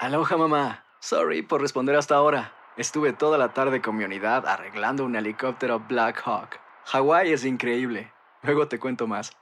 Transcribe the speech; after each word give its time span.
Aloha 0.00 0.36
mamá. 0.36 0.84
Sorry 1.00 1.42
por 1.42 1.60
responder 1.60 1.96
hasta 1.96 2.14
ahora. 2.14 2.52
Estuve 2.76 3.12
toda 3.12 3.36
la 3.36 3.52
tarde 3.52 3.82
con 3.82 3.96
mi 3.96 4.04
unidad 4.04 4.46
arreglando 4.46 5.04
un 5.04 5.16
helicóptero 5.16 5.80
Black 5.88 6.22
Hawk. 6.24 6.60
Hawái 6.84 7.32
es 7.32 7.44
increíble. 7.44 8.12
Luego 8.44 8.68
te 8.68 8.78
cuento 8.78 9.08
más. 9.08 9.32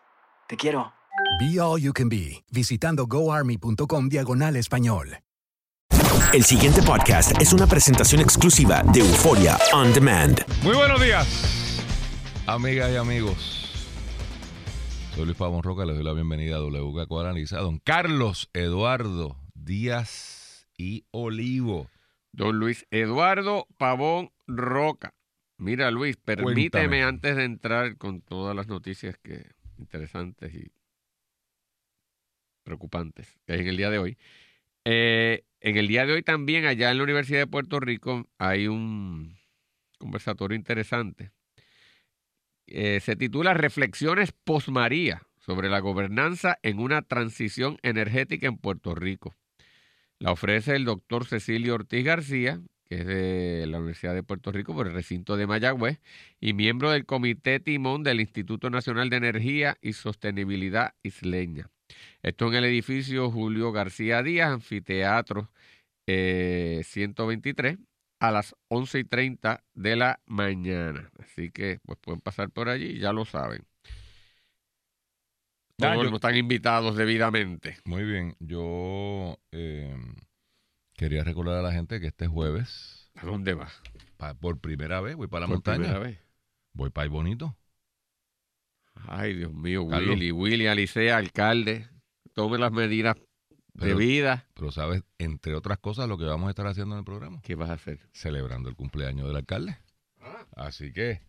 Te 0.49 0.57
quiero. 0.57 0.95
Be 1.39 1.61
All 1.61 1.83
You 1.83 1.93
Can 1.93 2.09
Be, 2.09 2.43
visitando 2.51 3.07
goarmy.com 3.07 4.09
diagonal 4.09 4.57
español. 4.57 5.19
El 6.33 6.43
siguiente 6.43 6.81
podcast 6.83 7.39
es 7.39 7.53
una 7.53 7.67
presentación 7.67 8.23
exclusiva 8.23 8.83
de 8.83 9.01
Euforia 9.01 9.59
On 9.75 9.93
Demand. 9.93 10.41
Muy 10.63 10.75
buenos 10.75 11.03
días, 11.03 11.85
amigas 12.47 12.91
y 12.93 12.97
amigos. 12.97 13.93
Soy 15.15 15.27
Luis 15.27 15.37
Pavón 15.37 15.63
Roca, 15.63 15.85
les 15.85 15.97
doy 15.97 16.05
la 16.05 16.15
bienvenida 16.15 16.57
a 16.57 16.61
WK 16.61 17.21
Analiza. 17.21 17.59
Don 17.59 17.79
Carlos 17.79 18.49
Eduardo 18.55 19.37
Díaz 19.55 20.46
y 20.77 21.05
Olivo. 21.11 21.91
Don 22.33 22.59
Luis 22.59 22.87
Eduardo 22.91 23.67
Pavón 23.79 24.31
Roca. 24.47 25.15
Mira, 25.59 25.91
Luis, 25.91 26.17
permíteme 26.17 26.89
Cuéntame. 26.89 27.03
antes 27.03 27.37
de 27.37 27.45
entrar 27.45 27.97
con 27.97 28.21
todas 28.21 28.55
las 28.55 28.69
noticias 28.69 29.17
que 29.19 29.51
interesantes 29.79 30.55
y 30.55 30.71
preocupantes 32.63 33.39
que 33.47 33.55
hay 33.55 33.61
en 33.61 33.69
el 33.69 33.77
día 33.77 33.91
de 33.91 33.99
hoy. 33.99 34.19
Eh, 34.85 35.45
en 35.61 35.77
el 35.77 35.89
día 35.89 36.05
de 36.05 36.13
hoy 36.13 36.23
también, 36.23 36.67
allá 36.67 36.91
en 36.91 36.99
la 36.99 37.05
Universidad 37.05 37.41
de 37.41 37.47
Puerto 37.47 37.81
Rico, 37.81 38.29
hay 38.39 38.69
un 38.69 39.37
conversatorio 39.99 40.57
interesante. 40.57 41.31
Eh, 42.67 43.01
se 43.01 43.17
titula 43.17 43.55
Reflexiones 43.55 44.33
Posmaría 44.33 45.23
sobre 45.39 45.69
la 45.69 45.79
gobernanza 45.79 46.59
en 46.63 46.81
una 46.81 47.03
transición 47.03 47.79
energética 47.83 48.49
en 48.49 48.59
Puerto 48.59 48.95
Rico. 48.95 49.35
La 50.19 50.33
ofrece 50.33 50.77
el 50.77 50.85
doctor 50.85 51.27
Cecilio 51.27 51.75
Ortiz 51.75 52.05
García, 52.05 52.61
que 52.85 52.97
es 52.97 53.07
de 53.07 53.67
la 53.67 53.79
Universidad 53.79 54.15
de 54.15 54.23
Puerto 54.23 54.51
Rico 54.51 54.75
por 54.75 54.87
el 54.87 54.95
recinto 54.95 55.37
de 55.37 55.47
Mayagüez 55.47 56.01
y 56.41 56.55
miembro 56.55 56.91
del 56.91 57.05
Comité 57.05 57.61
Timón 57.61 58.03
del 58.03 58.21
Instituto 58.21 58.71
Nacional 58.71 59.11
de 59.11 59.17
Energía 59.17 59.77
y 59.83 59.93
Sostenibilidad 59.93 60.95
Isleña. 61.03 61.69
Esto 62.23 62.49
en 62.49 62.55
el 62.55 62.65
edificio 62.65 63.31
Julio 63.31 63.73
García 63.73 64.23
Díaz, 64.23 64.53
anfiteatro 64.53 65.51
eh, 66.07 66.81
123, 66.85 67.79
a 68.21 68.31
las 68.31 68.57
11 68.69 69.01
y 69.01 69.05
30 69.05 69.65
de 69.75 69.97
la 69.97 70.21
mañana. 70.27 71.11
Así 71.19 71.51
que 71.51 71.81
pues 71.85 71.99
pueden 72.01 72.21
pasar 72.21 72.51
por 72.51 72.69
allí, 72.69 72.99
ya 72.99 73.13
lo 73.13 73.25
saben. 73.27 73.67
Ah, 75.83 75.93
Todos 75.93 76.09
yo- 76.09 76.15
están 76.17 76.37
invitados 76.37 76.97
debidamente. 76.97 77.77
Muy 77.85 78.03
bien, 78.05 78.35
yo 78.41 79.39
eh, 79.53 79.95
quería 80.95 81.23
recordar 81.23 81.57
a 81.59 81.63
la 81.63 81.73
gente 81.73 82.01
que 82.01 82.07
este 82.07 82.27
jueves, 82.29 83.11
¿A 83.15 83.27
dónde 83.27 83.53
vas? 83.55 83.73
por 84.41 84.59
primera 84.59 85.01
vez, 85.03 85.17
voy 85.17 85.27
para 85.27 85.43
la 85.43 85.47
Por 85.49 85.57
montaña. 85.57 85.79
primera 85.79 85.99
vez. 85.99 86.19
Voy 86.73 86.89
para 86.91 87.05
el 87.05 87.11
bonito. 87.11 87.57
Ay, 89.07 89.35
Dios 89.35 89.53
mío, 89.53 89.87
Carlos. 89.89 90.11
Willy, 90.15 90.33
Willy 90.33 90.67
Alicea, 90.67 91.19
alcalde, 91.19 91.87
tome 92.33 92.57
las 92.57 92.73
medidas 92.73 93.17
Pero- 93.75 93.87
debidas. 93.99 94.45
Pero 94.55 94.73
sabes, 94.73 95.03
entre 95.19 95.55
otras 95.55 95.77
cosas, 95.79 96.09
lo 96.09 96.17
que 96.17 96.25
vamos 96.25 96.47
a 96.47 96.51
estar 96.51 96.67
haciendo 96.67 96.95
en 96.95 97.01
el 97.01 97.05
programa, 97.05 97.41
¿Qué 97.43 97.55
vas 97.55 97.69
a 97.69 97.75
hacer? 97.75 98.01
celebrando 98.13 98.71
el 98.71 98.77
cumpleaños 98.77 99.27
del 99.27 99.37
alcalde. 99.37 99.77
Así 100.57 100.93
que... 100.95 101.21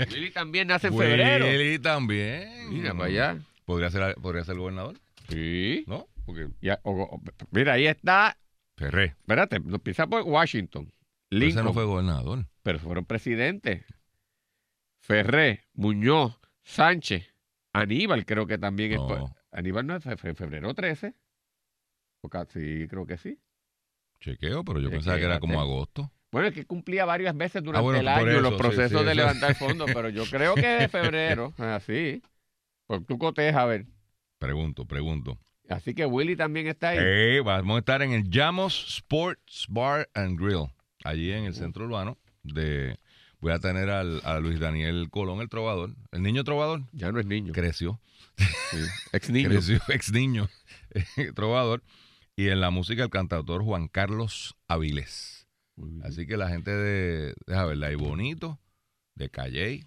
Willy 0.00 0.32
también 0.32 0.66
nace 0.66 0.88
en 0.88 0.94
febrero. 0.98 1.46
Willy 1.46 1.78
también. 1.78 2.70
Mira 2.70 2.92
para 2.94 3.04
allá. 3.04 3.38
¿Podría 3.64 3.90
ser, 3.90 4.14
podría 4.16 4.44
ser 4.44 4.56
gobernador? 4.56 5.00
Sí. 5.28 5.84
¿No? 5.86 6.06
Porque 6.26 6.48
Ya, 6.60 6.80
o- 6.82 6.92
o- 7.02 7.22
mira, 7.50 7.74
ahí 7.74 7.86
está. 7.86 8.36
Ferré. 8.76 9.14
Espérate, 9.20 9.56
empieza 9.56 10.06
por 10.06 10.22
Washington. 10.22 10.92
Pero 11.28 11.46
ese 11.46 11.62
no 11.62 11.72
fue 11.72 11.84
gobernador. 11.84 12.46
pero 12.62 12.78
fueron 12.78 13.04
presidentes. 13.04 13.84
Ferré, 15.00 15.66
Muñoz, 15.74 16.38
Sánchez, 16.62 17.34
Aníbal 17.72 18.24
creo 18.24 18.46
que 18.46 18.58
también 18.58 18.92
es. 18.92 18.98
No. 18.98 19.34
Aníbal 19.52 19.86
no 19.86 19.96
es 19.96 20.04
fe- 20.04 20.16
fe- 20.16 20.34
febrero 20.34 20.72
13. 20.74 21.14
O 22.22 22.28
ca- 22.28 22.46
sí, 22.46 22.86
creo 22.88 23.06
que 23.06 23.16
sí. 23.18 23.38
Chequeo, 24.20 24.64
pero 24.64 24.80
yo 24.80 24.90
pensaba 24.90 25.18
que 25.18 25.24
era 25.24 25.40
como 25.40 25.60
agosto. 25.60 26.10
Bueno, 26.32 26.48
es 26.48 26.54
que 26.54 26.64
cumplía 26.64 27.04
varias 27.04 27.36
veces 27.36 27.62
durante 27.62 27.84
bueno, 27.84 28.00
el 28.00 28.08
año 28.08 28.30
eso, 28.30 28.40
los 28.40 28.54
procesos 28.54 29.00
sí, 29.00 29.04
de 29.06 29.12
eso. 29.12 29.20
levantar 29.20 29.54
fondos, 29.56 29.90
pero 29.92 30.08
yo 30.08 30.24
creo 30.26 30.54
que 30.54 30.74
es 30.74 30.80
de 30.80 30.88
febrero, 30.88 31.52
así. 31.58 32.22
Pues 32.86 33.04
tú 33.06 33.18
cotejas, 33.18 33.62
a 33.62 33.64
ver. 33.66 33.86
Pregunto, 34.38 34.84
pregunto. 34.86 35.38
Así 35.68 35.94
que 35.94 36.04
Willy 36.04 36.36
también 36.36 36.66
está 36.66 36.90
ahí. 36.90 36.98
Eh, 37.00 37.40
vamos 37.42 37.76
a 37.76 37.78
estar 37.78 38.02
en 38.02 38.12
el 38.12 38.28
Llamos 38.28 38.96
Sports 38.96 39.66
Bar 39.70 40.08
and 40.14 40.38
Grill, 40.38 40.66
allí 41.04 41.32
en 41.32 41.44
el 41.44 41.54
centro 41.54 41.86
urbano. 41.86 42.18
De, 42.42 42.98
voy 43.40 43.52
a 43.52 43.58
tener 43.58 43.88
al, 43.88 44.20
a 44.24 44.38
Luis 44.40 44.60
Daniel 44.60 45.08
Colón, 45.10 45.40
el 45.40 45.48
trovador. 45.48 45.94
El 46.12 46.22
niño 46.22 46.44
trovador 46.44 46.82
Ya 46.92 47.10
no 47.10 47.20
es 47.20 47.26
niño. 47.26 47.52
creció. 47.54 48.00
sí. 48.36 48.78
Ex 49.12 49.30
niño. 49.30 49.48
Creció, 49.48 49.80
ex 49.88 50.12
niño 50.12 50.48
trovador. 51.34 51.82
Y 52.36 52.48
en 52.48 52.60
la 52.60 52.70
música, 52.70 53.04
el 53.04 53.10
cantautor 53.10 53.62
Juan 53.62 53.88
Carlos 53.88 54.56
Avilés. 54.68 55.46
Así 56.02 56.26
que 56.26 56.36
la 56.36 56.48
gente 56.48 56.70
de, 56.70 57.34
deja 57.46 57.64
ver, 57.64 57.78
de 57.78 57.86
ahí 57.86 57.94
Bonito, 57.94 58.60
de 59.14 59.28
Calley, 59.30 59.84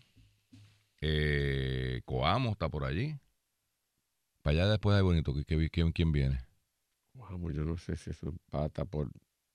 eh, 1.01 2.01
Coamo 2.05 2.51
está 2.51 2.69
por 2.69 2.83
allí. 2.83 3.15
Para 4.41 4.61
allá 4.61 4.67
después 4.71 4.95
de 4.95 5.01
Bonito, 5.01 5.33
¿qui- 5.33 5.45
qui- 5.45 5.69
¿quién, 5.69 5.91
quién 5.91 6.11
viene? 6.11 6.39
Vamos, 7.13 7.53
yo 7.53 7.63
no 7.65 7.77
sé 7.77 7.95
si 7.97 8.11
eso 8.11 8.29
empata 8.29 8.85
por. 8.85 9.09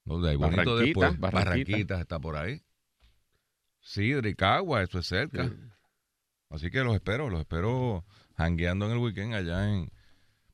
No, 0.05 0.21
de 0.21 0.37
Bonito 0.37 0.77
después. 0.77 1.19
Barranquita. 1.19 1.51
Barranquitas 1.51 2.01
está 2.01 2.19
por 2.19 2.37
ahí. 2.37 2.63
Cagua, 4.37 4.83
eso 4.83 4.99
es 4.99 5.07
cerca. 5.07 5.51
Así 6.51 6.71
que 6.71 6.85
los 6.85 6.95
espero, 6.95 7.31
los 7.31 7.41
espero 7.41 8.05
jangueando 8.37 8.87
en 8.87 8.93
el 8.93 8.99
weekend 8.99 9.35
allá 9.35 9.69
en... 9.73 9.91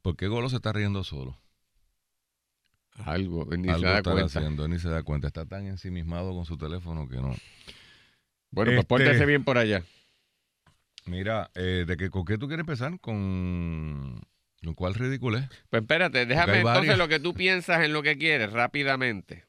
¿Por 0.03 0.16
qué 0.16 0.28
Golo 0.28 0.49
se 0.49 0.56
está 0.56 0.72
riendo 0.72 1.03
solo? 1.03 1.41
Algo, 3.05 3.44
ni 3.56 3.69
Algo 3.69 3.81
se 3.81 3.87
da 3.87 4.03
cuenta. 4.03 4.38
haciendo, 4.38 4.69
ni 4.69 4.78
se 4.78 4.88
da 4.88 5.03
cuenta. 5.03 5.26
Está 5.26 5.44
tan 5.44 5.66
ensimismado 5.66 6.32
con 6.34 6.44
su 6.44 6.56
teléfono 6.56 7.09
que 7.09 7.16
no. 7.16 7.34
Bueno, 8.50 8.70
pues 8.70 8.76
Este- 8.78 8.84
pórtese 8.87 9.26
bien 9.26 9.44
por 9.44 9.59
allá. 9.59 9.84
Mira, 11.08 11.50
eh, 11.54 11.84
¿de 11.86 11.96
qué, 11.96 12.10
¿con 12.10 12.24
qué 12.24 12.38
tú 12.38 12.46
quieres 12.48 12.62
empezar? 12.62 12.98
¿Con, 13.00 14.20
¿con 14.64 14.74
cuál 14.74 14.94
ridículo 14.94 15.38
es? 15.38 15.48
Pues 15.70 15.82
espérate, 15.82 16.26
déjame 16.26 16.58
entonces 16.60 16.98
lo 16.98 17.08
que 17.08 17.19
tú 17.20 17.34
piensas 17.34 17.82
en 17.84 17.92
lo 17.92 18.02
que 18.02 18.19
quieres 18.19 18.52
rápidamente. 18.52 19.46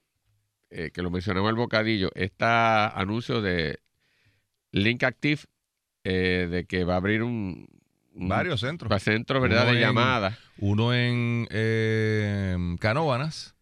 Eh, 0.71 0.91
que 0.93 1.01
lo 1.01 1.09
mencionamos 1.09 1.49
el 1.49 1.55
bocadillo. 1.55 2.11
Está 2.15 2.87
anuncio 2.89 3.41
de 3.41 3.79
Link 4.71 5.03
Active 5.03 5.41
eh, 6.03 6.47
de 6.49 6.65
que 6.65 6.83
va 6.83 6.93
a 6.93 6.97
abrir 6.97 7.23
un, 7.23 7.67
un 8.13 8.29
Varios 8.29 8.59
centros. 8.61 8.91
va- 8.91 8.99
centro 8.99 9.41
¿verdad? 9.41 9.63
Uno 9.63 9.71
de 9.71 9.77
en- 9.77 9.81
llamadas. 9.81 10.37
Uno 10.59 10.93
en 10.93 11.47
eh, 11.49 12.75
Canóvanas, 12.79 13.55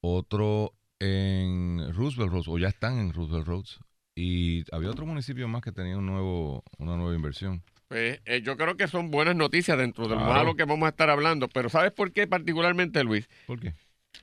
otro 0.00 0.74
en 0.98 1.92
Roosevelt 1.94 2.32
Roads, 2.32 2.48
o 2.48 2.58
ya 2.58 2.68
están 2.68 2.98
en 2.98 3.12
Roosevelt 3.12 3.46
Roads. 3.46 3.78
Y 4.20 4.64
había 4.72 4.90
otro 4.90 5.06
municipio 5.06 5.48
más 5.48 5.62
que 5.62 5.72
tenía 5.72 5.96
un 5.96 6.04
nuevo, 6.06 6.62
una 6.78 6.96
nueva 6.96 7.14
inversión. 7.14 7.62
Pues, 7.88 8.20
eh, 8.26 8.42
yo 8.44 8.56
creo 8.56 8.76
que 8.76 8.86
son 8.86 9.10
buenas 9.10 9.34
noticias 9.34 9.78
dentro 9.78 10.04
de 10.04 10.10
lo 10.10 10.20
Claro. 10.20 10.32
malo 10.34 10.54
que 10.56 10.64
vamos 10.64 10.86
a 10.86 10.90
estar 10.90 11.08
hablando. 11.10 11.48
Pero 11.48 11.68
¿sabes 11.70 11.90
por 11.92 12.12
qué 12.12 12.26
particularmente, 12.26 13.02
Luis? 13.02 13.28
¿Por 13.46 13.58
qué? 13.60 13.72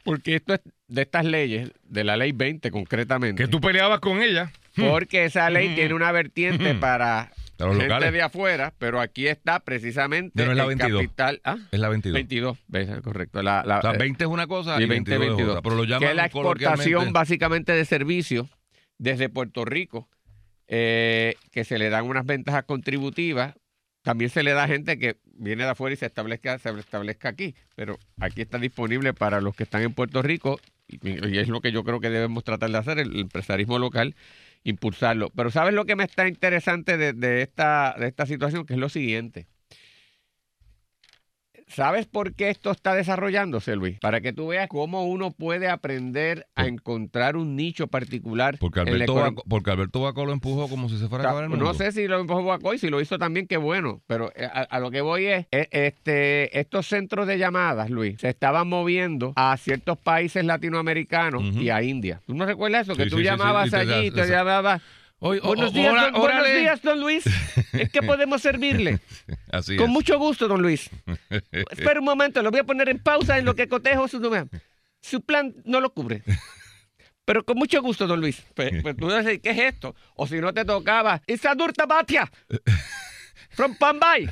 Porque 0.03 0.35
esto 0.35 0.53
es 0.53 0.61
de 0.87 1.01
estas 1.01 1.25
leyes, 1.25 1.71
de 1.83 2.03
la 2.03 2.15
ley 2.15 2.31
20 2.31 2.69
concretamente. 2.71 3.41
Que 3.43 3.49
tú 3.49 3.59
peleabas 3.59 3.99
con 3.99 4.21
ella. 4.21 4.51
Porque 4.75 5.25
esa 5.25 5.49
ley 5.49 5.73
tiene 5.75 5.93
una 5.95 6.11
vertiente 6.11 6.75
para 6.75 7.31
Para 7.57 7.69
los 7.71 7.77
gente 7.79 7.87
locales. 7.95 8.13
de 8.13 8.21
afuera, 8.21 8.73
pero 8.77 9.01
aquí 9.01 9.27
está 9.27 9.59
precisamente 9.61 10.45
no 10.45 10.51
es 10.51 10.57
la 10.57 10.63
el 10.63 10.69
22. 10.69 11.01
capital. 11.01 11.41
¿ah? 11.43 11.57
Es 11.71 11.79
la 11.79 11.89
22. 11.89 12.13
22, 12.13 12.57
¿ves? 12.67 13.01
correcto. 13.01 13.41
La, 13.41 13.63
la- 13.65 13.79
O 13.79 13.81
sea, 13.81 13.93
eh, 13.93 13.97
20 13.97 14.23
es 14.25 14.29
una 14.29 14.45
cosa 14.45 14.79
y 14.79 14.83
y 14.83 14.87
20, 14.87 15.17
22 15.17 15.23
es 15.23 15.29
22. 15.37 15.49
otra. 15.57 15.61
Pero 15.63 15.75
lo 15.75 15.83
llaman 15.83 15.99
que 16.01 16.09
es 16.11 16.15
la 16.15 16.25
exportación 16.25 17.11
básicamente 17.13 17.71
de 17.73 17.85
servicios 17.85 18.47
desde 18.97 19.29
Puerto 19.29 19.65
Rico, 19.65 20.09
eh, 20.67 21.35
que 21.51 21.63
se 21.63 21.77
le 21.77 21.89
dan 21.89 22.05
unas 22.05 22.25
ventajas 22.25 22.63
contributivas 22.63 23.55
también 24.07 24.29
se 24.29 24.41
le 24.41 24.53
da 24.53 24.63
a 24.63 24.67
gente 24.69 24.97
que 24.97 25.17
viene 25.33 25.65
de 25.65 25.71
afuera 25.71 25.93
y 25.93 25.97
se 25.97 26.05
establezca, 26.05 26.57
se 26.59 26.69
establezca 26.69 27.27
aquí. 27.27 27.55
Pero 27.75 27.99
aquí 28.21 28.41
está 28.41 28.57
disponible 28.57 29.13
para 29.13 29.41
los 29.41 29.53
que 29.53 29.63
están 29.63 29.81
en 29.81 29.93
Puerto 29.93 30.21
Rico 30.21 30.61
y, 30.87 31.37
es 31.37 31.49
lo 31.49 31.59
que 31.59 31.73
yo 31.73 31.83
creo 31.83 31.99
que 31.99 32.09
debemos 32.09 32.45
tratar 32.45 32.71
de 32.71 32.77
hacer, 32.77 32.99
el 32.99 33.19
empresarismo 33.19 33.79
local, 33.79 34.15
impulsarlo. 34.63 35.29
Pero 35.35 35.51
¿sabes 35.51 35.73
lo 35.73 35.83
que 35.83 35.97
me 35.97 36.05
está 36.05 36.25
interesante 36.25 36.97
de 36.97 37.41
esta, 37.41 37.97
de 37.99 38.07
esta 38.07 38.25
situación? 38.25 38.65
Que 38.65 38.75
es 38.75 38.79
lo 38.79 38.87
siguiente. 38.87 39.47
¿Sabes 41.67 42.05
por 42.05 42.33
qué 42.33 42.49
esto 42.49 42.71
está 42.71 42.95
desarrollándose, 42.95 43.75
Luis? 43.75 43.99
Para 43.99 44.21
que 44.21 44.31
tú 44.31 44.47
veas 44.47 44.69
cómo 44.69 45.05
uno 45.05 45.31
puede 45.31 45.67
aprender 45.67 46.47
a 46.55 46.65
encontrar 46.65 47.35
un 47.35 47.55
nicho 47.55 47.87
particular. 47.87 48.57
Porque 48.59 48.79
Alberto, 48.79 49.35
porque 49.47 49.71
Bacó 49.75 50.25
lo 50.25 50.31
empujó 50.31 50.69
como 50.69 50.87
si 50.89 50.97
se 50.97 51.07
fuera 51.07 51.25
a 51.25 51.27
acabar 51.27 51.43
el 51.43 51.49
mundo. 51.49 51.65
No 51.65 51.73
sé 51.73 51.91
si 51.91 52.07
lo 52.07 52.19
empujó 52.19 52.43
Bacoy, 52.43 52.77
si 52.77 52.89
lo 52.89 53.01
hizo 53.01 53.19
también, 53.19 53.47
qué 53.47 53.57
bueno. 53.57 54.01
Pero 54.07 54.31
eh, 54.35 54.45
a, 54.45 54.61
a 54.61 54.79
lo 54.79 54.91
que 54.91 55.01
voy 55.01 55.25
es, 55.25 55.45
eh, 55.51 55.67
este, 55.71 56.57
estos 56.57 56.87
centros 56.87 57.27
de 57.27 57.37
llamadas, 57.37 57.89
Luis, 57.89 58.19
se 58.19 58.29
estaban 58.29 58.67
moviendo 58.69 59.33
a 59.35 59.55
ciertos 59.57 59.97
países 59.97 60.45
latinoamericanos 60.45 61.43
y 61.43 61.69
a 61.69 61.83
India. 61.83 62.21
¿Tú 62.25 62.33
no 62.33 62.45
recuerdas 62.45 62.87
eso? 62.87 62.95
Que 62.95 63.03
tú 63.05 63.09
sí, 63.09 63.15
sí, 63.17 63.21
sí, 63.21 63.23
llamabas 63.23 63.67
y 63.67 63.71
te 63.71 63.77
allí 63.77 64.07
y 64.07 64.11
te 64.11 64.27
llamabas. 64.27 64.81
O- 65.19 65.29
Buenos 65.41 65.71
o- 65.71 65.73
días, 65.73 65.91
ora- 65.93 66.11
don, 66.11 66.21
buenos 66.21 66.45
días, 66.47 66.81
don 66.81 66.99
Luis. 66.99 67.23
¿Es 67.73 67.89
que 67.91 68.01
podemos 68.03 68.41
servirle? 68.41 68.99
Así 69.51 69.75
Con 69.75 69.87
es. 69.87 69.91
mucho 69.91 70.19
gusto, 70.19 70.47
don 70.47 70.61
Luis. 70.61 70.89
Espera 71.51 71.99
un 71.99 72.05
momento, 72.05 72.41
lo 72.43 72.51
voy 72.51 72.59
a 72.59 72.63
poner 72.63 72.89
en 72.89 72.99
pausa 72.99 73.37
en 73.37 73.45
lo 73.45 73.55
que 73.55 73.67
cotejo 73.67 74.07
su 74.07 74.19
número. 74.19 74.47
Su 75.01 75.21
plan 75.21 75.55
no 75.65 75.79
lo 75.81 75.91
cubre. 75.91 76.21
Pero 77.25 77.43
con 77.43 77.57
mucho 77.57 77.81
gusto, 77.81 78.05
don 78.07 78.21
Luis. 78.21 78.41
Pues, 78.55 78.81
pues 78.81 78.95
tú 78.95 79.09
dices, 79.09 79.39
¿qué 79.41 79.49
es 79.49 79.57
esto? 79.73 79.95
O 80.15 80.27
si 80.27 80.39
no 80.39 80.53
te 80.53 80.63
tocaba, 80.65 81.21
Isadur 81.27 81.73
Tabatia, 81.73 82.31
from 83.49 83.75
Pambay. 83.75 84.29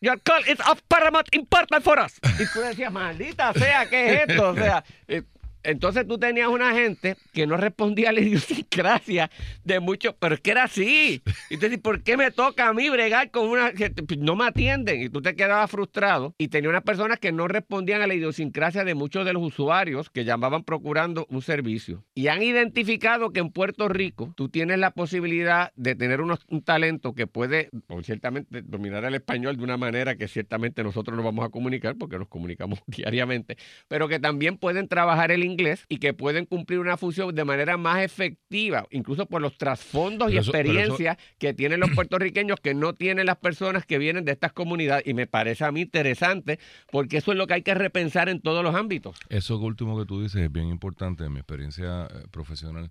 Your 0.00 0.20
call 0.22 0.42
is 0.46 0.58
of 0.68 0.82
paramount 0.86 1.28
importance 1.34 1.82
for 1.82 1.98
us. 1.98 2.20
Y 2.38 2.44
tú 2.52 2.60
decías, 2.60 2.92
maldita 2.92 3.54
sea, 3.54 3.88
¿qué 3.88 4.12
es 4.14 4.28
esto? 4.28 4.50
O 4.50 4.54
sea, 4.54 4.84
eh, 5.08 5.22
entonces 5.64 6.06
tú 6.06 6.18
tenías 6.18 6.48
una 6.48 6.72
gente 6.74 7.16
que 7.32 7.46
no 7.46 7.56
respondía 7.56 8.10
a 8.10 8.12
la 8.12 8.20
idiosincrasia 8.20 9.30
de 9.64 9.80
muchos, 9.80 10.14
pero 10.18 10.34
es 10.34 10.40
que 10.40 10.50
era 10.50 10.64
así. 10.64 11.22
Y 11.50 11.56
tú 11.56 11.66
dices, 11.66 11.78
¿por 11.80 12.02
qué 12.02 12.16
me 12.16 12.30
toca 12.30 12.68
a 12.68 12.74
mí 12.74 12.88
bregar 12.90 13.30
con 13.30 13.48
una 13.48 13.72
que 13.72 13.90
pues, 13.90 14.18
no 14.18 14.36
me 14.36 14.44
atienden? 14.46 15.00
Y 15.02 15.08
tú 15.08 15.22
te 15.22 15.34
quedabas 15.34 15.70
frustrado. 15.70 16.34
Y 16.38 16.48
tenía 16.48 16.70
unas 16.70 16.82
personas 16.82 17.18
que 17.18 17.32
no 17.32 17.48
respondían 17.48 18.02
a 18.02 18.06
la 18.06 18.14
idiosincrasia 18.14 18.84
de 18.84 18.94
muchos 18.94 19.24
de 19.24 19.32
los 19.32 19.42
usuarios 19.42 20.10
que 20.10 20.24
llamaban 20.24 20.64
procurando 20.64 21.26
un 21.30 21.42
servicio. 21.42 22.04
Y 22.14 22.28
han 22.28 22.42
identificado 22.42 23.30
que 23.30 23.40
en 23.40 23.50
Puerto 23.50 23.88
Rico 23.88 24.32
tú 24.36 24.48
tienes 24.48 24.78
la 24.78 24.90
posibilidad 24.90 25.72
de 25.76 25.94
tener 25.94 26.20
unos- 26.20 26.44
un 26.48 26.62
talento 26.62 27.14
que 27.14 27.26
puede, 27.26 27.70
o 27.88 28.02
ciertamente, 28.02 28.62
dominar 28.62 29.04
el 29.04 29.14
español 29.14 29.56
de 29.56 29.64
una 29.64 29.76
manera 29.76 30.16
que 30.16 30.28
ciertamente 30.28 30.82
nosotros 30.82 31.16
no 31.16 31.22
vamos 31.22 31.44
a 31.44 31.48
comunicar 31.48 31.96
porque 31.96 32.18
nos 32.18 32.28
comunicamos 32.28 32.80
diariamente, 32.86 33.56
pero 33.88 34.08
que 34.08 34.18
también 34.18 34.58
pueden 34.58 34.88
trabajar 34.88 35.30
el 35.30 35.42
inglés 35.42 35.53
y 35.88 35.98
que 35.98 36.14
pueden 36.14 36.46
cumplir 36.46 36.78
una 36.78 36.96
función 36.96 37.34
de 37.34 37.44
manera 37.44 37.76
más 37.76 38.02
efectiva, 38.02 38.86
incluso 38.90 39.26
por 39.26 39.40
los 39.42 39.56
trasfondos 39.58 40.30
y 40.32 40.36
eso- 40.36 40.50
eso- 40.50 40.56
experiencias 40.58 41.16
que 41.38 41.54
tienen 41.54 41.80
los 41.80 41.90
puertorriqueños 41.90 42.58
que 42.60 42.74
no 42.74 42.94
tienen 42.94 43.26
las 43.26 43.36
personas 43.36 43.86
que 43.86 43.98
vienen 43.98 44.24
de 44.24 44.32
estas 44.32 44.52
comunidades. 44.52 45.06
Y 45.06 45.14
me 45.14 45.26
parece 45.26 45.64
a 45.64 45.72
mí 45.72 45.82
interesante 45.82 46.58
porque 46.90 47.18
eso 47.18 47.32
es 47.32 47.38
lo 47.38 47.46
que 47.46 47.54
hay 47.54 47.62
que 47.62 47.74
repensar 47.74 48.28
en 48.28 48.40
todos 48.40 48.62
los 48.64 48.74
ámbitos. 48.74 49.16
Eso 49.28 49.58
último 49.58 49.98
que 49.98 50.06
tú 50.06 50.22
dices 50.22 50.42
es 50.42 50.52
bien 50.52 50.68
importante. 50.68 51.24
En 51.24 51.32
mi 51.32 51.38
experiencia 51.40 52.06
eh, 52.06 52.24
profesional 52.30 52.90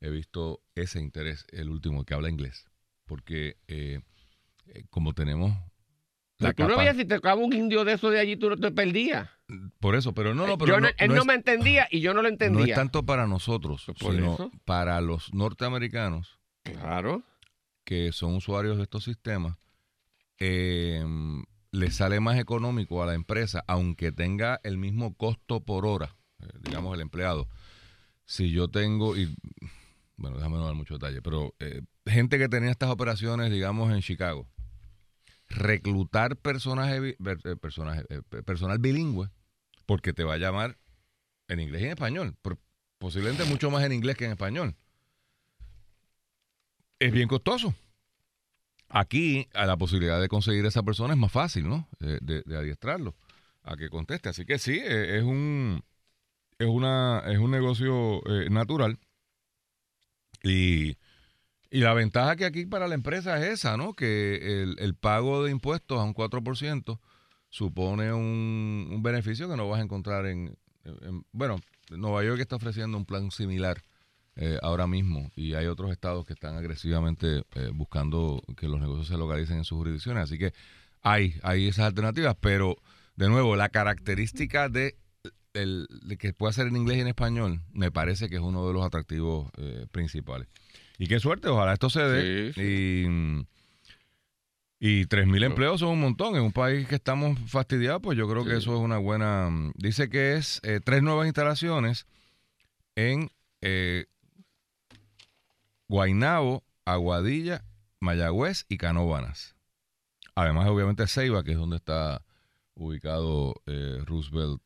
he 0.00 0.10
visto 0.10 0.60
ese 0.74 1.00
interés, 1.00 1.46
el 1.52 1.70
último, 1.70 2.04
que 2.04 2.14
habla 2.14 2.28
inglés. 2.30 2.66
Porque 3.06 3.56
eh, 3.68 4.00
eh, 4.66 4.84
como 4.90 5.12
tenemos 5.12 5.52
la 6.38 6.52
tú 6.54 6.62
no 6.62 6.68
capa- 6.70 6.80
veías 6.80 6.96
si 6.96 7.04
te 7.04 7.14
tocaba 7.16 7.40
un 7.40 7.52
indio 7.52 7.84
de 7.84 7.92
eso 7.92 8.10
de 8.10 8.18
allí, 8.18 8.36
tú 8.36 8.50
no 8.50 8.56
te 8.56 8.70
perdías. 8.72 9.28
Por 9.82 9.96
eso, 9.96 10.14
pero 10.14 10.32
no, 10.34 10.46
no, 10.46 10.56
pero 10.56 10.74
Yo 10.74 10.80
no- 10.80 10.86
no, 10.86 10.94
él 10.96 11.08
no 11.08 11.14
no, 11.16 11.20
es- 11.22 11.26
me 11.26 11.34
entendía 11.34 11.88
y 11.90 12.00
yo 12.00 12.14
no 12.14 12.22
lo 12.22 12.28
no 12.28 12.28
entendía. 12.28 12.64
es 12.66 12.74
tanto 12.74 13.04
para 13.04 13.26
nosotros, 13.26 13.84
sino 13.98 14.34
eso. 14.34 14.50
para 14.64 14.98
los 15.02 15.34
norteamericanos 15.34 16.38
Claro. 16.62 17.22
que 17.84 18.12
son 18.12 18.36
usuarios 18.36 18.76
de 18.78 18.84
estos 18.84 19.02
sistemas, 19.04 19.56
eh, 20.38 21.04
les 21.72 21.96
sale 21.96 22.20
más 22.20 22.38
económico 22.38 23.02
a 23.02 23.06
la 23.06 23.14
empresa, 23.14 23.64
aunque 23.66 24.12
tenga 24.12 24.60
el 24.62 24.78
mismo 24.78 25.14
costo 25.14 25.60
por 25.64 25.84
hora, 25.84 26.14
eh, 26.40 26.46
digamos 26.60 26.94
el 26.94 27.00
empleado. 27.00 27.48
Si 28.24 28.50
yo 28.52 28.68
tengo, 28.68 29.16
y 29.16 29.34
bueno, 30.16 30.36
déjame 30.36 30.58
no 30.58 30.64
dar 30.66 30.74
mucho 30.76 30.94
detalle, 30.94 31.22
pero 31.22 31.54
eh, 31.58 31.82
gente 32.06 32.38
que 32.38 32.48
tenía 32.48 32.70
estas 32.70 32.90
operaciones, 32.90 33.50
digamos, 33.50 33.92
en 33.92 34.00
Chicago, 34.00 34.48
reclutar 35.48 36.36
personaje, 36.36 37.16
eh, 37.18 37.56
personaje, 37.60 38.04
eh, 38.08 38.22
pe- 38.28 38.42
personal 38.42 38.78
bilingüe, 38.78 39.28
porque 39.86 40.12
te 40.12 40.24
va 40.24 40.34
a 40.34 40.38
llamar 40.38 40.78
en 41.48 41.60
inglés 41.60 41.82
y 41.82 41.84
en 41.86 41.90
español, 41.92 42.36
posiblemente 42.98 43.44
mucho 43.44 43.70
más 43.70 43.84
en 43.84 43.92
inglés 43.92 44.16
que 44.16 44.24
en 44.24 44.32
español. 44.32 44.74
Es 46.98 47.12
bien 47.12 47.28
costoso. 47.28 47.74
Aquí, 48.88 49.48
a 49.54 49.66
la 49.66 49.76
posibilidad 49.76 50.20
de 50.20 50.28
conseguir 50.28 50.64
esa 50.66 50.82
persona 50.82 51.14
es 51.14 51.18
más 51.18 51.32
fácil, 51.32 51.68
¿no? 51.68 51.88
De, 51.98 52.20
de 52.20 52.56
adiestrarlo 52.56 53.16
a 53.64 53.76
que 53.76 53.88
conteste. 53.88 54.28
Así 54.28 54.44
que 54.44 54.58
sí, 54.58 54.78
eh, 54.82 55.18
es 55.18 55.24
un 55.24 55.82
es 56.58 56.66
una 56.66 57.22
es 57.26 57.38
un 57.38 57.50
negocio 57.50 58.22
eh, 58.28 58.48
natural 58.50 58.98
y, 60.42 60.96
y 61.70 61.80
la 61.80 61.94
ventaja 61.94 62.36
que 62.36 62.44
aquí 62.44 62.66
para 62.66 62.88
la 62.88 62.94
empresa 62.94 63.38
es 63.38 63.54
esa, 63.60 63.76
¿no? 63.76 63.94
Que 63.94 64.62
el, 64.62 64.76
el 64.78 64.94
pago 64.94 65.44
de 65.44 65.50
impuestos 65.50 65.98
a 65.98 66.04
un 66.04 66.14
4% 66.14 67.00
supone 67.52 68.10
un, 68.14 68.88
un 68.90 69.02
beneficio 69.02 69.46
que 69.46 69.56
no 69.56 69.68
vas 69.68 69.80
a 69.80 69.82
encontrar 69.84 70.24
en, 70.26 70.56
en- 70.84 71.24
bueno, 71.32 71.60
Nueva 71.90 72.24
York 72.24 72.40
está 72.40 72.56
ofreciendo 72.56 72.96
un 72.96 73.04
plan 73.04 73.30
similar 73.30 73.82
eh, 74.36 74.58
ahora 74.62 74.86
mismo 74.86 75.30
y 75.36 75.52
hay 75.52 75.66
otros 75.66 75.92
estados 75.92 76.24
que 76.24 76.32
están 76.32 76.56
agresivamente 76.56 77.44
eh, 77.54 77.70
buscando 77.74 78.42
que 78.56 78.66
los 78.68 78.80
negocios 78.80 79.08
se 79.08 79.18
localicen 79.18 79.58
en 79.58 79.64
sus 79.64 79.76
jurisdicciones. 79.76 80.24
Así 80.24 80.38
que 80.38 80.54
hay, 81.02 81.34
hay 81.42 81.68
esas 81.68 81.84
alternativas, 81.86 82.34
pero 82.40 82.76
de 83.16 83.28
nuevo, 83.28 83.54
la 83.54 83.68
característica 83.68 84.70
de, 84.70 84.96
el, 85.52 85.86
de 86.06 86.16
que 86.16 86.32
pueda 86.32 86.54
ser 86.54 86.68
en 86.68 86.76
inglés 86.76 86.96
y 86.96 87.00
en 87.02 87.08
español 87.08 87.60
me 87.74 87.90
parece 87.90 88.30
que 88.30 88.36
es 88.36 88.40
uno 88.42 88.66
de 88.66 88.72
los 88.72 88.82
atractivos 88.86 89.50
eh, 89.58 89.84
principales. 89.92 90.48
Y 90.96 91.06
qué 91.06 91.20
suerte, 91.20 91.48
ojalá 91.48 91.74
esto 91.74 91.90
se 91.90 92.00
dé. 92.00 92.52
Sí, 92.54 92.60
Y, 92.62 93.08
mm, 93.08 93.44
y 94.84 95.06
3.000 95.06 95.44
empleos 95.44 95.78
son 95.78 95.90
un 95.90 96.00
montón. 96.00 96.34
En 96.34 96.42
un 96.42 96.50
país 96.50 96.88
que 96.88 96.96
estamos 96.96 97.38
fastidiados, 97.46 98.02
pues 98.02 98.18
yo 98.18 98.28
creo 98.28 98.44
que 98.44 98.56
eso 98.56 98.74
es 98.74 98.80
una 98.80 98.98
buena... 98.98 99.48
Dice 99.76 100.10
que 100.10 100.34
es 100.34 100.58
eh, 100.64 100.80
tres 100.84 101.04
nuevas 101.04 101.26
instalaciones 101.26 102.04
en 102.96 103.30
eh, 103.60 104.06
Guaynabo, 105.86 106.64
Aguadilla, 106.84 107.64
Mayagüez 108.00 108.66
y 108.68 108.76
Canóvanas. 108.76 109.54
Además, 110.34 110.66
obviamente, 110.66 111.06
Ceiba, 111.06 111.44
que 111.44 111.52
es 111.52 111.58
donde 111.58 111.76
está 111.76 112.24
ubicado 112.74 113.62
eh, 113.66 114.02
Roosevelt, 114.04 114.60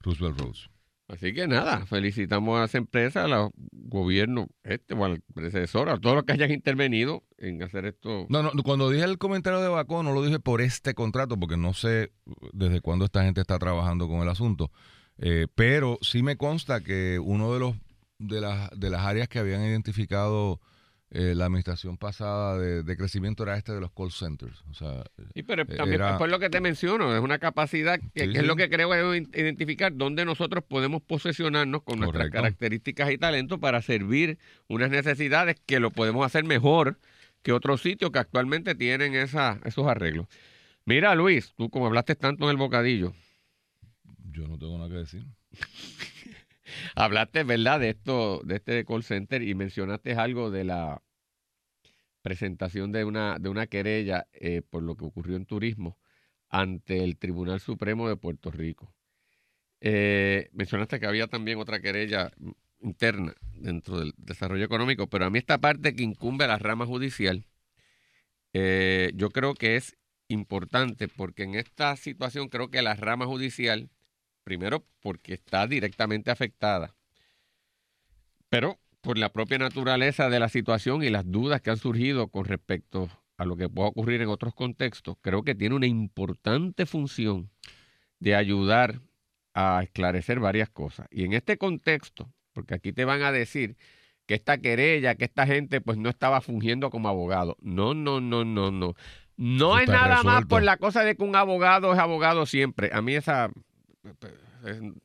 Roosevelt 0.00 0.38
Roads. 0.38 0.68
Así 1.08 1.32
que 1.32 1.48
nada, 1.48 1.86
felicitamos 1.86 2.60
a 2.60 2.64
esa 2.64 2.76
empresa, 2.76 3.24
a 3.24 3.28
los 3.28 3.50
gobiernos, 3.72 4.48
este, 4.62 4.92
o 4.92 5.04
al 5.06 5.22
predecesor, 5.34 5.88
a 5.88 5.98
todos 5.98 6.16
los 6.16 6.24
que 6.24 6.32
hayan 6.32 6.50
intervenido 6.50 7.24
en 7.38 7.62
hacer 7.62 7.86
esto. 7.86 8.26
No, 8.28 8.42
no, 8.42 8.52
cuando 8.62 8.90
dije 8.90 9.04
el 9.04 9.16
comentario 9.16 9.60
de 9.60 9.68
Bacó, 9.68 10.02
no 10.02 10.12
lo 10.12 10.22
dije 10.22 10.38
por 10.38 10.60
este 10.60 10.92
contrato, 10.92 11.40
porque 11.40 11.56
no 11.56 11.72
sé 11.72 12.12
desde 12.52 12.82
cuándo 12.82 13.06
esta 13.06 13.24
gente 13.24 13.40
está 13.40 13.58
trabajando 13.58 14.06
con 14.06 14.20
el 14.20 14.28
asunto. 14.28 14.70
Eh, 15.16 15.46
pero 15.54 15.98
sí 16.02 16.22
me 16.22 16.36
consta 16.36 16.82
que 16.82 17.18
uno 17.18 17.54
de 17.54 17.60
los 17.60 17.74
de 18.18 18.40
las, 18.40 18.70
de 18.78 18.90
las 18.90 19.02
áreas 19.02 19.28
que 19.28 19.38
habían 19.38 19.62
identificado 19.62 20.60
eh, 21.10 21.34
la 21.34 21.46
administración 21.46 21.96
pasada 21.96 22.58
de, 22.58 22.82
de 22.82 22.96
crecimiento 22.96 23.42
era 23.42 23.56
este 23.56 23.72
de 23.72 23.80
los 23.80 23.90
call 23.92 24.10
centers. 24.12 24.62
O 24.70 24.74
sea, 24.74 25.04
Sí, 25.34 25.42
pero 25.42 25.62
Eh, 25.62 25.76
también 25.76 25.94
era- 26.02 26.12
es 26.12 26.18
por 26.18 26.28
lo 26.28 26.38
que 26.38 26.50
te 26.50 26.60
menciono, 26.60 27.14
es 27.16 27.20
una 27.22 27.38
capacidad 27.38 27.98
que, 28.14 28.26
Sí, 28.26 28.32
que 28.32 28.38
es 28.40 28.44
lo 28.44 28.56
que 28.56 28.68
creo 28.68 29.14
in- 29.14 29.30
identificar 29.34 29.94
dónde 29.96 30.24
nosotros 30.24 30.64
podemos 30.68 31.00
posesionarnos 31.02 31.82
con 31.82 31.98
nuestras 32.00 32.30
características 32.30 33.10
y 33.10 33.18
talentos 33.18 33.58
para 33.58 33.80
servir 33.80 34.38
unas 34.68 34.90
necesidades 34.90 35.56
que 35.64 35.80
lo 35.80 35.90
podemos 35.90 36.26
hacer 36.26 36.44
mejor 36.44 36.98
que 37.42 37.52
otros 37.52 37.80
sitios 37.80 38.10
que 38.10 38.18
actualmente 38.18 38.74
tienen 38.74 39.14
esa, 39.14 39.60
esos 39.64 39.86
arreglos. 39.86 40.26
Mira, 40.84 41.14
Luis, 41.14 41.54
tú 41.56 41.70
como 41.70 41.86
hablaste 41.86 42.16
tanto 42.16 42.44
en 42.44 42.50
el 42.50 42.56
bocadillo, 42.56 43.14
yo 44.30 44.46
no 44.46 44.58
tengo 44.58 44.76
nada 44.76 44.90
que 44.90 44.96
decir. 44.96 45.24
hablaste, 46.94 47.44
¿verdad?, 47.44 47.80
de 47.80 47.90
esto, 47.90 48.40
de 48.44 48.56
este 48.56 48.84
call 48.84 49.02
center 49.02 49.42
y 49.42 49.54
mencionaste 49.54 50.14
algo 50.14 50.50
de 50.50 50.64
la 50.64 51.02
presentación 52.22 52.92
de 52.92 53.04
una, 53.04 53.38
de 53.38 53.48
una 53.48 53.66
querella 53.66 54.26
eh, 54.32 54.62
por 54.68 54.82
lo 54.82 54.96
que 54.96 55.04
ocurrió 55.04 55.36
en 55.36 55.46
turismo 55.46 55.98
ante 56.48 57.04
el 57.04 57.16
Tribunal 57.16 57.60
Supremo 57.60 58.08
de 58.08 58.16
Puerto 58.16 58.50
Rico. 58.50 58.94
Eh, 59.80 60.50
mencionaste 60.52 60.98
que 60.98 61.06
había 61.06 61.28
también 61.28 61.58
otra 61.58 61.80
querella 61.80 62.32
interna 62.80 63.34
dentro 63.52 63.98
del 63.98 64.12
desarrollo 64.16 64.64
económico, 64.64 65.08
pero 65.08 65.24
a 65.24 65.30
mí 65.30 65.38
esta 65.38 65.58
parte 65.58 65.94
que 65.94 66.02
incumbe 66.02 66.44
a 66.44 66.48
la 66.48 66.58
rama 66.58 66.86
judicial, 66.86 67.46
eh, 68.52 69.12
yo 69.14 69.30
creo 69.30 69.54
que 69.54 69.76
es 69.76 69.96
importante 70.28 71.08
porque 71.08 71.44
en 71.44 71.54
esta 71.54 71.96
situación 71.96 72.48
creo 72.48 72.70
que 72.70 72.82
la 72.82 72.94
rama 72.94 73.26
judicial, 73.26 73.90
primero 74.48 74.82
porque 75.02 75.34
está 75.34 75.66
directamente 75.66 76.30
afectada, 76.30 76.94
pero 78.48 78.78
por 79.02 79.18
la 79.18 79.30
propia 79.30 79.58
naturaleza 79.58 80.30
de 80.30 80.40
la 80.40 80.48
situación 80.48 81.02
y 81.02 81.10
las 81.10 81.30
dudas 81.30 81.60
que 81.60 81.68
han 81.68 81.76
surgido 81.76 82.28
con 82.28 82.46
respecto 82.46 83.10
a 83.36 83.44
lo 83.44 83.56
que 83.56 83.68
pueda 83.68 83.88
ocurrir 83.88 84.22
en 84.22 84.30
otros 84.30 84.54
contextos, 84.54 85.18
creo 85.20 85.42
que 85.42 85.54
tiene 85.54 85.74
una 85.74 85.86
importante 85.86 86.86
función 86.86 87.50
de 88.20 88.36
ayudar 88.36 89.02
a 89.52 89.82
esclarecer 89.82 90.40
varias 90.40 90.70
cosas. 90.70 91.06
Y 91.10 91.24
en 91.24 91.34
este 91.34 91.58
contexto, 91.58 92.32
porque 92.54 92.74
aquí 92.74 92.94
te 92.94 93.04
van 93.04 93.20
a 93.20 93.30
decir 93.30 93.76
que 94.24 94.34
esta 94.34 94.56
querella, 94.56 95.14
que 95.14 95.26
esta 95.26 95.46
gente 95.46 95.82
pues 95.82 95.98
no 95.98 96.08
estaba 96.08 96.40
fungiendo 96.40 96.88
como 96.88 97.10
abogado. 97.10 97.58
No, 97.60 97.92
no, 97.92 98.22
no, 98.22 98.46
no, 98.46 98.70
no. 98.70 98.94
No 99.36 99.78
es 99.78 99.88
nada 99.88 100.22
más 100.22 100.46
por 100.46 100.62
la 100.62 100.78
cosa 100.78 101.04
de 101.04 101.16
que 101.16 101.22
un 101.22 101.36
abogado 101.36 101.92
es 101.92 101.98
abogado 101.98 102.46
siempre. 102.46 102.88
A 102.94 103.02
mí 103.02 103.14
esa 103.14 103.50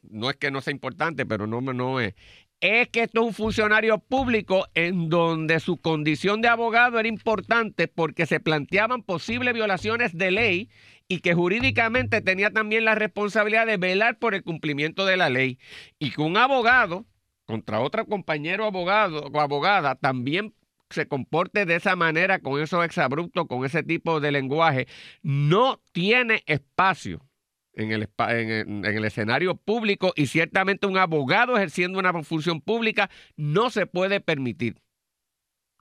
no 0.10 0.30
es 0.30 0.36
que 0.38 0.52
no 0.52 0.62
sea 0.62 0.72
importante, 0.72 1.26
pero 1.26 1.48
no, 1.48 1.62
no 1.62 2.00
es. 2.00 2.14
Es 2.60 2.88
que 2.90 3.04
esto 3.04 3.22
es 3.22 3.28
un 3.28 3.34
funcionario 3.34 4.00
público 4.00 4.68
en 4.74 5.10
donde 5.10 5.60
su 5.60 5.78
condición 5.78 6.42
de 6.42 6.48
abogado 6.48 6.98
era 6.98 7.10
importante 7.10 7.90
porque 7.90 8.26
se 8.26 8.40
planteaban 8.40 9.04
posibles 9.04 9.54
violaciones 9.54 10.18
de 10.18 10.32
ley 10.32 10.70
y 11.10 11.20
que 11.20 11.34
jurídicamente 11.34 12.22
tenía 12.22 12.52
también 12.52 12.86
la 12.86 12.96
responsabilidad 12.96 13.68
de 13.68 13.78
velar 13.78 14.18
por 14.18 14.34
el 14.34 14.44
cumplimiento 14.44 15.06
de 15.06 15.18
la 15.18 15.30
ley. 15.30 15.60
Y 16.00 16.12
que 16.12 16.22
un 16.22 16.38
abogado 16.38 17.06
contra 17.46 17.82
otro 17.82 18.06
compañero 18.06 18.66
abogado 18.66 19.30
o 19.34 19.40
abogada 19.42 19.96
también 19.96 20.54
se 20.90 21.08
comporte 21.08 21.66
de 21.66 21.76
esa 21.76 21.96
manera, 21.96 22.40
con 22.40 22.62
esos 22.62 22.86
exabruptos, 22.86 23.48
con 23.48 23.66
ese 23.66 23.84
tipo 23.84 24.22
de 24.22 24.32
lenguaje, 24.32 24.88
no 25.22 25.82
tiene 25.92 26.44
espacio 26.46 27.26
en 27.74 27.92
el, 27.92 28.10
en, 28.20 28.86
el, 28.86 29.06
escenario 29.06 29.56
público 29.56 30.14
y 30.16 30.28
ciertamente 30.28 30.88
un 30.88 30.98
abogado 30.98 31.56
ejerciendo 31.58 32.00
una 32.00 32.14
función 32.24 32.62
pública 32.62 33.10
no 33.36 33.70
se 33.70 33.86
puede 33.86 34.20
permitir. 34.20 34.82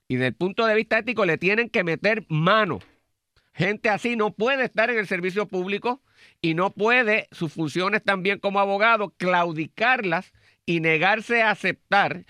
Y 0.07 0.15
desde 0.15 0.27
el 0.27 0.35
punto 0.35 0.65
de 0.65 0.75
vista 0.75 0.99
ético 0.99 1.25
le 1.25 1.37
tienen 1.37 1.69
que 1.69 1.83
meter 1.83 2.25
mano. 2.29 2.79
Gente 3.53 3.89
así 3.89 4.15
no 4.15 4.33
puede 4.33 4.63
estar 4.63 4.89
en 4.89 4.97
el 4.97 5.07
servicio 5.07 5.47
público 5.47 6.01
y 6.41 6.55
no 6.55 6.71
puede 6.71 7.27
sus 7.31 7.53
funciones 7.53 8.03
también 8.03 8.39
como 8.39 8.59
abogado 8.59 9.11
claudicarlas 9.11 10.33
y 10.65 10.79
negarse 10.79 11.43
a 11.43 11.51
aceptar 11.51 12.25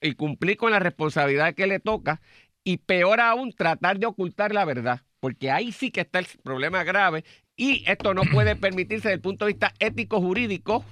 y 0.00 0.14
cumplir 0.14 0.56
con 0.56 0.70
la 0.70 0.78
responsabilidad 0.78 1.54
que 1.54 1.66
le 1.66 1.80
toca 1.80 2.20
y 2.62 2.78
peor 2.78 3.20
aún 3.20 3.52
tratar 3.52 3.98
de 3.98 4.06
ocultar 4.06 4.52
la 4.52 4.64
verdad, 4.64 5.02
porque 5.18 5.50
ahí 5.50 5.72
sí 5.72 5.90
que 5.90 6.02
está 6.02 6.18
el 6.20 6.26
problema 6.42 6.84
grave 6.84 7.24
y 7.60 7.84
esto 7.86 8.14
no 8.14 8.22
puede 8.22 8.56
permitirse 8.56 9.08
desde 9.08 9.16
el 9.16 9.20
punto 9.20 9.44
de 9.44 9.52
vista 9.52 9.74
ético-jurídico, 9.80 10.82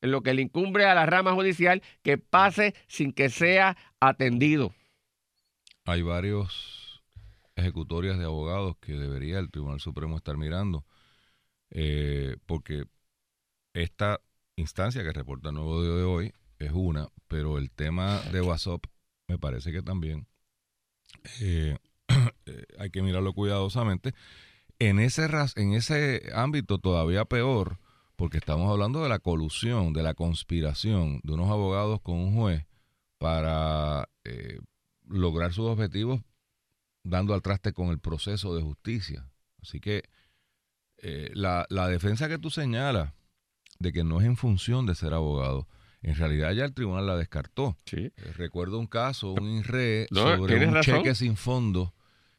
en 0.00 0.12
lo 0.12 0.22
que 0.22 0.32
le 0.32 0.42
incumbre 0.42 0.84
a 0.86 0.94
la 0.94 1.06
rama 1.06 1.32
judicial, 1.32 1.82
que 2.04 2.18
pase 2.18 2.76
sin 2.86 3.12
que 3.12 3.30
sea 3.30 3.76
atendido. 3.98 4.72
Hay 5.84 6.02
varios 6.02 7.02
ejecutorias 7.56 8.16
de 8.16 8.26
abogados 8.26 8.76
que 8.80 8.92
debería 8.92 9.40
el 9.40 9.50
Tribunal 9.50 9.80
Supremo 9.80 10.16
estar 10.16 10.36
mirando, 10.36 10.84
eh, 11.70 12.36
porque 12.46 12.84
esta 13.74 14.20
instancia 14.54 15.02
que 15.02 15.12
reporta 15.12 15.48
el 15.48 15.56
nuevo 15.56 15.82
día 15.82 15.94
de 15.96 16.04
hoy 16.04 16.32
es 16.60 16.70
una, 16.72 17.08
pero 17.26 17.58
el 17.58 17.72
tema 17.72 18.20
de 18.30 18.40
WhatsApp 18.40 18.84
me 19.26 19.36
parece 19.36 19.72
que 19.72 19.82
también 19.82 20.28
eh, 21.40 21.76
eh, 22.46 22.66
hay 22.78 22.90
que 22.90 23.02
mirarlo 23.02 23.32
cuidadosamente. 23.32 24.14
En 24.88 24.98
ese, 24.98 25.28
en 25.56 25.74
ese 25.74 26.30
ámbito 26.34 26.78
todavía 26.78 27.24
peor, 27.24 27.78
porque 28.16 28.38
estamos 28.38 28.70
hablando 28.70 29.02
de 29.02 29.08
la 29.08 29.20
colusión, 29.20 29.92
de 29.92 30.02
la 30.02 30.14
conspiración 30.14 31.20
de 31.22 31.34
unos 31.34 31.50
abogados 31.50 32.00
con 32.00 32.16
un 32.16 32.34
juez 32.34 32.66
para 33.18 34.08
eh, 34.24 34.58
lograr 35.06 35.52
sus 35.52 35.66
objetivos 35.66 36.20
dando 37.04 37.32
al 37.34 37.42
traste 37.42 37.72
con 37.72 37.88
el 37.88 38.00
proceso 38.00 38.56
de 38.56 38.62
justicia. 38.62 39.30
Así 39.60 39.80
que 39.80 40.02
la, 41.32 41.66
la 41.68 41.88
defensa 41.88 42.28
que 42.28 42.38
tú 42.38 42.50
señalas, 42.50 43.12
de 43.78 43.92
que 43.92 44.04
no 44.04 44.20
es 44.20 44.26
en 44.26 44.36
función 44.36 44.86
de 44.86 44.94
ser 44.94 45.14
abogado. 45.14 45.68
En 46.02 46.16
realidad 46.16 46.52
ya 46.52 46.64
el 46.64 46.74
tribunal 46.74 47.06
la 47.06 47.16
descartó. 47.16 47.76
Sí. 47.84 48.12
Eh, 48.16 48.32
recuerdo 48.36 48.78
un 48.78 48.86
caso, 48.86 49.32
un 49.32 49.48
INRE 49.48 50.08
sobre 50.10 50.66
un 50.66 50.80
cheque 50.80 51.14
sin 51.14 51.36
fondo 51.36 51.94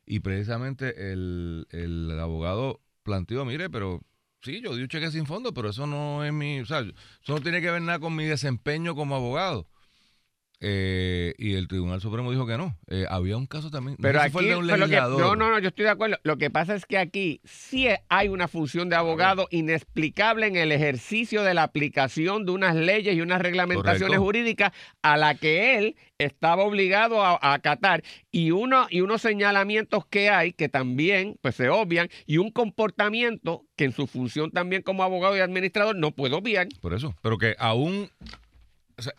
y 0.06 0.20
precisamente 0.20 1.12
el, 1.12 1.68
el 1.72 2.20
abogado 2.20 2.82
planteó, 3.04 3.46
mire, 3.46 3.70
pero 3.70 4.02
sí, 4.42 4.62
yo 4.62 4.76
di 4.76 4.84
un 4.84 4.88
cheque 4.88 5.12
sin 5.12 5.26
fondo, 5.26 5.54
pero 5.54 5.70
eso 5.70 5.88
no 5.88 6.24
es 6.24 6.34
mi, 6.34 6.60
o 6.60 6.66
sea, 6.66 6.80
eso 6.80 6.94
no 7.34 7.42
tiene 7.42 7.62
que 7.62 7.72
ver 7.72 7.82
nada 7.82 8.00
con 8.00 8.16
mi 8.16 8.26
desempeño 8.26 8.96
como 8.96 9.16
abogado. 9.16 9.68
Eh, 10.66 11.36
y 11.38 11.56
el 11.56 11.68
Tribunal 11.68 12.00
Supremo 12.00 12.32
dijo 12.32 12.48
que 12.48 12.58
no. 12.58 12.78
Eh, 12.88 13.06
había 13.10 13.36
un 13.36 13.48
caso 13.48 13.70
también. 13.70 13.98
Pero 14.02 14.22
aquí, 14.22 14.32
fue 14.32 14.46
de 14.46 14.56
un 14.56 14.66
legislador. 14.66 15.20
no, 15.20 15.36
no, 15.36 15.52
no, 15.52 15.60
yo 15.60 15.68
estoy 15.68 15.84
de 15.84 15.92
acuerdo. 15.92 16.18
Lo 16.24 16.38
que 16.38 16.50
pasa 16.50 16.74
es 16.74 16.86
que 16.86 16.98
aquí 16.98 17.42
sí 17.44 17.88
hay 18.08 18.30
una 18.30 18.48
función 18.48 18.88
de 18.88 18.96
abogado 18.96 19.50
inexplicable 19.52 20.48
en 20.48 20.56
el 20.56 20.72
ejercicio 20.72 21.44
de 21.44 21.54
la 21.54 21.64
aplicación 21.64 22.46
de 22.46 22.54
unas 22.54 22.78
leyes 22.78 23.14
y 23.14 23.20
unas 23.20 23.42
reglamentaciones 23.42 24.20
jurídicas 24.20 24.72
a 25.02 25.18
la 25.18 25.36
que 25.36 25.78
él 25.78 25.98
estaba 26.18 26.64
obligado 26.64 27.22
a, 27.22 27.38
acatar 27.54 28.02
y 28.32 28.52
uno 28.52 28.88
y 28.90 29.02
unos 29.02 29.22
señalamientos 29.22 30.06
que 30.06 30.30
hay 30.30 30.54
que 30.54 30.70
también 30.70 31.38
pues 31.42 31.56
se 31.56 31.68
obvian 31.68 32.08
y 32.26 32.38
un 32.38 32.52
comportamiento 32.52 33.66
que 33.76 33.84
en 33.84 33.92
su 33.92 34.08
función 34.08 34.52
también 34.52 34.82
como 34.82 35.04
abogado 35.04 35.36
y 35.36 35.42
administrador 35.42 35.98
no 35.98 36.12
puede 36.12 36.36
obviar. 36.36 36.68
Por 36.80 36.94
eso, 36.94 37.16
pero 37.22 37.38
que 37.38 37.56
aún 37.60 38.10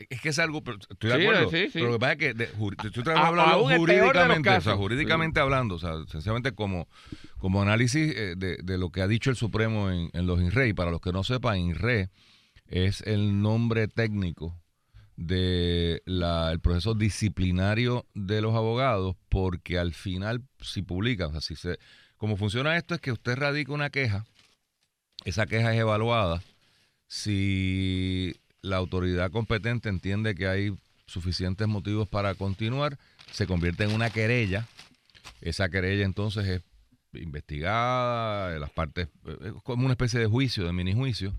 es 0.08 0.20
que 0.20 0.28
es 0.28 0.38
algo, 0.38 0.62
estoy 0.90 1.10
de 1.10 1.22
acuerdo. 1.22 1.50
Pero 1.50 1.86
lo 1.86 1.92
que 1.92 1.98
pasa 1.98 2.12
es 2.12 2.18
que 2.18 2.34
de, 2.34 2.44
estoy 2.44 3.14
hablando 3.14 3.76
jurídicamente, 3.76 4.50
o 4.50 4.60
sea, 4.60 4.76
jurídicamente 4.76 5.40
hablando, 5.40 5.74
o 5.76 5.78
sea, 5.78 5.92
sencillamente 6.08 6.52
como, 6.52 6.88
como 7.38 7.62
análisis 7.62 8.14
eh, 8.16 8.34
de, 8.36 8.58
de, 8.62 8.78
lo 8.78 8.90
que 8.90 9.02
ha 9.02 9.08
dicho 9.08 9.30
el 9.30 9.36
Supremo 9.36 9.90
en, 9.90 10.10
en 10.12 10.26
los 10.26 10.40
INRE. 10.40 10.68
Y 10.68 10.72
para 10.72 10.90
los 10.90 11.00
que 11.00 11.12
no 11.12 11.24
sepan, 11.24 11.58
INRE 11.58 12.10
es 12.66 13.02
el 13.02 13.40
nombre 13.42 13.88
técnico 13.88 14.60
del 15.16 16.02
el 16.06 16.60
proceso 16.60 16.94
disciplinario 16.94 18.06
de 18.14 18.40
los 18.40 18.54
abogados, 18.54 19.16
porque 19.28 19.78
al 19.78 19.94
final, 19.94 20.42
si 20.60 20.82
publican, 20.82 21.28
o 21.28 21.32
sea, 21.32 21.40
si 21.40 21.56
se, 21.56 21.78
como 22.16 22.36
funciona 22.36 22.76
esto 22.76 22.94
es 22.94 23.00
que 23.00 23.12
usted 23.12 23.36
radica 23.36 23.72
una 23.72 23.90
queja, 23.90 24.24
esa 25.24 25.46
queja 25.46 25.72
es 25.72 25.80
evaluada, 25.80 26.42
si 27.06 28.34
la 28.64 28.76
autoridad 28.76 29.30
competente 29.30 29.90
entiende 29.90 30.34
que 30.34 30.48
hay 30.48 30.74
suficientes 31.06 31.68
motivos 31.68 32.08
para 32.08 32.34
continuar, 32.34 32.98
se 33.30 33.46
convierte 33.46 33.84
en 33.84 33.92
una 33.92 34.08
querella. 34.08 34.66
Esa 35.42 35.68
querella 35.68 36.04
entonces 36.04 36.46
es 36.46 36.62
investigada, 37.22 38.58
las 38.58 38.70
partes, 38.70 39.08
es 39.42 39.52
como 39.62 39.84
una 39.84 39.92
especie 39.92 40.18
de 40.18 40.26
juicio, 40.26 40.64
de 40.64 40.72
mini 40.72 40.94
juicio, 40.94 41.34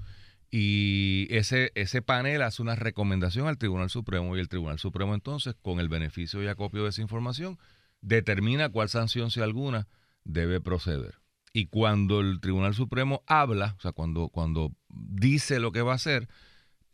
y 0.52 1.28
ese, 1.32 1.72
ese 1.74 2.04
panel 2.04 2.44
hace 2.44 2.62
una 2.62 2.76
recomendación 2.76 3.48
al 3.48 3.58
Tribunal 3.58 3.90
Supremo 3.90 4.38
y 4.38 4.40
el 4.40 4.48
Tribunal 4.48 4.78
Supremo 4.78 5.16
entonces, 5.16 5.56
con 5.62 5.80
el 5.80 5.90
beneficio 5.90 6.44
y 6.44 6.48
acopio 6.48 6.84
de 6.84 6.90
esa 6.90 7.02
información, 7.02 7.58
determina 8.02 8.70
cuál 8.70 8.88
sanción, 8.88 9.32
si 9.32 9.42
alguna, 9.42 9.88
debe 10.24 10.62
proceder. 10.62 11.16
Y 11.52 11.66
cuando 11.68 12.22
el 12.22 12.40
Tribunal 12.40 12.76
Supremo 12.76 13.24
habla, 13.26 13.76
o 13.80 13.82
sea, 13.82 13.94
cuando, 13.94 14.30
cuando 14.30 14.72
dice 14.90 15.60
lo 15.60 15.72
que 15.72 15.82
va 15.82 15.94
a 15.94 15.96
hacer, 15.96 16.30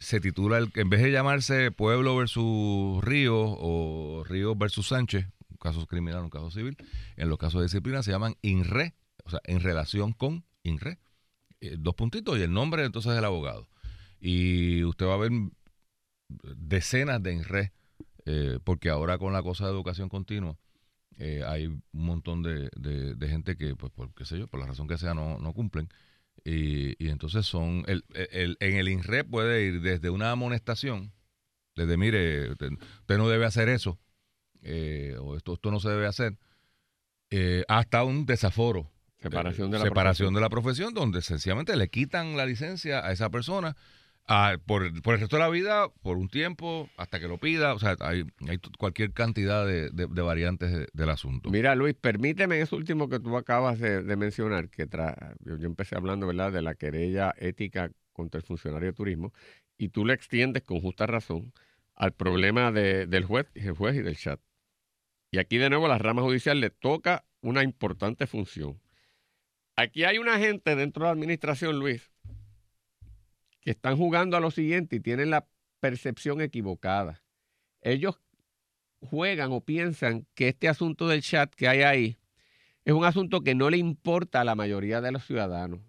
se 0.02 0.20
titula, 0.20 0.58
el, 0.58 0.72
en 0.76 0.90
vez 0.90 1.04
de 1.04 1.12
llamarse 1.12 1.72
Pueblo 1.72 2.16
versus 2.16 3.04
Río 3.04 3.38
o 3.40 4.24
Río 4.24 4.56
versus 4.56 4.88
Sánchez, 4.88 5.28
un 5.48 5.58
caso 5.58 5.86
criminal, 5.86 6.24
un 6.24 6.32
caso 6.32 6.50
civil, 6.50 6.76
en 7.18 7.30
los 7.30 7.38
casos 7.38 7.62
de 7.62 7.66
disciplina 7.66 8.02
se 8.02 8.10
llaman 8.10 8.36
INRE, 8.42 8.96
o 9.24 9.30
sea, 9.30 9.42
en 9.44 9.60
relación 9.60 10.14
con 10.14 10.44
INRE. 10.64 10.98
Eh, 11.62 11.76
dos 11.78 11.94
puntitos 11.94 12.40
y 12.40 12.42
el 12.42 12.52
nombre 12.52 12.84
entonces 12.84 13.14
del 13.14 13.24
abogado. 13.24 13.70
Y 14.20 14.84
usted 14.84 15.06
va 15.06 15.14
a 15.14 15.18
ver 15.18 15.32
decenas 16.56 17.22
de 17.22 17.34
INRE, 17.34 17.72
eh, 18.26 18.58
porque 18.64 18.90
ahora 18.90 19.20
con 19.20 19.34
la 19.34 19.44
cosa 19.44 19.66
de 19.66 19.72
educación 19.72 20.10
continua, 20.10 20.58
eh, 21.20 21.44
hay 21.46 21.68
un 21.68 21.84
montón 21.92 22.42
de, 22.42 22.72
de, 22.76 23.28
gente 23.28 23.56
que, 23.56 23.76
pues, 23.76 23.92
por 23.92 24.12
qué 24.16 24.26
sé 24.26 24.40
yo, 24.40 24.48
por 24.48 24.60
la 24.60 24.66
razón 24.66 24.88
que 24.88 24.98
sea, 24.98 25.14
no, 25.14 25.38
no 25.38 25.54
cumplen. 25.54 25.90
Y, 26.44 27.08
entonces 27.08 27.46
son, 27.46 27.84
el, 27.88 28.04
en 28.60 28.78
el 28.78 28.88
INRE 28.88 29.24
puede 29.24 29.64
ir 29.64 29.82
desde 29.82 30.10
una 30.10 30.32
amonestación, 30.32 31.14
desde 31.76 31.98
mire, 31.98 32.52
usted, 32.52 32.72
no 33.10 33.30
debe 33.30 33.46
hacer 33.46 33.70
eso, 33.70 34.00
eh, 34.64 35.16
o 35.20 35.38
esto, 35.38 35.54
esto 35.54 35.72
no 35.72 35.80
se 35.80 35.90
debe 35.90 36.08
hacer, 36.08 36.38
eh, 37.30 37.64
hasta 37.68 38.04
un 38.04 38.26
desaforo. 38.26 38.92
Separación, 39.20 39.70
de, 39.70 39.78
la 39.78 39.84
separación 39.84 40.34
de 40.34 40.42
la 40.42 40.50
profesión, 40.50 40.96
donde 40.96 41.22
sencillamente 41.22 41.76
le 41.76 41.90
quitan 41.90 42.36
la 42.36 42.48
licencia 42.48 43.06
a 43.06 43.12
esa 43.12 43.30
persona 43.30 43.78
Ah, 44.28 44.56
por, 44.66 45.02
por 45.02 45.16
el 45.16 45.20
resto 45.20 45.36
de 45.36 45.42
la 45.42 45.50
vida, 45.50 45.90
por 46.04 46.18
un 46.18 46.30
tiempo, 46.30 46.90
hasta 46.96 47.20
que 47.20 47.28
lo 47.28 47.38
pida. 47.38 47.74
O 47.74 47.80
sea, 47.80 47.98
hay, 48.00 48.26
hay 48.48 48.60
cualquier 48.78 49.12
cantidad 49.12 49.66
de, 49.66 49.90
de- 49.90 50.08
variantes 50.22 50.72
de- 50.72 50.88
del 50.94 51.10
asunto. 51.10 51.50
Mira, 51.50 51.76
Luis, 51.76 51.96
permíteme 51.96 52.62
eso 52.62 52.78
último 52.78 53.10
que 53.10 53.20
tú 53.20 53.36
acabas 53.36 53.80
de, 53.80 54.16
mencionar, 54.16 54.70
que 54.70 54.88
tra- 54.88 55.36
yo, 55.42 55.56
empecé 55.56 55.98
hablando, 55.98 56.28
¿verdad?, 56.28 56.52
de 56.52 56.62
la 56.62 56.76
querella 56.76 57.34
ética 57.38 57.92
contra 58.14 58.40
el 58.40 58.46
funcionario 58.46 58.88
de 58.88 58.94
turismo, 58.94 59.34
y 59.78 59.90
tú 59.90 60.06
le 60.06 60.14
extiendes 60.14 60.64
con 60.64 60.80
justa 60.80 61.08
razón 61.08 61.52
al 61.96 62.14
problema 62.14 62.72
de- 62.72 63.08
del 63.08 63.26
juez, 63.26 63.48
el 63.56 63.74
juez 63.74 63.96
y 63.98 64.02
del 64.02 64.16
chat. 64.16 64.40
Y 65.32 65.40
aquí 65.40 65.58
de 65.58 65.70
nuevo 65.70 65.88
la 65.88 65.98
rama 65.98 66.22
judicial 66.22 66.60
le 66.60 66.70
toca 66.70 67.26
una 67.42 67.64
importante 67.64 68.28
función. 68.28 68.80
Aquí 69.76 70.04
hay 70.04 70.20
una 70.20 70.38
gente 70.38 70.76
dentro 70.76 71.04
de 71.04 71.08
la 71.08 71.14
administración, 71.14 71.80
Luis, 71.80 72.11
que 73.62 73.72
están 73.72 73.98
jugando 73.98 74.36
a 74.36 74.40
lo 74.40 74.52
siguiente 74.52 74.98
y 74.98 75.00
tienen 75.00 75.30
la 75.30 75.48
percepción 75.80 76.42
equivocada. 76.42 77.24
Ellos 77.82 78.20
juegan 79.00 79.52
o 79.52 79.62
piensan 79.62 80.28
que 80.36 80.50
este 80.50 80.68
asunto 80.68 81.08
del 81.08 81.22
chat 81.22 81.54
que 81.56 81.68
hay 81.68 81.82
ahí 81.82 82.18
es 82.86 82.94
un 82.94 83.06
asunto 83.06 83.42
que 83.42 83.56
no 83.56 83.70
le 83.70 83.78
importa 83.78 84.42
a 84.42 84.44
la 84.44 84.56
mayoría 84.56 85.02
de 85.02 85.12
los 85.12 85.26
ciudadanos 85.26 85.80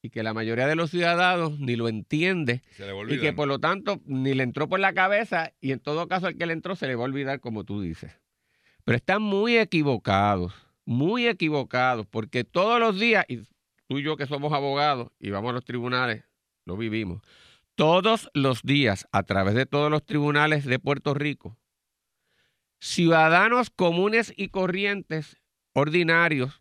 y 0.00 0.10
que 0.10 0.22
la 0.22 0.32
mayoría 0.32 0.66
de 0.66 0.76
los 0.76 0.90
ciudadanos 0.90 1.58
ni 1.58 1.76
lo 1.76 1.88
entiende 1.88 2.62
y 3.08 3.18
que 3.18 3.32
por 3.32 3.48
lo 3.48 3.58
tanto 3.58 4.00
ni 4.04 4.34
le 4.34 4.44
entró 4.44 4.68
por 4.68 4.80
la 4.80 4.92
cabeza 4.92 5.52
y 5.60 5.72
en 5.72 5.80
todo 5.80 6.08
caso 6.08 6.26
al 6.26 6.36
que 6.36 6.46
le 6.46 6.52
entró 6.52 6.76
se 6.76 6.86
le 6.86 6.94
va 6.94 7.02
a 7.02 7.06
olvidar 7.06 7.40
como 7.40 7.64
tú 7.64 7.80
dices. 7.80 8.12
Pero 8.84 8.96
están 8.96 9.22
muy 9.22 9.58
equivocados, 9.58 10.54
muy 10.86 11.26
equivocados, 11.26 12.06
porque 12.06 12.44
todos 12.44 12.80
los 12.80 12.98
días, 12.98 13.26
y 13.28 13.42
tú 13.86 13.98
y 13.98 14.02
yo 14.02 14.16
que 14.16 14.26
somos 14.26 14.52
abogados 14.52 15.10
y 15.20 15.30
vamos 15.30 15.50
a 15.50 15.52
los 15.52 15.64
tribunales, 15.64 16.24
lo 16.68 16.76
vivimos, 16.76 17.22
todos 17.74 18.28
los 18.34 18.62
días 18.62 19.08
a 19.10 19.22
través 19.24 19.54
de 19.54 19.64
todos 19.66 19.90
los 19.90 20.04
tribunales 20.04 20.64
de 20.66 20.78
Puerto 20.78 21.14
Rico, 21.14 21.56
ciudadanos 22.80 23.70
comunes 23.70 24.32
y 24.36 24.48
corrientes, 24.48 25.36
ordinarios, 25.72 26.60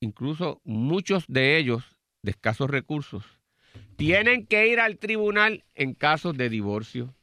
incluso 0.00 0.60
muchos 0.64 1.24
de 1.28 1.56
ellos 1.56 1.84
de 2.22 2.32
escasos 2.32 2.68
recursos, 2.68 3.24
tienen 3.96 4.46
que 4.46 4.66
ir 4.66 4.80
al 4.80 4.98
tribunal 4.98 5.64
en 5.74 5.94
casos 5.94 6.36
de 6.36 6.48
divorcio, 6.50 7.14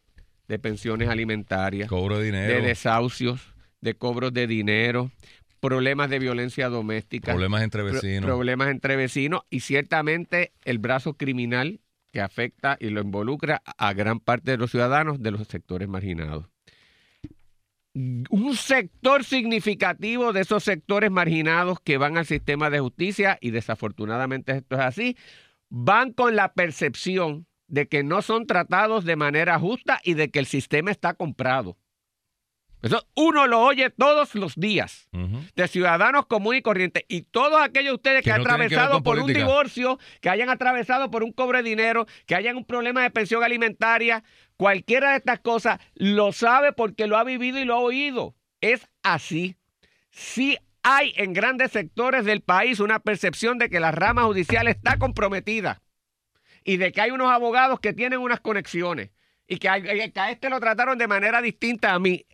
de 0.47 0.59
pensiones 0.59 1.09
alimentarias, 1.09 1.89
Cobro 1.89 2.19
de 2.19 2.25
dinero, 2.25 2.53
de 2.53 2.61
desahucios, 2.61 3.53
de 3.81 3.95
cobros 3.95 4.33
de 4.33 4.47
dinero, 4.47 5.11
problemas 5.59 6.09
de 6.09 6.19
violencia 6.19 6.69
doméstica, 6.69 7.31
problemas 7.33 7.63
entre 7.63 7.83
pro- 7.83 7.93
vecinos. 7.93 8.25
problemas 8.25 8.69
entre 8.69 8.95
vecinos 8.95 9.41
y 9.49 9.59
ciertamente 9.59 10.53
el 10.63 10.77
brazo 10.77 11.15
criminal 11.15 11.81
que 12.13 12.21
afecta 12.21 12.77
y 12.79 12.91
lo 12.91 13.01
involucra 13.01 13.63
a 13.65 13.91
gran 13.93 14.19
parte 14.19 14.51
de 14.51 14.57
los 14.57 14.71
ciudadanos 14.71 15.21
de 15.21 15.31
los 15.31 15.47
sectores 15.47 15.89
marginados. 15.89 16.45
Un 17.95 18.55
sector 18.55 19.23
significativo 19.23 20.31
de 20.31 20.41
esos 20.41 20.63
sectores 20.63 21.11
marginados 21.11 21.79
que 21.83 21.97
van 21.97 22.17
al 22.17 22.25
sistema 22.25 22.69
de 22.69 22.79
justicia, 22.79 23.37
y 23.41 23.49
desafortunadamente 23.51 24.51
esto 24.51 24.75
es 24.75 24.81
así, 24.81 25.17
van 25.69 26.13
con 26.13 26.35
la 26.35 26.53
percepción 26.53 27.47
de 27.67 27.87
que 27.87 28.03
no 28.03 28.21
son 28.21 28.45
tratados 28.45 29.05
de 29.05 29.15
manera 29.15 29.57
justa 29.57 29.99
y 30.03 30.13
de 30.13 30.29
que 30.29 30.39
el 30.39 30.45
sistema 30.45 30.91
está 30.91 31.15
comprado. 31.15 31.77
Eso 32.83 33.07
uno 33.15 33.47
lo 33.47 33.61
oye 33.61 33.89
todos 33.91 34.35
los 34.35 34.55
días 34.55 35.09
de 35.55 35.67
ciudadanos 35.69 36.25
comunes 36.25 36.59
y 36.59 36.63
corrientes. 36.63 37.05
Y 37.07 37.21
todos 37.21 37.61
aquellos 37.61 37.91
de 37.91 37.95
ustedes 37.95 38.17
que, 38.19 38.25
Que 38.25 38.31
han 38.33 38.39
no 38.39 38.43
que 38.43 38.51
atravesado 38.51 39.01
por 39.03 39.19
un 39.19 39.31
divorcio, 39.31 39.99
que 40.19 40.29
hayan 40.29 40.49
atravesado 40.49 41.09
por 41.09 41.23
un 41.23 41.31
cobro 41.31 41.59
de 41.59 41.63
dinero, 41.63 42.05
que 42.25 42.35
hayan 42.35 42.57
un 42.57 42.65
problema 42.65 43.01
de 43.01 43.09
pensión 43.09 43.41
alimentaria, 43.41 44.25
cualquiera 44.57 45.11
de 45.11 45.17
estas 45.17 45.39
cosas, 45.39 45.79
lo 45.95 46.33
sabe 46.33 46.73
porque 46.73 47.07
lo 47.07 47.17
ha 47.17 47.23
vivido 47.23 47.57
y 47.57 47.63
lo 47.63 47.75
ha 47.75 47.79
oído. 47.79 48.35
Es 48.59 48.89
así. 49.01 49.55
Sí 50.11 50.57
hay 50.83 51.13
en 51.15 51.31
grandes 51.31 51.71
sectores 51.71 52.25
del 52.25 52.41
país 52.41 52.81
una 52.81 52.99
percepción 52.99 53.57
de 53.59 53.69
que 53.69 53.79
la 53.79 53.91
rama 53.91 54.23
judicial 54.23 54.67
está 54.67 54.97
comprometida 54.97 55.81
y 56.65 56.75
de 56.75 56.91
que 56.91 56.99
hay 56.99 57.11
unos 57.11 57.31
abogados 57.31 57.79
que 57.79 57.93
tienen 57.93 58.19
unas 58.19 58.41
conexiones 58.41 59.11
y 59.47 59.57
que 59.57 59.69
a, 59.69 59.81
que 59.81 60.11
a 60.19 60.31
este 60.31 60.49
lo 60.49 60.59
trataron 60.59 60.97
de 60.97 61.07
manera 61.07 61.41
distinta 61.41 61.93
a 61.93 61.99
mí. 61.99 62.25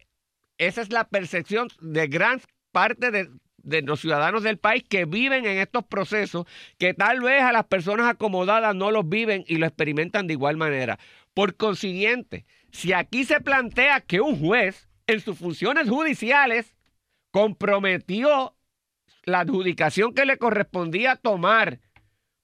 Esa 0.59 0.81
es 0.81 0.91
la 0.91 1.07
percepción 1.07 1.69
de 1.79 2.07
gran 2.07 2.41
parte 2.71 3.11
de, 3.11 3.81
los 3.81 4.01
ciudadanos 4.01 4.43
del 4.43 4.57
país 4.57 4.83
que 4.87 5.05
viven 5.05 5.45
en 5.45 5.57
estos 5.57 5.85
procesos, 5.85 6.45
que 6.77 6.93
tal 6.93 7.21
vez 7.21 7.41
a 7.41 7.53
las 7.53 7.65
personas 7.65 8.07
acomodadas 8.07 8.75
no 8.75 8.91
los 8.91 9.07
viven 9.07 9.45
y 9.47 9.55
lo 9.55 9.65
experimentan 9.65 10.27
de 10.27 10.33
igual 10.33 10.57
manera. 10.57 10.99
Por 11.33 11.55
consiguiente, 11.55 12.45
si 12.71 12.93
aquí 12.93 13.23
se 13.23 13.39
plantea 13.39 14.01
que 14.01 14.21
un 14.21 14.39
juez 14.39 14.89
en 15.07 15.21
sus 15.21 15.37
funciones 15.37 15.89
judiciales 15.89 16.75
comprometió 17.31 18.55
la 19.23 19.41
adjudicación 19.41 20.13
que 20.13 20.25
le 20.25 20.37
correspondía 20.37 21.15
tomar 21.15 21.79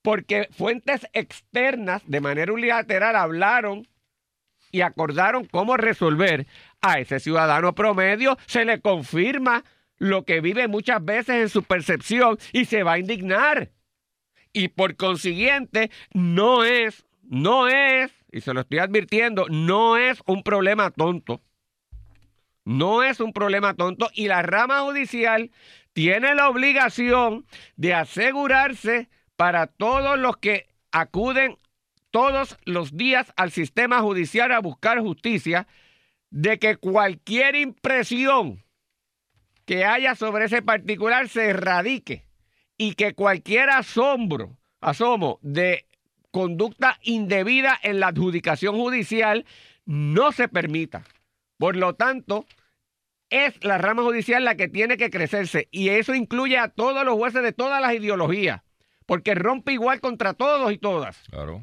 porque 0.02 0.48
fuentes 0.52 1.08
externas 1.14 2.04
de 2.06 2.22
manera 2.22 2.54
unilateral 2.54 3.16
hablaron 3.16 3.88
y 4.76 4.82
acordaron 4.82 5.46
cómo 5.46 5.78
resolver, 5.78 6.48
a 6.82 7.00
ese 7.00 7.22
ciudadano 7.22 7.74
promedio 7.74 8.38
se 8.46 8.66
le 8.66 8.82
confirma 8.82 9.64
lo 9.98 10.26
que 10.26 10.42
vive 10.42 10.68
muchas 10.68 11.04
veces 11.04 11.36
en 11.38 11.48
su 11.48 11.64
percepción 11.64 12.38
y 12.52 12.66
se 12.66 12.84
va 12.84 12.94
a 12.94 13.00
indignar. 13.00 13.72
Y 14.52 14.68
por 14.68 14.98
consiguiente, 14.98 15.92
no 16.14 16.66
es, 16.66 17.06
no 17.24 17.70
es, 17.70 18.12
y 18.34 18.42
se 18.42 18.54
lo 18.54 18.62
estoy 18.62 18.80
advirtiendo, 18.80 19.46
no 19.50 19.96
es 19.96 20.22
un 20.26 20.44
problema 20.44 20.92
tonto. 20.92 21.40
No 22.66 23.02
es 23.02 23.22
un 23.22 23.32
problema 23.32 23.76
tonto 23.76 24.10
y 24.14 24.28
la 24.28 24.42
rama 24.42 24.82
judicial 24.82 25.52
tiene 25.94 26.36
la 26.36 26.50
obligación 26.50 27.46
de 27.78 27.94
asegurarse 27.94 29.08
para 29.38 29.68
todos 29.68 30.20
los 30.20 30.36
que 30.36 30.68
acuden 30.92 31.56
todos 32.16 32.58
los 32.64 32.96
días 32.96 33.34
al 33.36 33.52
sistema 33.52 34.00
judicial 34.00 34.54
a 34.54 34.60
buscar 34.60 35.02
justicia 35.02 35.68
de 36.30 36.60
que 36.60 36.78
cualquier 36.78 37.56
impresión 37.56 38.64
que 39.66 39.84
haya 39.84 40.16
sobre 40.16 40.46
ese 40.46 40.62
particular 40.62 41.28
se 41.28 41.48
erradique 41.48 42.24
y 42.78 42.94
que 42.94 43.16
cualquier 43.16 43.70
asombro, 43.70 44.56
asomo 44.80 45.40
de 45.42 45.88
conducta 46.32 46.98
indebida 47.02 47.78
en 47.84 48.00
la 48.00 48.08
adjudicación 48.08 48.78
judicial 48.78 49.46
no 49.84 50.32
se 50.32 50.48
permita. 50.48 51.04
Por 51.58 51.76
lo 51.76 51.96
tanto, 51.96 52.46
es 53.30 53.62
la 53.62 53.78
rama 53.78 54.04
judicial 54.04 54.46
la 54.46 54.56
que 54.56 54.70
tiene 54.70 54.96
que 54.96 55.10
crecerse 55.10 55.68
y 55.70 55.90
eso 55.90 56.16
incluye 56.16 56.58
a 56.60 56.70
todos 56.70 57.04
los 57.04 57.16
jueces 57.16 57.44
de 57.44 57.52
todas 57.52 57.82
las 57.82 57.94
ideologías, 57.94 58.62
porque 59.06 59.36
rompe 59.36 59.74
igual 59.74 60.00
contra 60.00 60.34
todos 60.34 60.72
y 60.72 60.78
todas. 60.78 61.22
Claro. 61.30 61.62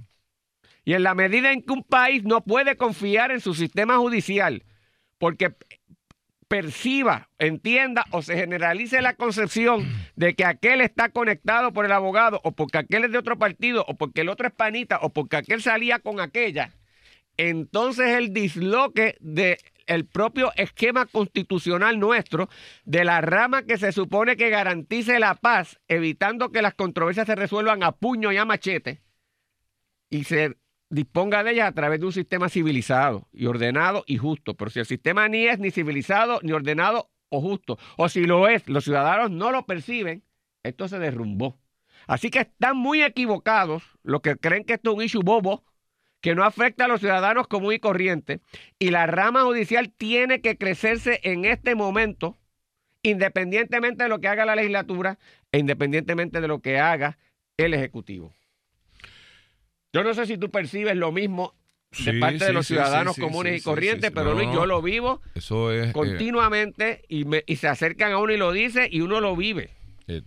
Y 0.85 0.95
en 0.95 1.03
la 1.03 1.15
medida 1.15 1.53
en 1.53 1.63
que 1.63 1.73
un 1.73 1.85
país 1.85 2.25
no 2.25 2.43
puede 2.43 2.77
confiar 2.77 3.31
en 3.31 3.41
su 3.41 3.55
sistema 3.55 3.99
judicial, 3.99 4.65
porque 5.19 5.55
perciba, 6.49 7.31
entienda 7.39 8.05
o 8.11 8.21
se 8.21 8.37
generalice 8.37 9.01
la 9.01 9.15
concepción 9.15 9.91
de 10.17 10.35
que 10.35 10.45
aquel 10.45 10.83
está 10.83 11.09
conectado 11.09 11.73
por 11.73 11.87
el 11.87 11.93
abogado 11.93 12.43
o 12.45 12.53
porque 12.53 12.77
aquel 12.77 13.05
es 13.05 13.13
de 13.13 13.17
otro 13.17 13.39
partido 13.39 13.87
o 13.89 13.95
porque 13.95 14.21
el 14.21 14.29
otro 14.29 14.49
es 14.49 14.53
panita 14.53 14.99
o 15.01 15.09
porque 15.09 15.37
aquel 15.37 15.63
salía 15.63 16.01
con 16.01 16.21
aquella, 16.21 16.73
entonces 17.39 18.09
el 18.19 18.35
disloque 18.35 19.17
de 19.21 19.59
el 19.87 20.05
propio 20.05 20.53
esquema 20.57 21.07
constitucional 21.07 21.99
nuestro 21.99 22.51
de 22.85 23.05
la 23.05 23.21
rama 23.21 23.63
que 23.63 23.79
se 23.79 23.93
supone 23.93 24.37
que 24.37 24.51
garantice 24.51 25.19
la 25.19 25.35
paz, 25.35 25.81
evitando 25.89 26.53
que 26.53 26.61
las 26.61 26.75
controversias 26.75 27.27
se 27.27 27.35
resuelvan 27.35 27.83
a 27.83 27.93
puño 27.93 28.31
y 28.31 28.37
a 28.37 28.45
machete 28.45 29.01
y 30.11 30.25
se 30.25 30.59
disponga 30.93 31.43
de 31.43 31.53
ellas 31.53 31.69
a 31.69 31.73
través 31.73 32.01
de 32.01 32.07
un 32.07 32.13
sistema 32.13 32.51
civilizado 32.51 33.27
y 33.33 33.47
ordenado 33.47 34.05
y 34.07 34.19
justo. 34.19 34.55
Pero 34.55 34.71
si 34.71 34.79
el 34.79 34.87
sistema 34.87 35.27
ni 35.29 35.47
es 35.47 35.59
ni 35.59 35.71
civilizado, 35.71 36.39
ni 36.43 36.53
ordenado 36.53 37.11
o 37.31 37.41
justo, 37.41 37.79
o 37.97 38.09
si 38.11 38.25
lo 38.25 38.47
es, 38.47 38.69
los 38.69 38.85
ciudadanos 38.85 39.31
no 39.31 39.51
lo 39.51 39.65
perciben, 39.65 40.23
esto 40.63 40.89
se 40.89 40.99
derrumbó. 40.99 41.59
Así 42.07 42.31
que 42.31 42.41
están 42.41 42.77
muy 42.77 43.03
equivocados 43.03 43.83
los 44.03 44.21
que 44.21 44.37
creen 44.37 44.65
que 44.65 44.75
esto 44.75 44.91
es 44.91 44.97
un 44.97 45.03
issue 45.03 45.23
bobo, 45.23 45.65
que 46.21 46.35
no 46.35 46.45
afecta 46.45 46.85
a 46.85 46.89
los 46.89 47.01
ciudadanos 47.01 47.49
común 47.49 47.73
y 47.73 47.79
corriente, 47.79 48.41
y 48.79 48.91
la 48.91 49.07
rama 49.07 49.43
judicial 49.45 49.91
tiene 49.91 50.43
que 50.43 50.59
crecerse 50.59 51.21
en 51.23 51.47
este 51.47 51.75
momento, 51.75 52.39
independientemente 53.03 54.05
de 54.05 54.09
lo 54.11 54.21
que 54.21 54.29
haga 54.29 54.45
la 54.45 54.57
legislatura 54.57 55.19
e 55.53 55.59
independientemente 55.59 56.41
de 56.41 56.49
lo 56.49 56.61
que 56.61 56.79
haga 56.79 57.19
el 57.57 57.73
Ejecutivo. 57.73 58.35
Yo 59.93 60.03
no 60.03 60.15
sé 60.15 60.27
si 60.27 60.39
tú 60.39 60.51
percibes 60.51 60.97
lo 60.97 61.13
mismo 61.13 61.55
de 62.05 62.13
Sí, 62.13 62.21
parte 62.21 62.45
de 62.47 62.53
los 62.55 62.67
sí, 62.67 62.75
ciudadanos 62.75 63.17
comunes 63.17 63.61
y 63.61 63.63
corrientes, 63.63 64.11
pero 64.11 64.35
no, 64.35 64.55
yo 64.55 64.65
lo 64.65 64.81
vivo 64.81 65.21
Eso 65.35 65.71
es. 65.71 65.89
eh, 65.89 65.93
continuamente 65.93 67.03
y, 67.09 67.27
me- 67.27 67.45
y 67.47 67.57
se 67.57 67.69
acercan 67.69 68.13
a 68.13 68.19
uno 68.19 68.33
y 68.33 68.39
lo 68.39 68.51
dice 68.53 68.89
y 68.91 69.03
uno 69.03 69.21
lo 69.21 69.37
vive. 69.37 69.71
eh, 70.07 70.23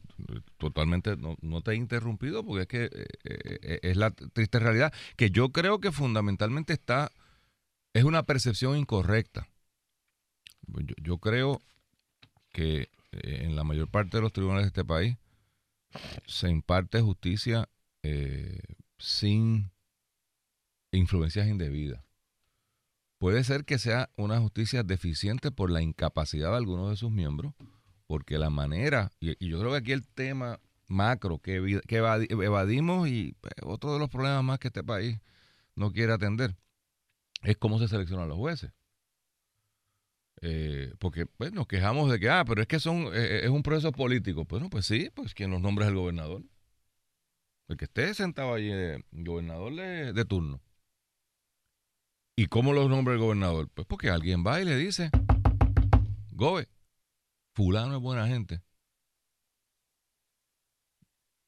totalmente, 0.57 1.17
no, 1.17 1.35
no 1.41 1.61
te 1.61 1.71
he 1.71 1.75
interrumpido 1.75 2.43
porque 2.45 2.61
es 2.61 2.67
que 2.67 3.07
eh, 3.23 3.79
es 3.81 3.97
la 3.97 4.11
triste 4.11 4.59
realidad, 4.59 4.93
que 5.17 5.31
yo 5.31 5.49
creo 5.49 5.79
que 5.79 5.91
fundamentalmente 5.91 6.73
está, 6.73 7.11
es 7.93 8.03
una 8.03 8.23
percepción 8.23 8.77
incorrecta. 8.77 9.47
Yo, 10.67 10.95
yo 11.01 11.17
creo 11.17 11.61
que 12.51 12.89
en 13.11 13.55
la 13.55 13.63
mayor 13.63 13.87
parte 13.89 14.17
de 14.17 14.21
los 14.21 14.31
tribunales 14.33 14.65
de 14.65 14.67
este 14.67 14.85
país 14.85 15.17
se 16.27 16.49
imparte 16.49 17.01
justicia 17.01 17.67
sin 18.97 19.71
influencias 20.91 21.47
indebidas. 21.47 22.03
Puede 23.17 23.43
ser 23.43 23.65
que 23.65 23.79
sea 23.79 24.09
una 24.17 24.39
justicia 24.39 24.83
deficiente 24.83 25.51
por 25.51 25.71
la 25.71 25.81
incapacidad 25.81 26.51
de 26.51 26.57
algunos 26.57 26.89
de 26.89 26.97
sus 26.97 27.11
miembros, 27.11 27.53
porque 28.07 28.37
la 28.37 28.49
manera, 28.49 29.11
y, 29.19 29.47
yo 29.47 29.59
creo 29.59 29.71
que 29.71 29.77
aquí 29.77 29.91
el 29.93 30.05
tema 30.05 30.59
macro 30.87 31.39
que, 31.39 31.81
evadimos 31.87 33.07
y 33.07 33.35
pues, 33.41 33.53
otro 33.63 33.93
de 33.93 33.99
los 33.99 34.09
problemas 34.09 34.43
más 34.43 34.59
que 34.59 34.67
este 34.67 34.83
país 34.83 35.19
no 35.75 35.91
quiere 35.91 36.13
atender 36.13 36.55
es 37.43 37.57
cómo 37.57 37.79
se 37.79 37.87
seleccionan 37.87 38.27
los 38.27 38.37
jueces. 38.37 38.71
Eh, 40.41 40.93
porque 40.99 41.25
pues, 41.25 41.53
nos 41.53 41.67
quejamos 41.67 42.11
de 42.11 42.19
que, 42.19 42.29
ah, 42.29 42.43
pero 42.45 42.61
es 42.61 42.67
que 42.67 42.79
son 42.79 43.09
eh, 43.13 43.41
es 43.43 43.49
un 43.49 43.63
proceso 43.63 43.91
político. 43.91 44.45
Bueno, 44.45 44.69
pues 44.69 44.85
sí, 44.85 45.09
pues 45.13 45.33
quien 45.33 45.51
los 45.51 45.61
nombra 45.61 45.85
es 45.85 45.89
el 45.89 45.97
gobernador. 45.97 46.43
El 47.67 47.77
que 47.77 47.85
esté 47.85 48.13
sentado 48.13 48.53
allí, 48.53 48.71
eh, 48.71 49.03
gobernador 49.11 49.73
de, 49.75 50.25
turno. 50.25 50.61
¿Y 52.35 52.47
cómo 52.47 52.73
los 52.73 52.89
nombra 52.89 53.13
el 53.13 53.19
gobernador? 53.19 53.69
Pues 53.73 53.87
porque 53.87 54.09
alguien 54.09 54.43
va 54.45 54.61
y 54.61 54.65
le 54.65 54.75
dice, 54.77 55.09
Gobe, 56.31 56.67
fulano 57.53 57.95
es 57.95 58.01
buena 58.01 58.27
gente. 58.27 58.61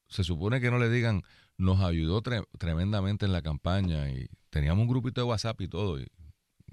Se 0.07 0.23
supone 0.23 0.61
que 0.61 0.71
no 0.71 0.79
le 0.79 0.89
digan, 0.89 1.23
nos 1.57 1.81
ayudó 1.81 2.23
tre- 2.23 2.47
tremendamente 2.57 3.25
en 3.25 3.33
la 3.33 3.41
campaña 3.41 4.09
y 4.09 4.29
teníamos 4.49 4.83
un 4.83 4.87
grupito 4.87 5.21
de 5.21 5.27
WhatsApp 5.27 5.59
y 5.61 5.67
todo, 5.67 5.99
y 5.99 6.07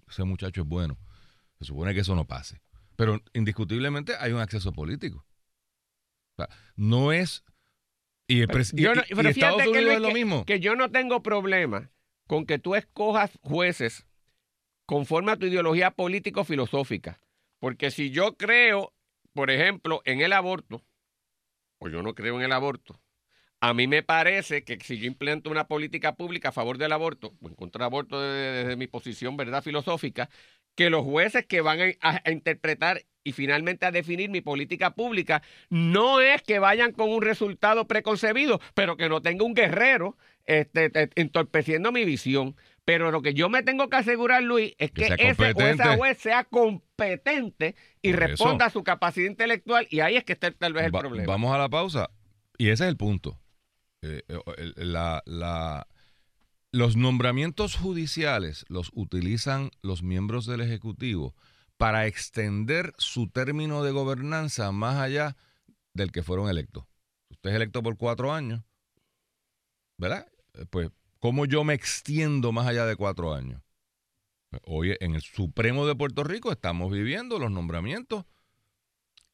ese 0.08 0.24
muchacho 0.24 0.62
es 0.62 0.68
bueno. 0.68 0.96
Se 1.58 1.64
supone 1.64 1.92
que 1.92 2.00
eso 2.00 2.14
no 2.14 2.26
pase. 2.26 2.62
Pero 2.96 3.20
indiscutiblemente 3.32 4.14
hay 4.16 4.32
un 4.32 4.40
acceso 4.40 4.72
político. 4.72 5.26
O 6.38 6.42
sea, 6.42 6.48
no 6.76 7.12
es... 7.12 7.42
Y, 8.26 8.40
el 8.40 8.48
Yo 8.72 8.94
no- 8.94 9.02
y- 9.02 9.12
y 9.12 9.14
pero 9.14 9.28
Estados 9.28 9.62
que, 9.62 9.68
Unidos 9.68 9.94
es 9.94 10.00
lo 10.00 10.08
que- 10.08 10.14
mismo. 10.14 10.44
que 10.46 10.60
yo 10.60 10.76
no 10.76 10.90
tengo 10.90 11.22
problema 11.22 11.90
con 12.26 12.46
que 12.46 12.58
tú 12.58 12.74
escojas 12.74 13.38
jueces 13.42 14.06
conforme 14.86 15.32
a 15.32 15.36
tu 15.36 15.46
ideología 15.46 15.90
político-filosófica. 15.90 17.20
Porque 17.58 17.90
si 17.90 18.10
yo 18.10 18.36
creo, 18.36 18.92
por 19.32 19.50
ejemplo, 19.50 20.00
en 20.04 20.20
el 20.20 20.32
aborto, 20.32 20.82
o 21.78 21.88
yo 21.88 22.02
no 22.02 22.14
creo 22.14 22.36
en 22.36 22.42
el 22.44 22.52
aborto, 22.52 23.00
a 23.60 23.72
mí 23.74 23.86
me 23.86 24.02
parece 24.02 24.64
que 24.64 24.78
si 24.80 24.98
yo 24.98 25.06
implemento 25.06 25.50
una 25.50 25.66
política 25.66 26.14
pública 26.14 26.48
a 26.50 26.52
favor 26.52 26.76
del 26.78 26.92
aborto, 26.92 27.34
o 27.40 27.48
en 27.48 27.54
contra 27.54 27.80
del 27.80 27.86
aborto 27.86 28.20
desde, 28.20 28.58
desde 28.58 28.76
mi 28.76 28.86
posición, 28.86 29.36
¿verdad?, 29.36 29.62
filosófica, 29.62 30.28
que 30.74 30.90
los 30.90 31.02
jueces 31.04 31.46
que 31.46 31.60
van 31.60 31.78
a 32.00 32.30
interpretar 32.30 33.04
y 33.24 33.32
finalmente 33.32 33.86
a 33.86 33.90
definir 33.90 34.28
mi 34.30 34.42
política 34.42 34.94
pública 34.94 35.42
no 35.70 36.20
es 36.20 36.42
que 36.42 36.58
vayan 36.58 36.92
con 36.92 37.08
un 37.10 37.22
resultado 37.22 37.88
preconcebido, 37.88 38.60
pero 38.74 38.96
que 38.96 39.08
no 39.08 39.22
tenga 39.22 39.44
un 39.44 39.54
guerrero 39.54 40.16
este, 40.44 40.90
te- 40.90 41.10
entorpeciendo 41.16 41.90
mi 41.90 42.04
visión. 42.04 42.54
Pero 42.84 43.10
lo 43.10 43.22
que 43.22 43.32
yo 43.32 43.48
me 43.48 43.62
tengo 43.62 43.88
que 43.88 43.96
asegurar, 43.96 44.42
Luis, 44.42 44.74
es 44.76 44.90
Que 44.90 45.06
ese 45.18 45.52
o 45.54 45.62
esa 45.62 45.96
juez 45.96 46.18
sea 46.18 46.44
competente 46.44 47.74
y 48.02 48.12
Por 48.12 48.18
eso. 48.24 48.28
responda 48.28 48.66
a 48.66 48.70
su 48.70 48.84
capacidad 48.84 49.26
intelectual. 49.30 49.86
Y 49.90 50.00
ahí 50.00 50.16
es 50.16 50.24
que 50.24 50.34
está 50.34 50.50
tal 50.50 50.74
vez 50.74 50.84
el 50.84 50.94
Va- 50.94 51.00
problema. 51.00 51.26
Vamos 51.32 51.54
a 51.54 51.58
la 51.58 51.70
pausa. 51.70 52.10
Y 52.58 52.68
ese 52.68 52.84
es 52.84 52.90
el 52.90 52.98
punto. 52.98 53.40
Eh, 54.02 54.20
eh, 54.28 54.36
la- 54.76 55.22
la- 55.24 55.86
los 56.72 56.94
nombramientos 56.96 57.74
judiciales 57.74 58.66
los 58.68 58.90
utilizan 58.92 59.70
los 59.80 60.02
miembros 60.02 60.44
del 60.44 60.60
Ejecutivo 60.60 61.34
para 61.76 62.06
extender 62.06 62.94
su 62.98 63.28
término 63.28 63.82
de 63.82 63.90
gobernanza 63.90 64.70
más 64.72 64.96
allá 64.96 65.36
del 65.92 66.12
que 66.12 66.22
fueron 66.22 66.48
electos. 66.48 66.84
Usted 67.30 67.50
es 67.50 67.56
electo 67.56 67.82
por 67.82 67.96
cuatro 67.96 68.32
años, 68.32 68.62
¿verdad? 69.98 70.26
Eh, 70.54 70.66
Pues, 70.70 70.90
¿cómo 71.18 71.46
yo 71.46 71.64
me 71.64 71.74
extiendo 71.74 72.52
más 72.52 72.66
allá 72.66 72.86
de 72.86 72.96
cuatro 72.96 73.34
años? 73.34 73.60
Hoy 74.66 74.96
en 75.00 75.14
el 75.16 75.20
Supremo 75.22 75.84
de 75.86 75.96
Puerto 75.96 76.22
Rico 76.22 76.52
estamos 76.52 76.92
viviendo 76.92 77.38
los 77.40 77.50
nombramientos 77.50 78.24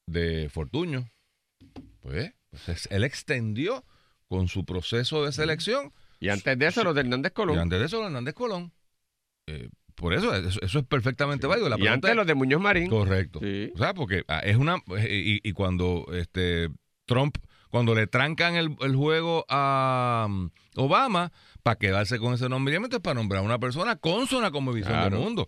de 0.06 0.48
Fortuño. 0.48 1.10
Pues, 2.00 2.32
pues, 2.50 2.68
es- 2.68 2.88
él 2.90 3.04
extendió 3.04 3.84
con 4.28 4.48
su 4.48 4.64
proceso 4.64 5.24
de 5.24 5.32
selección. 5.32 5.92
Y 6.20 6.28
antes 6.30 6.58
de 6.58 6.66
eso, 6.66 6.84
los 6.84 6.94
de 6.94 7.02
Hernández 7.02 7.32
Colón. 7.32 7.56
Y 7.56 7.60
antes 7.60 7.78
de 7.80 7.86
eso, 7.86 8.04
Hernández 8.04 8.34
Colón. 8.34 8.72
Eh, 9.46 9.68
por 10.00 10.14
eso, 10.14 10.34
eso, 10.34 10.58
eso 10.62 10.78
es 10.80 10.84
perfectamente 10.86 11.46
válido. 11.46 11.68
La 11.68 11.76
y 11.76 11.80
pregunta 11.82 11.94
antes 11.94 12.10
es- 12.10 12.16
los 12.16 12.26
de 12.26 12.34
Muñoz 12.34 12.60
Marín. 12.60 12.88
Correcto. 12.88 13.38
Sí. 13.40 13.70
O 13.74 13.78
sea, 13.78 13.94
porque 13.94 14.24
ah, 14.28 14.40
es 14.40 14.56
una. 14.56 14.76
Y, 15.08 15.46
y 15.48 15.52
cuando 15.52 16.06
este 16.12 16.68
Trump, 17.06 17.36
cuando 17.70 17.94
le 17.94 18.06
trancan 18.06 18.56
el, 18.56 18.76
el 18.80 18.96
juego 18.96 19.44
a 19.48 20.26
um, 20.28 20.50
Obama 20.76 21.30
para 21.62 21.76
quedarse 21.76 22.18
con 22.18 22.34
ese 22.34 22.48
nombramiento 22.48 22.96
es 22.96 23.02
para 23.02 23.14
nombrar 23.14 23.42
a 23.42 23.44
una 23.44 23.58
persona 23.58 23.96
consona 23.96 24.50
como 24.50 24.72
visión 24.72 24.94
Claro. 24.94 25.16
del 25.16 25.24
mundo. 25.24 25.46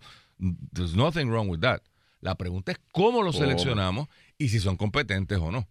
There's 0.73 0.95
nothing 0.95 1.29
wrong 1.29 1.49
with 1.49 1.59
that. 1.61 1.81
La 2.21 2.35
pregunta 2.35 2.71
es 2.71 2.79
cómo 2.93 3.21
los 3.23 3.35
¿Cómo? 3.35 3.45
seleccionamos 3.47 4.07
y 4.37 4.49
si 4.49 4.59
son 4.59 4.77
competentes 4.77 5.39
o 5.39 5.51
no. 5.51 5.67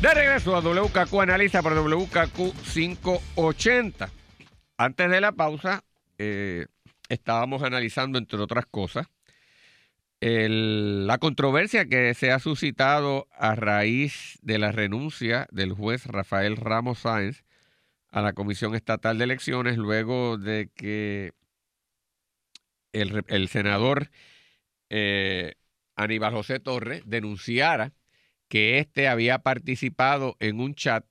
De 0.00 0.14
regreso 0.14 0.54
a 0.54 0.60
WKQ 0.60 1.20
Analiza 1.20 1.60
por 1.60 1.74
WKQ 1.74 2.54
580. 2.72 4.08
Antes 4.76 5.10
de 5.10 5.20
la 5.20 5.32
pausa, 5.32 5.82
eh, 6.18 6.66
estábamos 7.08 7.64
analizando, 7.64 8.16
entre 8.16 8.38
otras 8.38 8.64
cosas, 8.66 9.08
la 10.20 11.18
controversia 11.18 11.86
que 11.86 12.14
se 12.14 12.30
ha 12.30 12.38
suscitado 12.38 13.26
a 13.32 13.56
raíz 13.56 14.38
de 14.42 14.58
la 14.58 14.70
renuncia 14.70 15.48
del 15.50 15.72
juez 15.72 16.06
Rafael 16.06 16.56
Ramos 16.56 17.00
Sáenz 17.00 17.42
a 18.10 18.22
la 18.22 18.34
Comisión 18.34 18.76
Estatal 18.76 19.18
de 19.18 19.24
Elecciones 19.24 19.78
luego 19.78 20.38
de 20.38 20.70
que 20.76 21.32
el 22.92 23.48
senador 23.48 24.10
eh, 24.90 25.54
Aníbal 25.96 26.34
José 26.34 26.60
Torres 26.60 27.02
denunciara 27.04 27.92
que 28.48 28.78
éste 28.78 29.08
había 29.08 29.40
participado 29.40 30.36
en 30.40 30.60
un 30.60 30.74
chat 30.74 31.04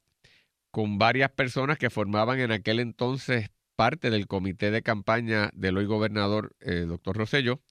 con 0.72 0.98
varias 0.98 1.32
personas 1.32 1.78
que 1.78 1.90
formaban 1.90 2.40
en 2.40 2.52
aquel 2.52 2.80
entonces 2.80 3.50
parte 3.76 4.10
del 4.10 4.28
comité 4.28 4.72
de 4.72 4.82
campaña 4.82 5.52
del 5.54 5.78
hoy 5.78 5.86
gobernador, 5.86 6.56
eh, 6.60 6.86
doctor 6.88 7.16
Rosselló, 7.16 7.62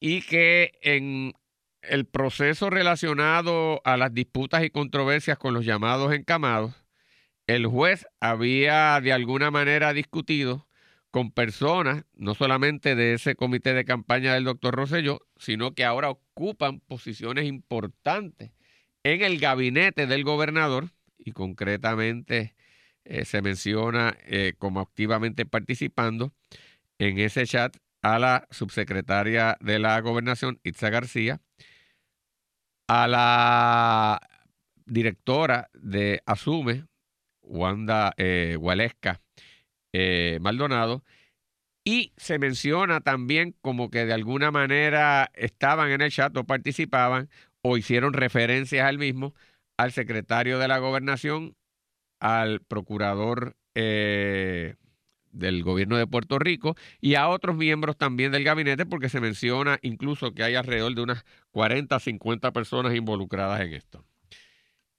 y 0.00 0.22
que 0.22 0.72
en 0.82 1.34
el 1.82 2.06
proceso 2.06 2.70
relacionado 2.70 3.80
a 3.84 3.96
las 3.96 4.14
disputas 4.14 4.64
y 4.64 4.70
controversias 4.70 5.38
con 5.38 5.54
los 5.54 5.64
llamados 5.64 6.12
encamados, 6.14 6.74
el 7.46 7.66
juez 7.66 8.06
había 8.20 9.00
de 9.00 9.12
alguna 9.12 9.50
manera 9.50 9.92
discutido 9.92 10.66
con 11.10 11.30
personas, 11.30 12.04
no 12.14 12.34
solamente 12.34 12.94
de 12.94 13.14
ese 13.14 13.36
comité 13.36 13.74
de 13.74 13.84
campaña 13.84 14.34
del 14.34 14.44
doctor 14.44 14.74
Rosselló, 14.74 15.20
sino 15.36 15.74
que 15.74 15.84
ahora 15.84 16.10
ocupan 16.10 16.80
posiciones 16.80 17.44
importantes 17.44 18.52
en 19.04 19.22
el 19.22 19.38
gabinete 19.38 20.06
del 20.06 20.24
gobernador, 20.24 20.90
y 21.16 21.32
concretamente 21.32 22.54
eh, 23.04 23.24
se 23.24 23.40
menciona 23.42 24.16
eh, 24.26 24.54
como 24.58 24.80
activamente 24.80 25.46
participando 25.46 26.32
en 26.98 27.18
ese 27.18 27.46
chat 27.46 27.76
a 28.02 28.18
la 28.18 28.46
subsecretaria 28.50 29.56
de 29.60 29.78
la 29.78 29.98
gobernación, 30.00 30.60
Itza 30.62 30.90
García, 30.90 31.40
a 32.86 33.08
la 33.08 34.20
directora 34.84 35.70
de 35.72 36.22
Asume, 36.26 36.84
Wanda 37.42 38.12
eh, 38.18 38.58
eh, 39.92 40.38
Maldonado, 40.40 41.02
y 41.82 42.12
se 42.16 42.38
menciona 42.38 43.00
también 43.00 43.54
como 43.60 43.90
que 43.90 44.04
de 44.04 44.12
alguna 44.12 44.50
manera 44.50 45.30
estaban 45.34 45.90
en 45.90 46.00
el 46.00 46.10
chat 46.10 46.36
o 46.36 46.44
participaban 46.44 47.28
o 47.66 47.78
hicieron 47.78 48.12
referencias 48.12 48.86
al 48.86 48.98
mismo 48.98 49.34
al 49.76 49.90
secretario 49.90 50.58
de 50.58 50.68
la 50.68 50.78
gobernación, 50.78 51.56
al 52.20 52.60
procurador 52.60 53.56
eh, 53.74 54.74
del 55.32 55.64
gobierno 55.64 55.96
de 55.96 56.06
Puerto 56.06 56.38
Rico 56.38 56.76
y 57.00 57.16
a 57.16 57.28
otros 57.28 57.56
miembros 57.56 57.96
también 57.96 58.32
del 58.32 58.44
gabinete, 58.44 58.86
porque 58.86 59.08
se 59.08 59.20
menciona 59.20 59.78
incluso 59.82 60.32
que 60.32 60.44
hay 60.44 60.54
alrededor 60.54 60.94
de 60.94 61.02
unas 61.02 61.24
40, 61.52 61.98
50 61.98 62.52
personas 62.52 62.94
involucradas 62.94 63.60
en 63.62 63.72
esto. 63.72 64.04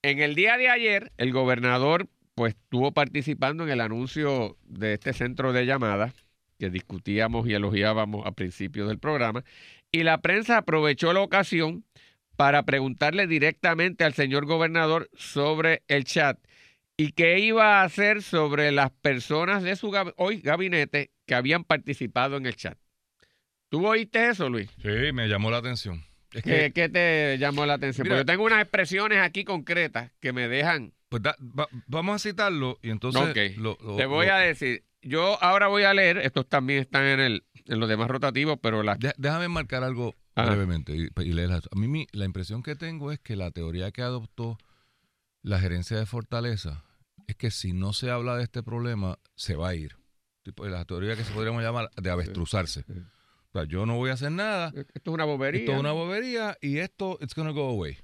En 0.01 0.19
el 0.19 0.36
día 0.36 0.58
de 0.58 0.69
ayer, 0.69 1.12
el 1.17 1.32
gobernador 1.32 2.10
pues 2.34 2.56
estuvo 2.56 2.93
participando 2.93 3.63
en 3.63 3.69
el 3.69 3.80
anuncio 3.80 4.58
de 4.65 4.95
este 4.95 5.13
centro 5.13 5.54
de 5.54 5.65
llamadas 5.65 6.25
que 6.60 6.69
discutíamos 6.69 7.47
y 7.47 7.54
elogiábamos 7.54 8.25
a 8.25 8.32
principios 8.32 8.88
del 8.88 8.99
programa, 8.99 9.43
y 9.91 10.04
la 10.04 10.21
prensa 10.21 10.58
aprovechó 10.58 11.13
la 11.13 11.21
ocasión 11.21 11.86
para 12.35 12.63
preguntarle 12.63 13.27
directamente 13.27 14.03
al 14.03 14.13
señor 14.13 14.45
gobernador 14.45 15.09
sobre 15.15 15.83
el 15.87 16.05
chat 16.05 16.37
y 16.97 17.11
qué 17.11 17.39
iba 17.39 17.81
a 17.81 17.83
hacer 17.83 18.21
sobre 18.21 18.71
las 18.71 18.91
personas 18.91 19.63
de 19.63 19.75
su 19.75 19.91
gab- 19.91 20.13
hoy 20.17 20.39
gabinete 20.41 21.11
que 21.25 21.35
habían 21.35 21.63
participado 21.63 22.37
en 22.37 22.45
el 22.45 22.55
chat. 22.55 22.77
¿Tú 23.69 23.85
oíste 23.87 24.29
eso, 24.29 24.49
Luis? 24.49 24.69
Sí, 24.81 25.11
me 25.13 25.27
llamó 25.27 25.51
la 25.51 25.57
atención. 25.57 26.03
Es 26.33 26.43
¿Qué, 26.43 26.49
que, 26.51 26.71
qué 26.73 26.89
te 26.89 27.37
llamó 27.39 27.65
la 27.65 27.73
atención? 27.75 28.03
Mira- 28.05 28.17
Porque 28.17 28.21
yo 28.21 28.33
tengo 28.33 28.45
unas 28.45 28.61
expresiones 28.61 29.19
aquí 29.21 29.43
concretas 29.43 30.11
que 30.19 30.33
me 30.33 30.47
dejan. 30.47 30.93
pues 31.09 31.21
da- 31.23 31.35
va- 31.41 31.67
vamos 31.87 32.15
a 32.15 32.19
citarlo 32.29 32.77
y 32.81 32.89
entonces 32.89 33.21
Ok. 33.21 33.57
lo- 33.57 33.77
lo- 33.81 33.95
Te 33.95 34.05
voy 34.05 34.27
lo- 34.27 34.33
a 34.33 34.39
decir, 34.39 34.83
yo 35.01 35.41
ahora 35.41 35.67
voy 35.67 35.83
a 35.83 35.93
leer, 35.93 36.17
estos 36.17 36.47
también 36.47 36.79
están 36.81 37.05
en, 37.05 37.19
el, 37.19 37.43
en 37.65 37.79
los 37.79 37.87
demás 37.87 38.09
rotativos, 38.09 38.59
pero 38.61 38.83
las 38.83 38.97
déjame 39.17 39.47
marcar 39.47 39.83
algo 39.83 40.13
Brevemente 40.35 40.95
y, 40.95 41.09
y 41.21 41.33
leerlas. 41.33 41.63
A 41.71 41.75
mí 41.79 41.87
mi- 41.87 42.07
la 42.11 42.25
impresión 42.25 42.61
que 42.63 42.75
tengo 42.75 43.11
es 43.11 43.19
que 43.19 43.35
la 43.35 43.51
teoría 43.51 43.91
que 43.91 44.01
adoptó 44.01 44.57
la 45.41 45.59
gerencia 45.59 45.97
de 45.97 46.05
Fortaleza 46.05 46.83
es 47.27 47.35
que 47.35 47.51
si 47.51 47.73
no 47.73 47.93
se 47.93 48.11
habla 48.11 48.35
de 48.35 48.43
este 48.43 48.61
problema, 48.63 49.17
se 49.35 49.55
va 49.55 49.69
a 49.69 49.75
ir. 49.75 49.95
Tipo, 50.43 50.67
la 50.67 50.85
teoría 50.85 51.15
que 51.15 51.23
se 51.23 51.31
podríamos 51.33 51.63
llamar 51.63 51.89
de 51.95 52.09
avestruzarse. 52.09 52.83
Sí. 52.83 52.93
O 52.99 53.51
sea, 53.59 53.63
yo 53.63 53.85
no 53.85 53.95
voy 53.95 54.09
a 54.09 54.13
hacer 54.13 54.31
nada, 54.31 54.67
Esto 54.75 55.11
es 55.11 55.13
una 55.13 55.23
bobería. 55.23 55.61
esto 55.61 55.71
es 55.73 55.79
una 55.79 55.91
bobería 55.93 56.57
y 56.61 56.77
esto, 56.79 57.17
it's 57.21 57.33
gonna 57.33 57.51
go 57.51 57.69
away. 57.69 57.97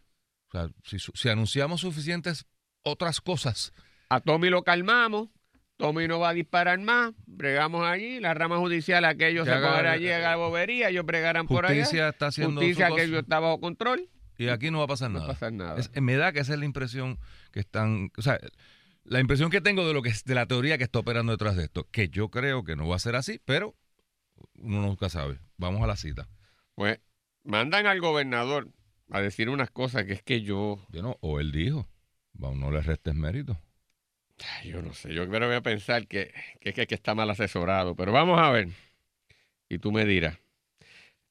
O 0.48 0.52
sea, 0.52 0.70
si, 0.86 0.98
si 1.00 1.30
anunciamos 1.30 1.82
suficientes 1.82 2.46
otras 2.84 3.20
cosas, 3.22 3.74
A 4.10 4.22
Tommy 4.22 4.50
lo 4.50 4.64
calmamos. 4.64 5.30
Tommy 5.82 6.08
no 6.08 6.20
va 6.20 6.30
a 6.30 6.34
disparar 6.34 6.80
más. 6.80 7.14
Bregamos 7.26 7.84
allí. 7.86 8.20
La 8.20 8.34
rama 8.34 8.58
judicial, 8.58 9.04
aquellos 9.06 9.46
Que 9.46 9.52
se 9.54 9.58
pongan 9.60 9.86
allí 9.88 10.10
a 10.10 10.20
la 10.20 10.36
bobería. 10.36 10.90
Ellos 10.90 11.06
bregarán 11.06 11.48
por 11.48 11.66
allá. 11.66 11.76
justicia 11.82 12.10
está 12.10 12.28
haciendo 12.28 12.62
Justicia, 12.62 12.88
su 12.88 12.92
cosa, 12.94 13.02
aquello 13.04 13.20
está 13.20 13.40
bajo 13.40 13.60
control. 13.60 14.10
y 14.38 14.48
aquí 14.50 14.72
no 14.72 14.80
va 14.80 14.86
a 14.86 14.88
pasar 14.88 15.10
No 15.12 15.16
va 15.20 15.22
nada. 15.22 15.32
a 15.32 15.36
pasar 15.36 15.54
nada. 15.54 15.80
Es- 15.80 15.92
me 16.02 16.16
da 16.16 16.32
que 16.32 16.40
esa 16.40 16.54
es 16.54 16.60
la 16.60 16.66
impresión 16.66 17.20
que 17.52 17.60
están, 17.60 18.12
o 18.18 18.22
sea, 18.22 18.40
la 19.04 19.20
impresión 19.20 19.50
que 19.52 19.62
tengo 19.62 19.88
de 19.88 19.94
lo 19.94 20.02
que 20.02 20.10
es 20.10 20.24
de 20.24 20.36
la 20.36 20.46
teoría 20.46 20.78
que 20.78 20.84
está 20.84 21.00
operando 21.00 21.32
detrás 21.32 21.56
de 21.56 21.64
esto, 21.66 21.88
que 21.92 22.10
yo 22.10 22.30
creo 22.30 22.64
que 22.64 22.76
no 22.76 22.88
va 22.88 22.96
a 22.96 23.00
ser 23.00 23.16
así, 23.16 23.40
pero 23.46 23.76
uno 24.56 24.82
nunca 24.82 25.10
sabe. 25.10 25.40
Vamos 25.58 25.82
a 25.84 25.88
la 25.88 25.96
cita. 25.96 26.28
Pues 26.76 27.00
mandan 27.44 27.86
al 27.88 28.00
gobernador 28.00 28.70
a 29.10 29.20
decir 29.22 29.50
unas 29.50 29.70
cosas 29.72 30.06
que 30.06 30.14
es 30.14 30.24
que 30.24 30.42
yo, 30.42 30.80
Yo 30.90 31.02
no, 31.02 31.18
o 31.22 31.40
él 31.40 31.52
dijo, 31.52 31.88
vamos, 32.34 32.58
no 32.60 32.72
le 32.72 32.82
restes 32.82 33.14
mérito. 33.14 33.60
Yo 34.66 34.82
no 34.82 34.94
sé, 34.94 35.14
yo 35.14 35.28
creo 35.28 35.40
que 35.40 35.46
voy 35.48 35.56
a 35.56 35.62
pensar 35.62 36.08
que, 36.08 36.34
que, 36.60 36.74
que, 36.74 36.88
que 36.88 36.96
está 36.96 37.16
mal 37.16 37.30
asesorado, 37.30 37.96
pero 37.96 38.12
vamos 38.12 38.40
a 38.40 38.50
ver. 38.52 38.70
Y 39.70 39.80
tú 39.80 39.92
me 39.92 40.06
dirás. 40.06 40.38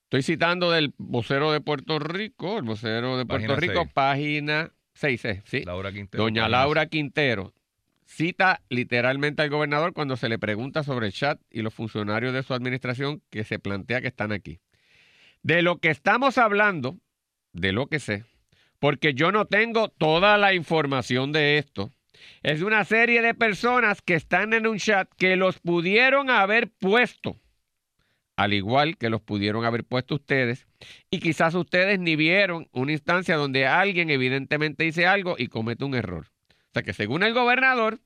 Estoy 0.05 0.23
citando 0.23 0.71
del 0.71 0.93
vocero 0.99 1.53
de 1.53 1.61
Puerto 1.61 1.99
Rico, 1.99 2.59
el 2.59 2.65
vocero 2.65 3.17
de 3.17 3.27
Puerto 3.27 3.47
Página 3.47 3.57
Rico, 3.57 3.89
página 3.93 4.73
6, 4.95 5.27
sí. 5.45 5.63
Laura 5.65 5.93
Quintero. 5.93 6.25
Doña 6.25 6.49
Laura 6.49 6.87
Quintero 6.87 7.55
cita 8.11 8.61
literalmente 8.69 9.43
al 9.43 9.51
gobernador 9.51 9.93
cuando 9.93 10.17
se 10.17 10.29
le 10.29 10.39
pregunta 10.39 10.83
sobre 10.83 11.07
el 11.07 11.13
chat 11.13 11.41
y 11.49 11.63
los 11.63 11.73
funcionarios 11.73 12.35
de 12.35 12.43
su 12.43 12.55
administración 12.55 13.23
que 13.31 13.45
se 13.45 13.61
plantea 13.61 14.01
que 14.01 14.09
están 14.09 14.33
aquí. 14.33 14.59
De 15.43 15.63
lo 15.63 15.79
que 15.79 15.91
estamos 15.91 16.37
hablando, 16.37 16.99
de 17.53 17.73
lo 17.73 17.87
que 17.87 18.01
sé, 18.01 18.25
porque 18.81 19.15
yo 19.15 19.31
no 19.31 19.45
tengo 19.45 19.89
toda 19.89 20.39
la 20.39 20.55
información 20.55 21.31
de 21.31 21.59
esto, 21.59 21.93
es 22.43 22.63
una 22.63 22.85
serie 22.85 23.23
de 23.23 23.35
personas 23.35 24.03
que 24.03 24.15
están 24.15 24.53
en 24.53 24.67
un 24.67 24.79
chat 24.79 25.09
que 25.17 25.37
los 25.37 25.59
pudieron 25.59 26.31
haber 26.31 26.71
puesto, 26.71 27.41
al 28.37 28.53
igual 28.53 28.97
que 28.97 29.11
los 29.11 29.21
pudieron 29.21 29.65
haber 29.65 29.85
puesto 29.85 30.17
ustedes, 30.17 30.67
y 31.11 31.21
quizás 31.21 31.55
ustedes 31.55 31.99
ni 31.99 32.17
vieron 32.17 32.69
una 32.73 32.93
instancia 32.93 33.37
donde 33.37 33.67
alguien 33.67 34.11
evidentemente 34.11 34.85
dice 34.85 35.07
algo 35.07 35.37
y 35.39 35.49
comete 35.49 35.85
un 35.85 35.95
error. 35.95 36.27
O 36.49 36.73
sea 36.73 36.83
que 36.83 36.93
según 36.93 37.23
el 37.23 37.35
gobernador, 37.35 38.01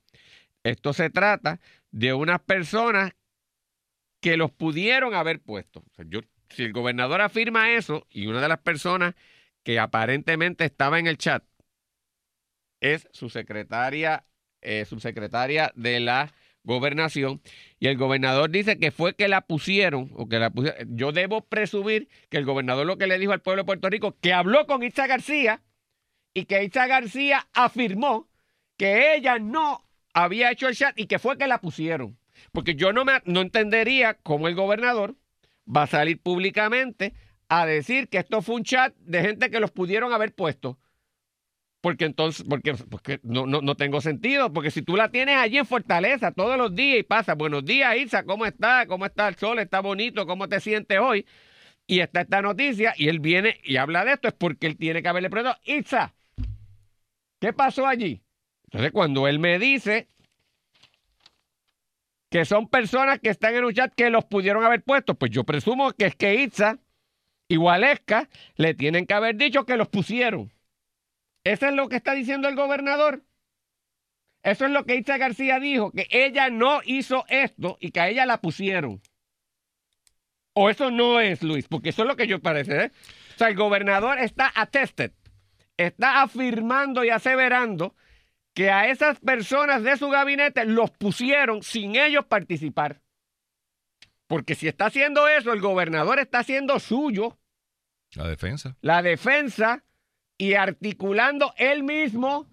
esto 0.63 0.93
se 0.93 1.09
trata 1.09 1.59
de 1.91 2.13
unas 2.13 2.41
personas 2.41 3.11
que 4.19 4.37
los 4.37 4.51
pudieron 4.51 5.13
haber 5.13 5.39
puesto. 5.39 5.83
Yo, 6.07 6.21
si 6.49 6.63
el 6.63 6.73
gobernador 6.73 7.21
afirma 7.21 7.71
eso 7.71 8.07
y 8.09 8.25
una 8.25 8.41
de 8.41 8.49
las 8.49 8.59
personas 8.59 9.13
que 9.63 9.79
aparentemente 9.79 10.65
estaba 10.65 10.99
en 10.99 11.07
el 11.07 11.17
chat 11.17 11.43
es 12.79 13.07
su 13.11 13.29
secretaria, 13.29 14.25
eh, 14.61 14.85
subsecretaria 14.85 15.71
de 15.75 15.99
la 15.99 16.33
gobernación, 16.63 17.41
y 17.79 17.87
el 17.87 17.97
gobernador 17.97 18.49
dice 18.49 18.79
que 18.79 18.91
fue 18.91 19.15
que 19.15 19.27
la 19.27 19.41
pusieron, 19.41 20.11
o 20.15 20.27
que 20.27 20.39
la 20.39 20.49
pusieron. 20.49 20.97
Yo 20.97 21.11
debo 21.11 21.41
presumir 21.41 22.07
que 22.29 22.37
el 22.37 22.45
gobernador 22.45 22.85
lo 22.85 22.97
que 22.97 23.07
le 23.07 23.19
dijo 23.19 23.33
al 23.33 23.41
pueblo 23.41 23.61
de 23.63 23.67
Puerto 23.67 23.89
Rico, 23.89 24.17
que 24.19 24.33
habló 24.33 24.65
con 24.65 24.83
Itza 24.83 25.07
García, 25.07 25.61
y 26.33 26.45
que 26.45 26.63
Itza 26.63 26.87
García 26.87 27.47
afirmó 27.53 28.27
que 28.77 29.15
ella 29.15 29.39
no 29.39 29.85
había 30.13 30.51
hecho 30.51 30.67
el 30.67 30.75
chat 30.75 30.97
y 30.99 31.07
que 31.07 31.19
fue 31.19 31.37
que 31.37 31.47
la 31.47 31.61
pusieron. 31.61 32.17
Porque 32.51 32.75
yo 32.75 32.93
no, 32.93 33.05
me, 33.05 33.21
no 33.25 33.41
entendería 33.41 34.15
cómo 34.15 34.47
el 34.47 34.55
gobernador 34.55 35.15
va 35.65 35.83
a 35.83 35.87
salir 35.87 36.21
públicamente 36.21 37.13
a 37.47 37.65
decir 37.65 38.09
que 38.09 38.17
esto 38.17 38.41
fue 38.41 38.55
un 38.55 38.63
chat 38.63 38.93
de 38.97 39.21
gente 39.21 39.49
que 39.49 39.59
los 39.59 39.71
pudieron 39.71 40.13
haber 40.13 40.33
puesto. 40.33 40.77
Porque 41.85 42.05
entonces, 42.05 42.43
porque, 42.49 42.73
porque 42.73 43.19
no, 43.21 43.45
no, 43.45 43.61
no 43.61 43.75
tengo 43.75 44.01
sentido, 44.01 44.51
porque 44.51 44.71
si 44.71 44.81
tú 44.81 44.95
la 44.95 45.09
tienes 45.09 45.37
allí 45.37 45.59
en 45.59 45.67
Fortaleza 45.67 46.31
todos 46.31 46.57
los 46.57 46.73
días 46.73 46.97
y 46.97 47.03
pasa, 47.03 47.35
buenos 47.35 47.63
días 47.63 47.95
Isa, 47.97 48.23
¿cómo 48.23 48.47
está? 48.47 48.87
¿Cómo 48.87 49.05
está 49.05 49.27
el 49.27 49.35
sol? 49.35 49.59
¿Está 49.59 49.81
bonito? 49.81 50.25
¿Cómo 50.25 50.49
te 50.49 50.59
sientes 50.59 50.97
hoy? 50.99 51.27
Y 51.85 51.99
está 51.99 52.21
esta 52.21 52.41
noticia 52.41 52.95
y 52.97 53.07
él 53.07 53.19
viene 53.19 53.61
y 53.63 53.75
habla 53.75 54.03
de 54.03 54.13
esto, 54.13 54.29
es 54.29 54.33
porque 54.33 54.65
él 54.65 54.77
tiene 54.77 55.03
que 55.03 55.09
haberle 55.09 55.29
preguntado, 55.29 55.61
Isa, 55.63 56.15
¿qué 57.39 57.53
pasó 57.53 57.85
allí? 57.85 58.23
Entonces 58.63 58.91
cuando 58.91 59.27
él 59.27 59.37
me 59.37 59.59
dice 59.59 60.07
que 62.31 62.45
son 62.45 62.67
personas 62.67 63.19
que 63.19 63.29
están 63.29 63.53
en 63.53 63.63
un 63.63 63.73
chat 63.75 63.93
que 63.93 64.09
los 64.09 64.25
pudieron 64.25 64.65
haber 64.65 64.81
puesto, 64.81 65.13
pues 65.13 65.29
yo 65.29 65.43
presumo 65.43 65.91
que 65.91 66.07
es 66.07 66.15
que 66.15 66.33
Itza 66.33 66.79
y 67.47 67.57
Waleska 67.57 68.27
le 68.55 68.73
tienen 68.73 69.05
que 69.05 69.13
haber 69.13 69.35
dicho 69.35 69.67
que 69.67 69.77
los 69.77 69.87
pusieron. 69.87 70.54
Eso 71.45 71.67
es 71.67 71.73
lo 71.73 71.87
que 71.87 71.95
está 71.95 72.13
diciendo 72.13 72.49
el 72.49 72.55
gobernador. 72.55 73.23
Eso 74.43 74.65
es 74.65 74.71
lo 74.71 74.83
que 74.85 74.95
Itza 74.95 75.17
García 75.17 75.59
dijo, 75.59 75.91
que 75.91 76.07
ella 76.11 76.49
no 76.49 76.81
hizo 76.83 77.23
esto 77.29 77.77
y 77.79 77.91
que 77.91 77.99
a 78.01 78.09
ella 78.09 78.25
la 78.25 78.41
pusieron. 78.41 79.01
O 80.53 80.69
eso 80.69 80.91
no 80.91 81.19
es, 81.19 81.43
Luis, 81.43 81.67
porque 81.67 81.89
eso 81.89 82.01
es 82.01 82.07
lo 82.07 82.15
que 82.15 82.27
yo 82.27 82.41
parece. 82.41 82.85
¿eh? 82.85 82.91
O 83.35 83.37
sea, 83.37 83.47
el 83.47 83.55
gobernador 83.55 84.19
está 84.19 84.51
attested, 84.55 85.11
está 85.77 86.21
afirmando 86.23 87.03
y 87.03 87.09
aseverando 87.09 87.95
que 88.53 88.71
a 88.71 88.89
esas 88.89 89.19
personas 89.19 89.83
de 89.83 89.97
su 89.97 90.09
gabinete 90.09 90.65
los 90.65 90.89
pusieron 90.91 91.61
sin 91.61 91.95
ellos 91.95 92.25
participar. 92.25 93.01
Porque 94.27 94.55
si 94.55 94.67
está 94.67 94.87
haciendo 94.87 95.27
eso, 95.27 95.53
el 95.53 95.61
gobernador 95.61 96.17
está 96.19 96.39
haciendo 96.39 96.79
suyo 96.79 97.37
La 98.15 98.27
defensa. 98.27 98.77
la 98.81 99.01
defensa 99.03 99.83
y 100.37 100.53
articulando 100.53 101.53
él 101.57 101.83
mismo 101.83 102.49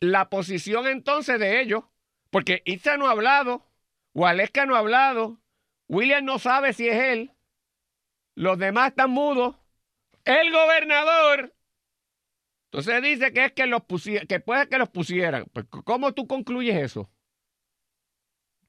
la 0.00 0.28
posición 0.28 0.86
entonces 0.86 1.38
de 1.38 1.60
ellos. 1.60 1.84
Porque 2.30 2.62
Itza 2.64 2.96
no 2.96 3.08
ha 3.08 3.10
hablado, 3.10 3.68
Waleska 4.14 4.64
no 4.64 4.74
ha 4.74 4.78
hablado, 4.78 5.40
William 5.88 6.24
no 6.24 6.38
sabe 6.38 6.72
si 6.72 6.88
es 6.88 6.96
él, 6.96 7.32
los 8.34 8.58
demás 8.58 8.90
están 8.90 9.10
mudos. 9.10 9.56
El 10.24 10.50
gobernador 10.50 11.52
entonces 12.72 13.02
dice 13.02 13.34
que 13.34 13.44
es 13.44 13.52
que 13.52 13.66
los 13.66 13.82
que 14.26 14.40
puede 14.40 14.66
que 14.66 14.78
los 14.78 14.88
pusieran. 14.88 15.44
Pues, 15.52 15.66
¿Cómo 15.84 16.12
tú 16.14 16.26
concluyes 16.26 16.74
eso? 16.76 17.10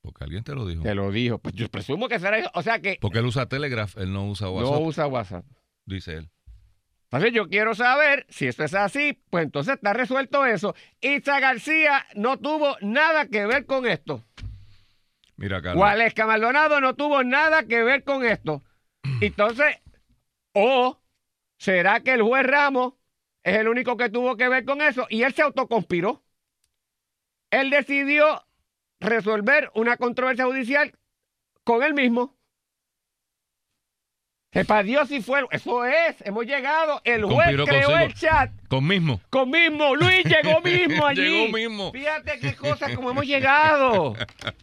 Porque 0.01 0.25
alguien 0.25 0.43
te 0.43 0.53
lo 0.53 0.67
dijo. 0.67 0.83
Te 0.83 0.93
lo 0.93 1.09
dijo. 1.09 1.37
Pues 1.37 1.55
yo 1.55 1.69
presumo 1.69 2.09
que 2.09 2.19
será 2.19 2.37
eso. 2.37 2.51
O 2.53 2.61
sea 2.61 2.81
que 2.81 2.97
Porque 2.99 3.19
él 3.19 3.25
usa 3.25 3.47
Telegraph, 3.47 3.97
él 3.97 4.11
no 4.11 4.27
usa 4.27 4.49
WhatsApp, 4.49 4.73
no 4.73 4.79
usa 4.81 5.07
WhatsApp. 5.07 5.45
dice 5.85 6.17
él. 6.17 6.29
Entonces 7.13 7.33
yo 7.35 7.47
quiero 7.47 7.75
saber 7.75 8.25
si 8.29 8.47
esto 8.47 8.63
es 8.63 8.73
así, 8.73 9.21
pues 9.29 9.43
entonces 9.43 9.75
está 9.75 9.93
resuelto 9.93 10.47
eso. 10.47 10.73
Itza 10.99 11.39
García 11.39 12.03
no 12.15 12.39
tuvo 12.39 12.75
nada 12.81 13.27
que 13.27 13.45
ver 13.45 13.67
con 13.67 13.85
esto. 13.85 14.23
Mira, 15.37 15.61
Carlos. 15.61 15.79
Waleska 15.79 16.25
Maldonado 16.25 16.81
no 16.81 16.95
tuvo 16.95 17.23
nada 17.23 17.67
que 17.67 17.83
ver 17.83 18.03
con 18.03 18.25
esto. 18.25 18.63
Entonces, 19.21 19.77
o 20.53 21.03
será 21.59 21.99
que 21.99 22.13
el 22.13 22.23
juez 22.23 22.47
Ramos 22.47 22.95
es 23.43 23.57
el 23.57 23.67
único 23.67 23.95
que 23.95 24.09
tuvo 24.09 24.35
que 24.35 24.49
ver 24.49 24.65
con 24.65 24.81
eso 24.81 25.05
y 25.07 25.21
él 25.21 25.35
se 25.35 25.43
autoconspiró. 25.43 26.23
Él 27.51 27.69
decidió 27.69 28.43
resolver 28.99 29.69
una 29.75 29.97
controversia 29.97 30.45
judicial 30.45 30.97
con 31.63 31.83
él 31.83 31.93
mismo. 31.93 32.35
Sepa 34.53 34.83
Dios 34.83 35.07
si 35.09 35.21
fue. 35.21 35.43
Eso 35.51 35.83
es, 35.85 36.15
hemos 36.21 36.45
llegado. 36.45 37.01
El 37.03 37.25
juez 37.25 37.37
Conspiró 37.37 37.65
creó 37.65 37.87
consigo. 37.89 38.05
el 38.05 38.13
chat 38.13 38.51
Con 38.67 38.85
mismo. 38.87 39.19
con 39.29 39.49
mismo. 39.49 39.95
Luis 39.95 40.23
llegó 40.25 40.61
mismo 40.63 41.05
allí. 41.07 41.21
Llegó 41.21 41.57
mismo. 41.57 41.91
Fíjate 41.91 42.39
qué 42.39 42.55
cosas 42.55 42.93
como 42.95 43.09
hemos 43.11 43.25
llegado. 43.25 44.13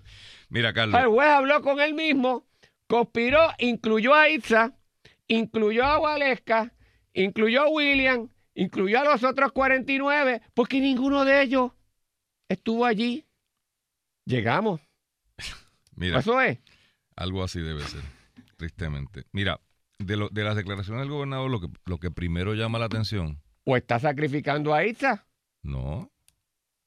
Mira, 0.49 0.73
Carlos. 0.73 1.01
El 1.01 1.09
juez 1.09 1.29
habló 1.29 1.61
con 1.63 1.81
él 1.81 1.95
mismo, 1.95 2.45
conspiró, 2.87 3.51
incluyó 3.59 4.15
a 4.15 4.29
Itza, 4.29 4.73
incluyó 5.29 5.85
a 5.85 5.99
Waleska, 6.01 6.73
incluyó 7.13 7.63
a 7.63 7.69
William, 7.69 8.29
incluyó 8.55 9.01
a 9.01 9.05
los 9.05 9.23
otros 9.25 9.53
49, 9.53 10.41
porque 10.55 10.81
ninguno 10.81 11.25
de 11.25 11.43
ellos 11.43 11.73
estuvo 12.49 12.85
allí. 12.85 13.27
Llegamos. 14.25 14.81
Mira, 15.97 16.19
Eso 16.21 16.41
es. 16.41 16.59
algo 17.17 17.43
así 17.45 17.61
debe 17.61 17.83
ser, 17.83 18.03
tristemente. 18.57 19.25
Mira, 19.33 19.61
de, 20.05 20.17
lo- 20.17 20.29
de 20.31 20.45
las 20.45 20.57
declaraciones 20.57 21.03
del 21.03 21.11
gobernador, 21.11 21.51
lo 21.51 21.61
que, 21.61 21.69
lo 21.87 21.99
que 21.99 22.11
primero 22.11 22.55
llama 22.55 22.79
la 22.79 22.87
atención, 22.87 23.41
O 23.65 23.77
está 23.77 23.99
sacrificando 23.99 24.75
a 24.75 24.85
Itza. 24.87 25.27
no, 25.63 26.11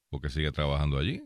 porque 0.10 0.30
sigue 0.30 0.52
trabajando 0.52 0.98
allí. 0.98 1.24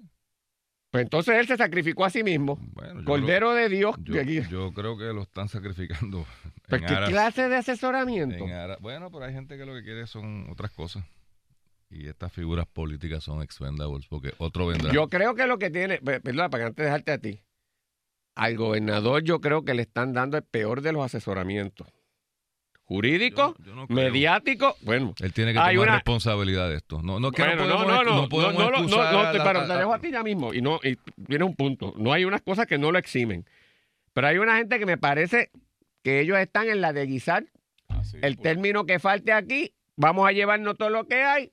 Pues 0.90 1.04
entonces 1.04 1.36
él 1.36 1.48
se 1.48 1.58
sacrificó 1.58 2.06
a 2.06 2.10
sí 2.10 2.24
mismo. 2.24 2.58
Bueno, 2.72 3.04
Cordero 3.04 3.54
de 3.54 3.68
Dios. 3.68 3.96
yo, 4.04 4.22
yo 4.24 4.72
creo 4.74 4.98
que 4.98 5.06
lo 5.14 5.24
están 5.24 5.50
sacrificando. 5.50 6.26
Pues, 6.70 6.82
¿Qué 6.82 6.88
aras- 6.94 7.10
clase 7.10 7.48
de 7.48 7.56
asesoramiento? 7.56 8.46
aras- 8.46 8.80
bueno, 8.82 9.10
pero 9.10 9.24
hay 9.24 9.34
gente 9.34 9.58
que 9.58 9.66
lo 9.66 9.74
que 9.74 9.84
quiere 9.84 10.06
son 10.06 10.50
otras 10.50 10.70
cosas. 10.72 11.06
Y 11.90 12.08
estas 12.08 12.34
figuras 12.34 12.66
políticas 12.68 13.24
son 13.24 13.42
expendables, 13.42 14.06
porque 14.08 14.34
otro 14.38 14.68
vendrá. 14.68 14.92
Yo 14.92 15.08
creo 15.08 15.34
que 15.34 15.48
lo 15.48 15.58
que 15.58 15.70
tiene, 15.70 16.00
pe- 16.00 16.20
perdona, 16.20 16.50
para 16.50 16.64
que 16.64 16.68
antes 16.68 16.78
de 16.78 16.84
dejarte 16.84 17.12
a 17.14 17.18
ti, 17.20 17.40
al 18.38 18.56
gobernador 18.58 19.24
yo 19.24 19.42
creo 19.42 19.64
que 19.66 19.74
le 19.74 19.82
están 19.84 20.14
dando 20.14 20.38
el 20.38 20.44
peor 20.44 20.82
de 20.82 20.92
los 20.94 21.04
asesoramientos. 21.04 21.88
Jurídico, 22.84 23.54
Yo- 23.60 23.66
yo 23.66 23.76
no 23.76 23.86
mediático, 23.90 24.78
bueno. 24.82 25.14
Él 25.20 25.34
tiene 25.34 25.52
que 25.52 25.60
tomar 25.60 25.78
una- 25.78 25.96
responsabilidad 25.96 26.70
de 26.70 26.78
esto. 26.78 27.02
No, 27.02 27.20
no, 27.20 27.32
Bueno, 27.32 27.56
no 27.56 27.76
podemos, 27.76 27.88
no, 27.88 28.04
no, 28.22 28.30
podemos 28.30 28.54
no, 28.54 28.72
no, 28.72 28.82
no, 28.82 28.88
no, 29.24 29.32
te- 29.32 29.38
la- 29.40 29.44
pero 29.44 29.60
a- 29.60 29.68
te 29.68 29.74
dejo 29.78 29.94
a 29.94 30.00
ti 30.00 30.10
ya 30.12 30.24
mismo 30.24 30.54
y 30.54 30.62
no, 30.62 30.80
y 30.82 30.98
tiene 31.28 31.44
un 31.44 31.54
punto. 31.56 31.94
No 31.98 32.14
hay 32.14 32.24
unas 32.24 32.42
cosas 32.42 32.66
que 32.66 32.78
no 32.78 32.94
lo 32.94 32.98
eximen. 32.98 33.46
Pero 34.14 34.28
hay 34.28 34.38
una 34.38 34.56
gente 34.56 34.80
que 34.80 34.86
me 34.86 34.98
parece 34.98 35.52
que 36.02 36.22
ellos 36.22 36.38
están 36.38 36.70
en 36.70 36.80
la 36.80 36.94
de 36.94 37.06
guisar 37.08 37.46
Ah, 37.90 38.04
sí, 38.06 38.18
el 38.22 38.36
pues. 38.36 38.44
término 38.44 38.86
que 38.86 39.00
falte 39.00 39.34
aquí, 39.34 39.74
vamos 39.98 40.26
a 40.26 40.32
llevarnos 40.32 40.78
todo 40.78 40.90
lo 40.90 41.08
que 41.10 41.24
hay, 41.24 41.52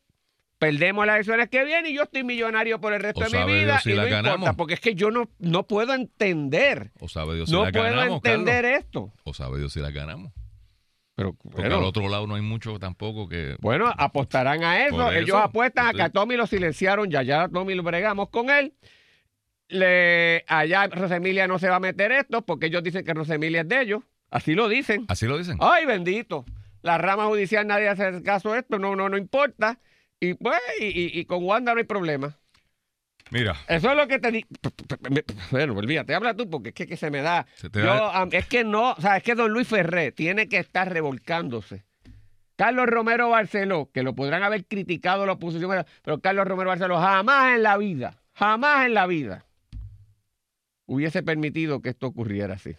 perdemos 0.72 1.07
las 1.07 1.14
elecciones 1.16 1.48
que 1.48 1.64
vienen 1.64 1.92
y 1.92 1.96
yo 1.96 2.03
estoy 2.05 2.24
millonario 2.24 2.81
por 2.81 2.92
el 2.92 3.00
resto 3.00 3.20
O 3.20 3.29
de 3.29 3.44
mi 3.44 3.53
vida 3.53 3.79
si 3.81 3.92
y 3.92 3.94
no 3.94 4.03
importa, 4.03 4.22
ganamos. 4.22 4.57
porque 4.57 4.74
es 4.74 4.81
que 4.81 4.94
yo 4.94 5.11
no, 5.11 5.31
no 5.38 5.66
puedo 5.66 5.94
entender, 5.94 6.92
O 7.00 7.09
sabe 7.09 7.35
Dios 7.37 7.48
si 7.48 7.55
no 7.55 7.64
la 7.64 7.72
puedo 7.72 7.85
ganamos, 7.85 8.16
entender 8.16 8.62
Carlos. 8.64 8.81
esto. 8.85 9.12
O 9.24 9.35
sabe 9.35 9.59
Dios 9.59 9.72
si 9.72 9.81
la 9.81 9.90
ganamos. 9.90 10.33
Pero 11.16 11.35
Porque 11.35 11.61
bueno, 11.61 11.77
al 11.77 11.85
otro 11.85 12.09
lado 12.09 12.27
no 12.27 12.35
hay 12.35 12.42
mucho 12.42 12.79
tampoco 12.81 13.29
que... 13.29 13.57
bueno, 13.61 13.92
apostarán 13.96 14.64
a 14.64 14.85
eso. 14.87 15.12
Ellos 15.12 15.37
apuestan 15.40 15.87
a 15.87 15.92
que 15.92 16.03
a 16.03 16.09
Tommy 16.11 16.37
lo 16.37 16.46
silenciaron, 16.46 17.09
ya 17.09 17.22
ya 17.22 17.42
a 17.44 17.48
Tommy 17.48 17.74
lo 17.74 17.83
bregamos 17.85 18.31
con 18.31 18.50
él. 18.50 18.72
Le, 19.68 20.44
allá 20.46 20.87
Rosemilia 20.88 21.46
no 21.48 21.59
se 21.59 21.68
va 21.68 21.77
a 21.77 21.81
meter 21.81 22.12
esto 22.12 22.42
porque 22.42 22.66
ellos 22.66 22.83
dicen 22.83 23.05
que 23.05 23.14
Rosemilia 23.14 23.62
es 23.62 23.68
de 23.68 23.81
ellos. 23.81 24.03
Así 24.31 24.55
lo 24.55 24.68
dicen. 24.68 25.05
Así 25.09 25.27
lo 25.27 25.38
dicen. 25.38 25.57
Ay, 25.61 25.87
bendito. 25.87 26.44
La 26.83 26.98
rama 26.98 27.27
judicial 27.27 27.66
nadie 27.66 27.88
hace 27.88 28.22
caso 28.22 28.53
a 28.53 28.59
esto, 28.59 28.79
no, 28.79 28.94
no, 28.96 29.09
no 29.09 29.16
importa. 29.16 29.79
Y 30.25 30.35
pues, 30.35 30.59
y, 30.81 31.25
con 31.27 31.45
Wanda 31.45 31.73
no 31.75 31.79
hay 31.79 31.85
problema. 31.85 32.37
Mira, 33.31 33.57
Eso 33.69 33.91
es 33.91 33.97
lo 33.97 34.07
que 34.07 34.19
te 34.19 34.31
digo. 34.31 34.49
Bueno, 35.51 35.75
olvídate, 35.75 36.15
habla 36.15 36.35
tú 36.35 36.49
porque 36.49 36.69
es 36.69 36.75
que, 36.75 36.87
que 36.87 36.97
se 36.97 37.11
me 37.11 37.23
da. 37.23 37.47
Se 37.55 37.71
te 37.71 37.81
Yo, 37.81 37.87
da- 37.87 38.29
es 38.31 38.47
que 38.47 38.65
no, 38.65 38.93
o 38.93 39.01
sea, 39.01 39.17
es 39.17 39.23
que 39.23 39.35
don 39.35 39.51
Luis 39.51 39.67
Ferré 39.67 40.13
tiene 40.13 40.49
que 40.49 40.59
estar 40.59 40.93
revolcándose. 40.93 41.85
Carlos 42.57 42.87
Romero 42.87 43.31
Barceló, 43.31 43.91
que 43.93 44.03
lo 44.03 44.15
podrán 44.15 44.43
haber 44.45 44.65
criticado 44.67 45.27
la 45.27 45.33
oposición, 45.33 45.85
pero 46.03 46.21
Carlos 46.21 46.47
Romero 46.47 46.69
Barceló 46.69 46.99
jamás 47.01 47.57
en 47.57 47.63
la 47.65 47.77
vida, 47.77 48.23
jamás 48.35 48.87
en 48.87 48.95
la 48.95 49.07
vida 49.07 49.45
hubiese 50.87 51.23
permitido 51.23 51.81
que 51.81 51.89
esto 51.89 52.07
ocurriera 52.07 52.55
así. 52.55 52.77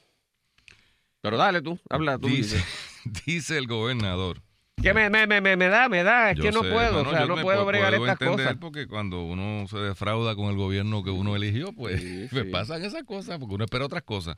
Pero 1.21 1.37
dale 1.37 1.61
tú, 1.61 1.79
habla 1.89 2.17
tú. 2.19 2.27
dice, 2.27 2.63
dice 3.25 3.57
el 3.57 3.67
gobernador. 3.67 4.41
Que 4.81 4.93
me, 4.93 5.09
me, 5.09 5.25
me, 5.25 5.41
me, 5.41 5.67
da, 5.67 5.89
me 5.89 6.03
da, 6.03 6.31
es 6.31 6.37
Yo 6.37 6.43
que 6.43 6.51
no 6.51 6.61
sé, 6.63 6.69
puedo, 6.71 7.03
no, 7.03 7.09
o 7.09 7.11
sea, 7.13 7.25
no 7.25 7.35
me 7.37 7.41
puedo 7.41 7.63
pu- 7.63 7.67
bregar 7.67 7.95
puedo 7.95 8.11
estas 8.11 8.21
entender 8.27 8.45
cosas. 8.45 8.59
Porque 8.59 8.87
cuando 8.87 9.23
uno 9.23 9.67
se 9.67 9.77
defrauda 9.77 10.35
con 10.35 10.47
el 10.49 10.57
gobierno 10.57 11.03
que 11.03 11.09
uno 11.09 11.35
eligió, 11.35 11.73
pues, 11.73 12.01
Sí, 12.01 12.27
pues 12.31 12.43
sí. 12.45 12.51
pasan 12.51 12.83
esas 12.83 13.03
cosas, 13.03 13.39
porque 13.39 13.55
uno 13.55 13.63
espera 13.63 13.85
otras 13.85 14.03
cosas. 14.03 14.37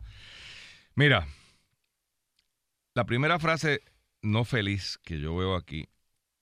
Mira, 0.96 1.28
la 2.94 3.06
primera 3.06 3.40
frase 3.40 3.82
no 4.22 4.46
feliz 4.46 4.98
que 5.04 5.20
yo 5.20 5.36
veo 5.36 5.56
aquí 5.56 5.88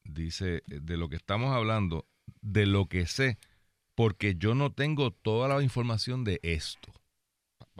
dice 0.03 0.57
eh, 0.69 0.79
de 0.81 0.97
lo 0.97 1.09
que 1.09 1.15
estamos 1.15 1.51
hablando, 1.55 2.05
de 2.41 2.65
lo 2.65 2.85
que 2.87 3.07
sé, 3.07 3.37
porque 3.95 4.35
yo 4.35 4.55
no 4.55 4.71
tengo 4.71 5.11
toda 5.11 5.47
la 5.47 5.63
información 5.63 6.23
de 6.23 6.39
esto. 6.43 6.91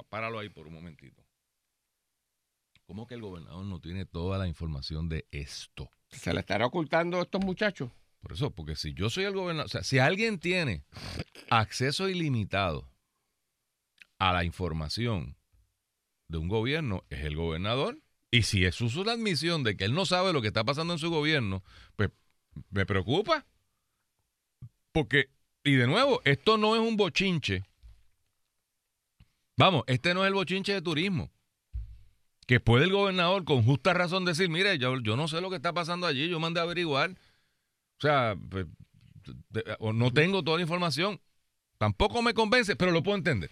Páralo 0.09 0.39
ahí 0.39 0.49
por 0.49 0.67
un 0.67 0.73
momentito. 0.73 1.23
¿Cómo 2.87 3.05
que 3.05 3.15
el 3.15 3.21
gobernador 3.21 3.65
no 3.65 3.79
tiene 3.79 4.05
toda 4.05 4.37
la 4.37 4.47
información 4.47 5.09
de 5.09 5.25
esto? 5.31 5.89
Se 6.15 6.33
le 6.33 6.39
estará 6.39 6.65
ocultando 6.65 7.19
a 7.19 7.23
estos 7.23 7.43
muchachos. 7.43 7.91
Por 8.21 8.33
eso, 8.33 8.49
porque 8.49 8.75
si 8.75 8.93
yo 8.93 9.09
soy 9.09 9.25
el 9.25 9.33
gobernador, 9.33 9.67
o 9.67 9.69
sea, 9.69 9.83
si 9.83 9.99
alguien 9.99 10.39
tiene 10.39 10.83
acceso 11.49 12.09
ilimitado 12.09 12.89
a 14.17 14.33
la 14.33 14.43
información 14.43 15.37
de 16.27 16.37
un 16.39 16.47
gobierno, 16.47 17.03
es 17.09 17.23
el 17.23 17.35
gobernador. 17.35 17.99
Y 18.31 18.43
si 18.43 18.65
es 18.65 18.75
su 18.75 19.03
la 19.03 19.13
admisión 19.13 19.63
de 19.63 19.77
que 19.77 19.85
él 19.85 19.93
no 19.93 20.05
sabe 20.05 20.33
lo 20.33 20.41
que 20.41 20.47
está 20.47 20.63
pasando 20.63 20.93
en 20.93 20.99
su 20.99 21.09
gobierno, 21.09 21.63
pues 21.95 22.09
me 22.71 22.85
preocupa. 22.85 23.45
Porque, 24.91 25.29
y 25.63 25.75
de 25.75 25.87
nuevo, 25.87 26.21
esto 26.25 26.57
no 26.57 26.75
es 26.75 26.81
un 26.81 26.97
bochinche. 26.97 27.63
Vamos, 29.57 29.83
este 29.87 30.13
no 30.13 30.23
es 30.23 30.29
el 30.29 30.33
bochinche 30.33 30.73
de 30.73 30.81
turismo. 30.81 31.31
Que 32.45 32.59
puede 32.59 32.85
el 32.85 32.91
gobernador 32.91 33.43
con 33.43 33.63
justa 33.63 33.93
razón 33.93 34.23
decir, 34.25 34.49
mire, 34.49 34.77
yo, 34.77 34.99
yo 34.99 35.15
no 35.15 35.27
sé 35.27 35.41
lo 35.41 35.49
que 35.49 35.55
está 35.55 35.73
pasando 35.73 36.05
allí, 36.05 36.29
yo 36.29 36.39
mandé 36.39 36.59
a 36.59 36.63
averiguar. 36.63 37.11
O 37.11 38.01
sea, 38.01 38.35
pues, 38.49 38.67
no 39.79 40.11
tengo 40.13 40.43
toda 40.43 40.57
la 40.57 40.63
información. 40.63 41.19
Tampoco 41.77 42.21
me 42.21 42.33
convence, 42.33 42.75
pero 42.75 42.91
lo 42.91 43.03
puedo 43.03 43.17
entender. 43.17 43.51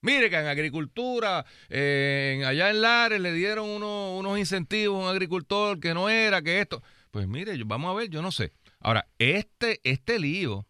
Mire 0.00 0.30
que 0.30 0.36
en 0.36 0.46
agricultura, 0.46 1.44
eh, 1.68 2.42
allá 2.46 2.70
en 2.70 2.80
Lares 2.80 3.20
le 3.20 3.32
dieron 3.32 3.68
uno- 3.68 4.16
unos 4.16 4.38
incentivos 4.38 5.00
a 5.00 5.04
un 5.04 5.10
agricultor 5.10 5.80
que 5.80 5.92
no 5.92 6.08
era, 6.08 6.40
que 6.40 6.60
esto. 6.60 6.82
Pues 7.10 7.26
mire, 7.26 7.60
vamos 7.64 7.90
a 7.90 7.94
ver, 7.94 8.08
yo 8.08 8.22
no 8.22 8.30
sé. 8.30 8.52
Ahora, 8.80 9.08
este, 9.18 9.80
este 9.82 10.18
lío 10.20 10.66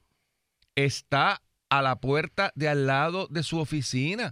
está 0.74 1.42
a 1.68 1.82
la 1.82 2.00
puerta 2.00 2.52
de 2.54 2.68
al 2.68 2.86
lado 2.86 3.26
de 3.28 3.42
su 3.42 3.58
oficina. 3.58 4.30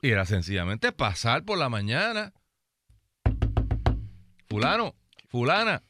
Y 0.00 0.10
era 0.10 0.24
sencillamente 0.26 0.92
pasar 0.92 1.44
por 1.44 1.58
la 1.58 1.68
mañana. 1.68 2.32
Fulano, 4.48 4.94
fulana, 5.28 5.82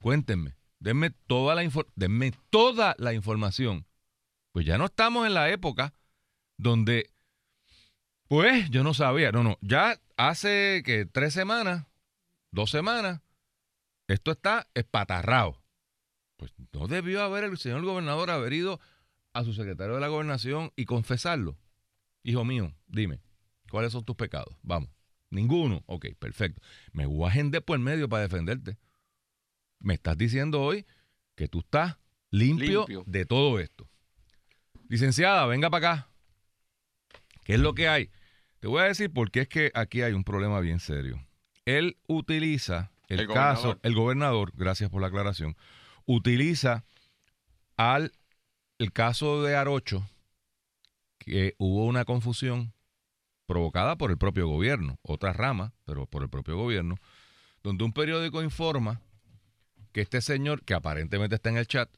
cuéntenme, 0.00 0.56
denme 0.80 1.10
toda 1.10 1.54
la 1.54 1.62
denme 1.94 2.32
toda 2.50 2.94
la 2.98 3.14
información. 3.14 3.86
Pues 4.52 4.66
ya 4.66 4.78
no 4.78 4.86
estamos 4.86 5.26
en 5.26 5.34
la 5.34 5.48
época 5.50 5.94
donde, 6.58 7.10
pues, 8.28 8.68
yo 8.70 8.82
no 8.82 8.94
sabía. 8.94 9.32
No, 9.32 9.44
no, 9.44 9.58
ya 9.60 9.98
hace 10.16 10.82
que 10.84 11.06
tres 11.06 11.32
semanas, 11.32 11.86
dos 12.50 12.70
semanas, 12.70 13.20
esto 14.08 14.32
está 14.32 14.68
espatarrado. 14.74 15.62
Pues 16.36 16.52
no 16.72 16.88
debió 16.88 17.22
haber 17.22 17.44
el 17.44 17.58
señor 17.58 17.82
gobernador 17.82 18.30
haber 18.30 18.52
ido 18.52 18.80
a 19.32 19.44
su 19.44 19.52
secretario 19.54 19.94
de 19.94 20.00
la 20.00 20.08
gobernación 20.08 20.72
y 20.74 20.84
confesarlo. 20.84 21.56
Hijo 22.22 22.44
mío, 22.44 22.74
dime, 22.86 23.20
¿cuáles 23.70 23.92
son 23.92 24.04
tus 24.04 24.16
pecados? 24.16 24.54
Vamos. 24.62 24.90
Ninguno. 25.30 25.82
Ok, 25.86 26.06
perfecto. 26.18 26.60
Me 26.92 27.06
voy 27.06 27.24
a 27.24 27.28
agender 27.28 27.64
por 27.64 27.76
el 27.76 27.82
medio 27.84 28.08
para 28.08 28.22
defenderte. 28.24 28.76
Me 29.78 29.94
estás 29.94 30.18
diciendo 30.18 30.60
hoy 30.60 30.84
que 31.36 31.48
tú 31.48 31.60
estás 31.60 31.96
limpio, 32.30 32.80
Limpio. 32.80 33.04
de 33.06 33.24
todo 33.24 33.58
esto. 33.60 33.88
Licenciada, 34.88 35.46
venga 35.46 35.70
para 35.70 35.92
acá. 35.92 36.08
¿Qué 37.44 37.54
es 37.54 37.60
lo 37.60 37.74
que 37.74 37.88
hay? 37.88 38.10
Te 38.58 38.66
voy 38.68 38.82
a 38.82 38.84
decir 38.86 39.10
por 39.12 39.30
qué 39.30 39.42
es 39.42 39.48
que 39.48 39.70
aquí 39.74 40.02
hay 40.02 40.12
un 40.12 40.24
problema 40.24 40.60
bien 40.60 40.80
serio. 40.80 41.24
Él 41.64 41.96
utiliza 42.08 42.90
el, 43.08 43.20
El 43.20 43.26
caso, 43.28 43.62
gobernador. 43.62 43.80
el 43.84 43.94
gobernador, 43.94 44.52
gracias 44.56 44.90
por 44.90 45.00
la 45.00 45.06
aclaración, 45.08 45.56
utiliza 46.06 46.84
al 47.76 48.12
el 48.78 48.92
caso 48.92 49.42
de 49.42 49.56
Arocho, 49.56 50.06
que 51.20 51.54
hubo 51.58 51.84
una 51.84 52.04
confusión 52.04 52.72
provocada 53.46 53.96
por 53.96 54.10
el 54.10 54.18
propio 54.18 54.48
gobierno, 54.48 54.98
otra 55.02 55.32
rama, 55.32 55.74
pero 55.84 56.06
por 56.06 56.22
el 56.22 56.30
propio 56.30 56.56
gobierno, 56.56 56.96
donde 57.62 57.84
un 57.84 57.92
periódico 57.92 58.42
informa 58.42 59.02
que 59.92 60.00
este 60.00 60.20
señor, 60.20 60.64
que 60.64 60.74
aparentemente 60.74 61.36
está 61.36 61.50
en 61.50 61.58
el 61.58 61.66
chat, 61.66 61.90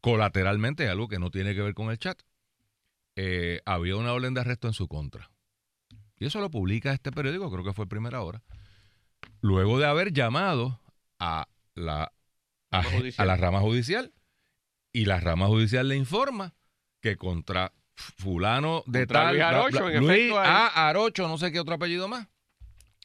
colateralmente, 0.00 0.88
algo 0.88 1.08
que 1.08 1.18
no 1.18 1.30
tiene 1.30 1.54
que 1.54 1.62
ver 1.62 1.74
con 1.74 1.90
el 1.90 1.98
chat, 1.98 2.20
eh, 3.16 3.60
había 3.66 3.96
una 3.96 4.12
orden 4.12 4.34
de 4.34 4.40
arresto 4.40 4.68
en 4.68 4.74
su 4.74 4.88
contra. 4.88 5.30
Y 6.18 6.26
eso 6.26 6.40
lo 6.40 6.50
publica 6.50 6.92
este 6.92 7.12
periódico, 7.12 7.50
creo 7.50 7.64
que 7.64 7.72
fue 7.72 7.86
Primera 7.86 8.22
Hora. 8.22 8.42
Luego 9.40 9.78
de 9.78 9.86
haber 9.86 10.12
llamado 10.12 10.80
a 11.18 11.48
la, 11.74 12.12
a, 12.70 13.24
la 13.24 13.36
rama 13.36 13.60
judicial 13.60 14.12
y 14.92 15.04
la 15.04 15.20
rama 15.20 15.46
judicial 15.46 15.88
le 15.88 15.96
informa 15.96 16.54
que 17.00 17.16
contra 17.16 17.72
fulano 18.02 18.82
de 18.86 19.00
Contra 19.00 19.20
tal 19.20 19.34
Luis 19.34 19.44
Arocho, 19.44 19.70
bla, 19.70 19.80
bla, 19.80 19.94
en 19.94 20.06
Luis 20.06 20.20
efecto. 20.20 20.38
A. 20.40 20.88
Arocho, 20.88 21.28
no 21.28 21.38
sé 21.38 21.52
qué 21.52 21.60
otro 21.60 21.74
apellido 21.74 22.08
más, 22.08 22.28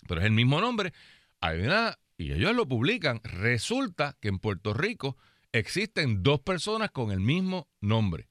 pero 0.07 0.21
es 0.21 0.25
el 0.25 0.33
mismo 0.33 0.59
nombre. 0.61 0.93
Hay 1.39 1.59
una, 1.61 1.97
y 2.17 2.31
ellos 2.31 2.55
lo 2.55 2.67
publican. 2.67 3.21
Resulta 3.23 4.17
que 4.19 4.27
en 4.27 4.39
Puerto 4.39 4.73
Rico 4.73 5.17
existen 5.51 6.23
dos 6.23 6.41
personas 6.41 6.91
con 6.91 7.11
el 7.11 7.19
mismo 7.19 7.69
nombre. 7.81 8.29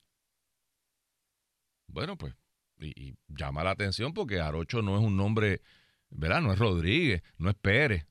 Bueno, 1.87 2.17
pues, 2.17 2.35
y, 2.79 2.89
y 3.01 3.15
llama 3.29 3.65
la 3.65 3.71
atención 3.71 4.13
porque 4.13 4.41
Arocho 4.41 4.83
no 4.83 4.99
es 4.99 5.05
un 5.05 5.17
nombre, 5.17 5.63
¿verdad? 6.11 6.41
No 6.41 6.53
es 6.53 6.59
Rodríguez, 6.59 7.23
no 7.39 7.49
es 7.49 7.57
Pérez, 7.57 8.07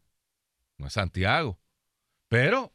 no 0.78 0.88
es 0.88 0.94
Santiago. 0.94 1.60
Pero, 2.30 2.74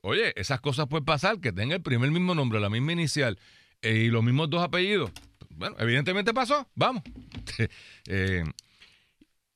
oye, 0.00 0.38
esas 0.38 0.60
cosas 0.60 0.86
pueden 0.88 1.04
pasar, 1.04 1.40
que 1.40 1.52
tenga 1.52 1.76
el 1.76 1.82
primer 1.82 2.10
mismo 2.10 2.34
nombre, 2.34 2.60
la 2.60 2.68
misma 2.68 2.92
inicial 2.92 3.38
y 3.82 4.08
los 4.08 4.22
mismos 4.22 4.50
dos 4.50 4.62
apellidos. 4.62 5.10
Bueno, 5.50 5.76
evidentemente 5.78 6.32
pasó, 6.34 6.66
vamos. 6.74 7.02
Eh, 8.06 8.44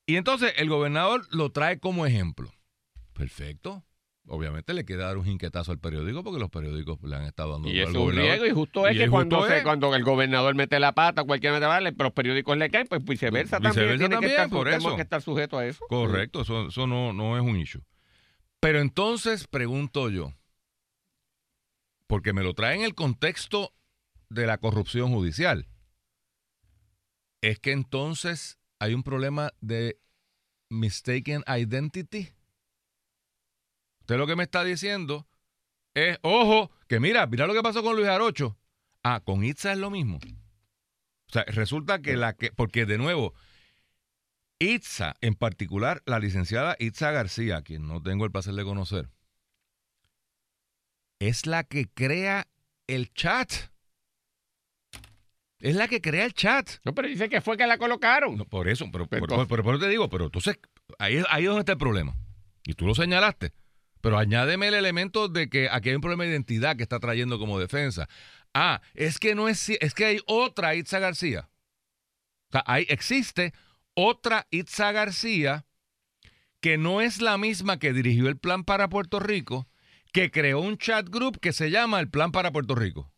y 0.06 0.16
entonces 0.16 0.52
el 0.58 0.68
gobernador 0.68 1.26
lo 1.30 1.50
trae 1.50 1.78
como 1.78 2.04
ejemplo. 2.06 2.52
Perfecto. 3.14 3.82
Obviamente 4.26 4.72
le 4.74 4.84
queda 4.84 5.06
dar 5.06 5.18
un 5.18 5.24
jinquetazo 5.24 5.72
al 5.72 5.78
periódico 5.78 6.22
porque 6.24 6.38
los 6.40 6.50
periódicos 6.50 6.98
le 7.02 7.16
han 7.16 7.24
estado 7.24 7.52
dando 7.52 7.68
Y 7.68 7.80
al 7.80 7.88
es 7.90 7.94
un 7.94 8.12
riesgo 8.12 8.46
y 8.46 8.50
justo 8.50 8.86
es 8.86 8.94
Y 8.94 8.98
que 8.98 9.04
es 9.04 9.10
cuando, 9.10 9.36
justo 9.36 9.50
se- 9.50 9.58
es. 9.58 9.64
cuando 9.64 9.94
el 9.94 10.02
gobernador 10.04 10.54
mete 10.54 10.78
la 10.80 10.92
pata, 10.92 11.24
cualquiera 11.24 11.54
mete 11.54 11.66
la 11.66 11.78
pata, 11.90 12.04
los 12.04 12.12
periódicos 12.12 12.56
le 12.56 12.70
caen, 12.70 12.86
pues 12.86 13.04
viceversa, 13.04 13.56
también. 13.60 13.72
Viceversa 13.72 13.98
Tiene 13.98 14.08
que 14.08 14.14
también, 14.14 14.32
estar, 14.32 14.48
por 14.50 14.68
eso. 14.68 14.96
que 14.96 15.02
estar 15.02 15.20
sujeto 15.22 15.58
a 15.58 15.66
eso. 15.66 15.84
Correcto, 15.88 16.42
eso, 16.42 16.68
eso 16.68 16.86
no, 16.86 17.12
no 17.12 17.36
es 17.36 17.42
un 17.42 17.56
issue. 17.58 17.82
Pero 18.60 18.80
entonces 18.80 19.46
pregunto 19.46 20.08
yo, 20.10 20.32
porque 22.06 22.32
me 22.32 22.42
lo 22.42 22.54
trae 22.54 22.76
en 22.76 22.82
el 22.82 22.94
contexto 22.94 23.72
de 24.28 24.46
la 24.46 24.58
corrupción 24.58 25.12
judicial, 25.12 25.68
es 27.40 27.58
que 27.58 27.72
entonces 27.72 28.58
hay 28.78 28.94
un 28.94 29.02
problema 29.02 29.52
de 29.60 30.00
mistaken 30.70 31.44
identity. 31.46 32.32
Usted 34.00 34.16
lo 34.16 34.26
que 34.26 34.36
me 34.36 34.44
está 34.44 34.64
diciendo 34.64 35.26
es, 35.94 36.18
ojo, 36.22 36.70
que 36.88 37.00
mira, 37.00 37.26
mira 37.26 37.46
lo 37.46 37.54
que 37.54 37.62
pasó 37.62 37.82
con 37.82 37.96
Luis 37.96 38.08
Arocho. 38.08 38.58
Ah, 39.02 39.20
con 39.24 39.44
Itza 39.44 39.72
es 39.72 39.78
lo 39.78 39.90
mismo. 39.90 40.18
O 41.28 41.32
sea, 41.32 41.44
resulta 41.44 42.00
que 42.00 42.16
la 42.16 42.34
que, 42.34 42.52
porque 42.52 42.86
de 42.86 42.98
nuevo, 42.98 43.34
Itza, 44.58 45.14
en 45.20 45.34
particular, 45.34 46.02
la 46.06 46.18
licenciada 46.18 46.76
Itza 46.78 47.10
García, 47.10 47.62
quien 47.62 47.86
no 47.86 48.02
tengo 48.02 48.24
el 48.24 48.32
placer 48.32 48.54
de 48.54 48.64
conocer, 48.64 49.10
es 51.18 51.46
la 51.46 51.64
que 51.64 51.88
crea 51.88 52.48
el 52.86 53.12
chat. 53.12 53.52
Es 55.60 55.76
la 55.76 55.88
que 55.88 56.00
crea 56.00 56.24
el 56.24 56.34
chat. 56.34 56.68
No, 56.84 56.94
pero 56.94 57.08
dice 57.08 57.28
que 57.28 57.40
fue 57.40 57.56
que 57.56 57.66
la 57.66 57.78
colocaron. 57.78 58.36
No, 58.36 58.44
por 58.44 58.68
eso, 58.68 58.86
pero, 58.92 59.06
te 59.78 59.88
digo, 59.88 60.08
pero 60.10 60.26
entonces, 60.26 60.58
ahí, 60.98 61.16
es- 61.16 61.26
ahí 61.30 61.44
es 61.44 61.48
donde 61.48 61.60
está 61.60 61.72
el 61.72 61.78
problema. 61.78 62.14
Y 62.64 62.74
tú 62.74 62.86
lo 62.86 62.94
señalaste. 62.94 63.52
Pero 64.00 64.18
añádeme 64.18 64.68
el 64.68 64.74
elemento 64.74 65.28
de 65.28 65.48
que 65.48 65.68
aquí 65.70 65.88
hay 65.88 65.94
un 65.94 66.02
problema 66.02 66.24
de 66.24 66.30
identidad 66.30 66.76
que 66.76 66.82
está 66.82 67.00
trayendo 67.00 67.38
como 67.38 67.58
defensa. 67.58 68.08
Ah, 68.52 68.82
es 68.92 69.18
que 69.18 69.34
no 69.34 69.48
es, 69.48 69.70
es 69.70 69.94
que 69.94 70.04
hay 70.04 70.18
otra 70.26 70.74
Itza 70.74 70.98
García. 70.98 71.48
O 72.48 72.52
sea, 72.52 72.64
ahí 72.66 72.84
existe 72.90 73.54
otra 73.94 74.46
Itza 74.50 74.92
García 74.92 75.64
que 76.60 76.76
no 76.76 77.00
es 77.00 77.20
la 77.22 77.38
misma 77.38 77.78
que 77.78 77.92
dirigió 77.94 78.28
el 78.28 78.36
plan 78.36 78.64
para 78.64 78.88
Puerto 78.88 79.20
Rico, 79.20 79.68
que 80.12 80.30
creó 80.30 80.60
un 80.60 80.76
chat 80.78 81.08
group 81.08 81.40
que 81.40 81.52
se 81.52 81.70
llama 81.70 82.00
el 82.00 82.08
plan 82.10 82.30
para 82.32 82.52
Puerto 82.52 82.74
Rico. 82.74 83.10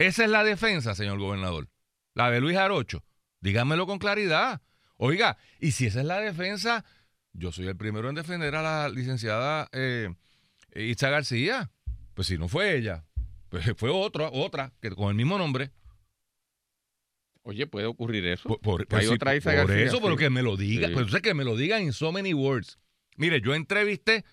Esa 0.00 0.24
es 0.24 0.30
la 0.30 0.42
defensa, 0.44 0.94
señor 0.94 1.18
gobernador. 1.18 1.68
La 2.14 2.30
de 2.30 2.40
Luis 2.40 2.56
Arocho. 2.56 3.04
Dígamelo 3.42 3.86
con 3.86 3.98
claridad. 3.98 4.62
Oiga, 4.96 5.36
y 5.60 5.72
si 5.72 5.86
esa 5.86 6.00
es 6.00 6.06
la 6.06 6.20
defensa, 6.20 6.86
yo 7.34 7.52
soy 7.52 7.66
el 7.68 7.76
primero 7.76 8.08
en 8.08 8.14
defender 8.14 8.54
a 8.54 8.62
la 8.62 8.88
licenciada 8.88 9.68
eh, 9.72 10.08
Itza 10.74 11.10
García. 11.10 11.70
Pues 12.14 12.28
si 12.28 12.38
no 12.38 12.48
fue 12.48 12.76
ella, 12.76 13.04
pues 13.50 13.64
fue 13.76 13.90
otra, 13.90 14.30
otra, 14.32 14.72
que 14.80 14.90
con 14.90 15.10
el 15.10 15.16
mismo 15.16 15.36
nombre. 15.36 15.70
Oye, 17.42 17.66
puede 17.66 17.84
ocurrir 17.84 18.24
eso. 18.26 18.48
Por, 18.48 18.60
por- 18.60 18.80
Que 18.80 18.86
pues 18.86 19.02
hay 19.02 19.08
sí, 19.08 19.14
otra 19.14 19.36
Itza 19.36 19.50
por 19.50 19.56
García, 19.66 19.84
eso, 19.84 20.00
pero 20.00 20.14
sí. 20.14 20.18
que 20.18 20.30
me 20.30 20.42
lo 20.42 20.56
diga. 20.56 20.88
Sí. 20.88 20.94
Pues 20.94 21.22
que 21.22 21.34
me 21.34 21.44
lo 21.44 21.56
digan 21.56 21.82
in 21.82 21.92
so 21.92 22.10
many 22.10 22.32
words. 22.32 22.78
Mire, 23.16 23.42
yo 23.42 23.54
entrevisté 23.54 24.24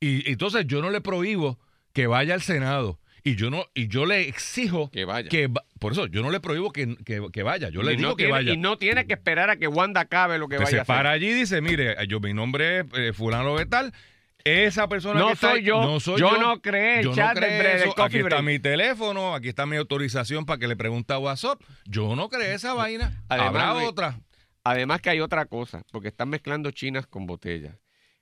y, 0.00 0.28
y 0.28 0.32
entonces 0.32 0.66
yo 0.66 0.82
no 0.82 0.90
le 0.90 1.00
prohíbo 1.00 1.60
que 1.92 2.08
vaya 2.08 2.34
al 2.34 2.42
Senado. 2.42 2.98
Y 3.26 3.36
yo 3.36 3.50
no, 3.50 3.64
y 3.74 3.88
yo 3.88 4.04
le 4.04 4.28
exijo 4.28 4.90
Que 4.90 5.06
vaya. 5.06 5.30
que 5.30 5.50
por 5.80 5.92
eso 5.92 6.06
yo 6.06 6.22
no 6.22 6.30
le 6.30 6.40
prohíbo 6.40 6.70
que, 6.72 6.94
que- 7.06 7.26
que 7.32 7.42
vaya. 7.42 7.70
Yo 7.70 7.82
le 7.82 7.94
y 7.94 7.96
digo 7.96 8.10
no 8.10 8.16
que 8.16 8.26
vaya. 8.30 8.52
Y 8.52 8.58
no 8.58 8.76
tiene 8.76 9.06
que 9.06 9.14
esperar 9.14 9.48
a 9.48 9.56
que 9.56 9.66
Wanda 9.66 10.02
acabe 10.02 10.38
lo 10.38 10.46
que 10.46 10.56
Usted 10.56 10.64
vaya 10.66 10.82
a 10.82 10.84
se 10.84 10.86
para 10.86 11.10
allí 11.12 11.28
y 11.28 11.32
dice, 11.32 11.62
mire, 11.62 11.96
yo 12.06 12.20
mi 12.20 12.34
nombre 12.34 12.80
es 12.80 12.86
eh, 12.94 13.12
fulano 13.14 13.56
de 13.56 13.64
tal. 13.66 13.92
Esa 14.44 14.88
persona 14.90 15.18
No 15.20 15.28
que 15.28 15.32
está 15.32 15.50
soy 15.52 15.60
ahí, 15.60 15.64
yo. 15.64 15.80
no 15.82 16.00
soy 16.00 16.20
Yo 16.20 16.30
yo. 16.32 16.38
no 16.38 16.60
creé 16.60 16.98
el 16.98 17.04
Yo 17.04 17.10
no 17.12 17.16
chat 17.16 17.34
del 17.34 17.44
creé 17.44 17.60
bre- 17.60 17.78
del 17.78 17.88
eso. 17.88 18.02
Aquí 18.02 18.18
está 18.18 18.42
mi 18.42 18.58
teléfono, 18.58 19.34
aquí 19.34 19.48
está 19.48 19.64
mi 19.64 19.76
autorización 19.76 20.44
para 20.44 20.58
que 20.58 20.68
le 20.68 20.76
pregunte 20.76 21.14
a 21.14 21.18
WhatsApp. 21.18 21.62
Yo 21.86 22.14
no 22.14 22.28
creé 22.28 22.52
esa 22.52 22.74
vaina. 22.74 23.22
Además, 23.30 23.48
Habrá 23.48 23.74
otra. 23.88 24.20
Además 24.62 25.00
que 25.00 25.08
hay 25.08 25.20
otra 25.20 25.46
cosa, 25.46 25.82
porque 25.92 26.08
están 26.08 26.28
mezclando 26.28 26.70
chinas 26.72 27.06
con 27.06 27.24
botellas. 27.24 27.74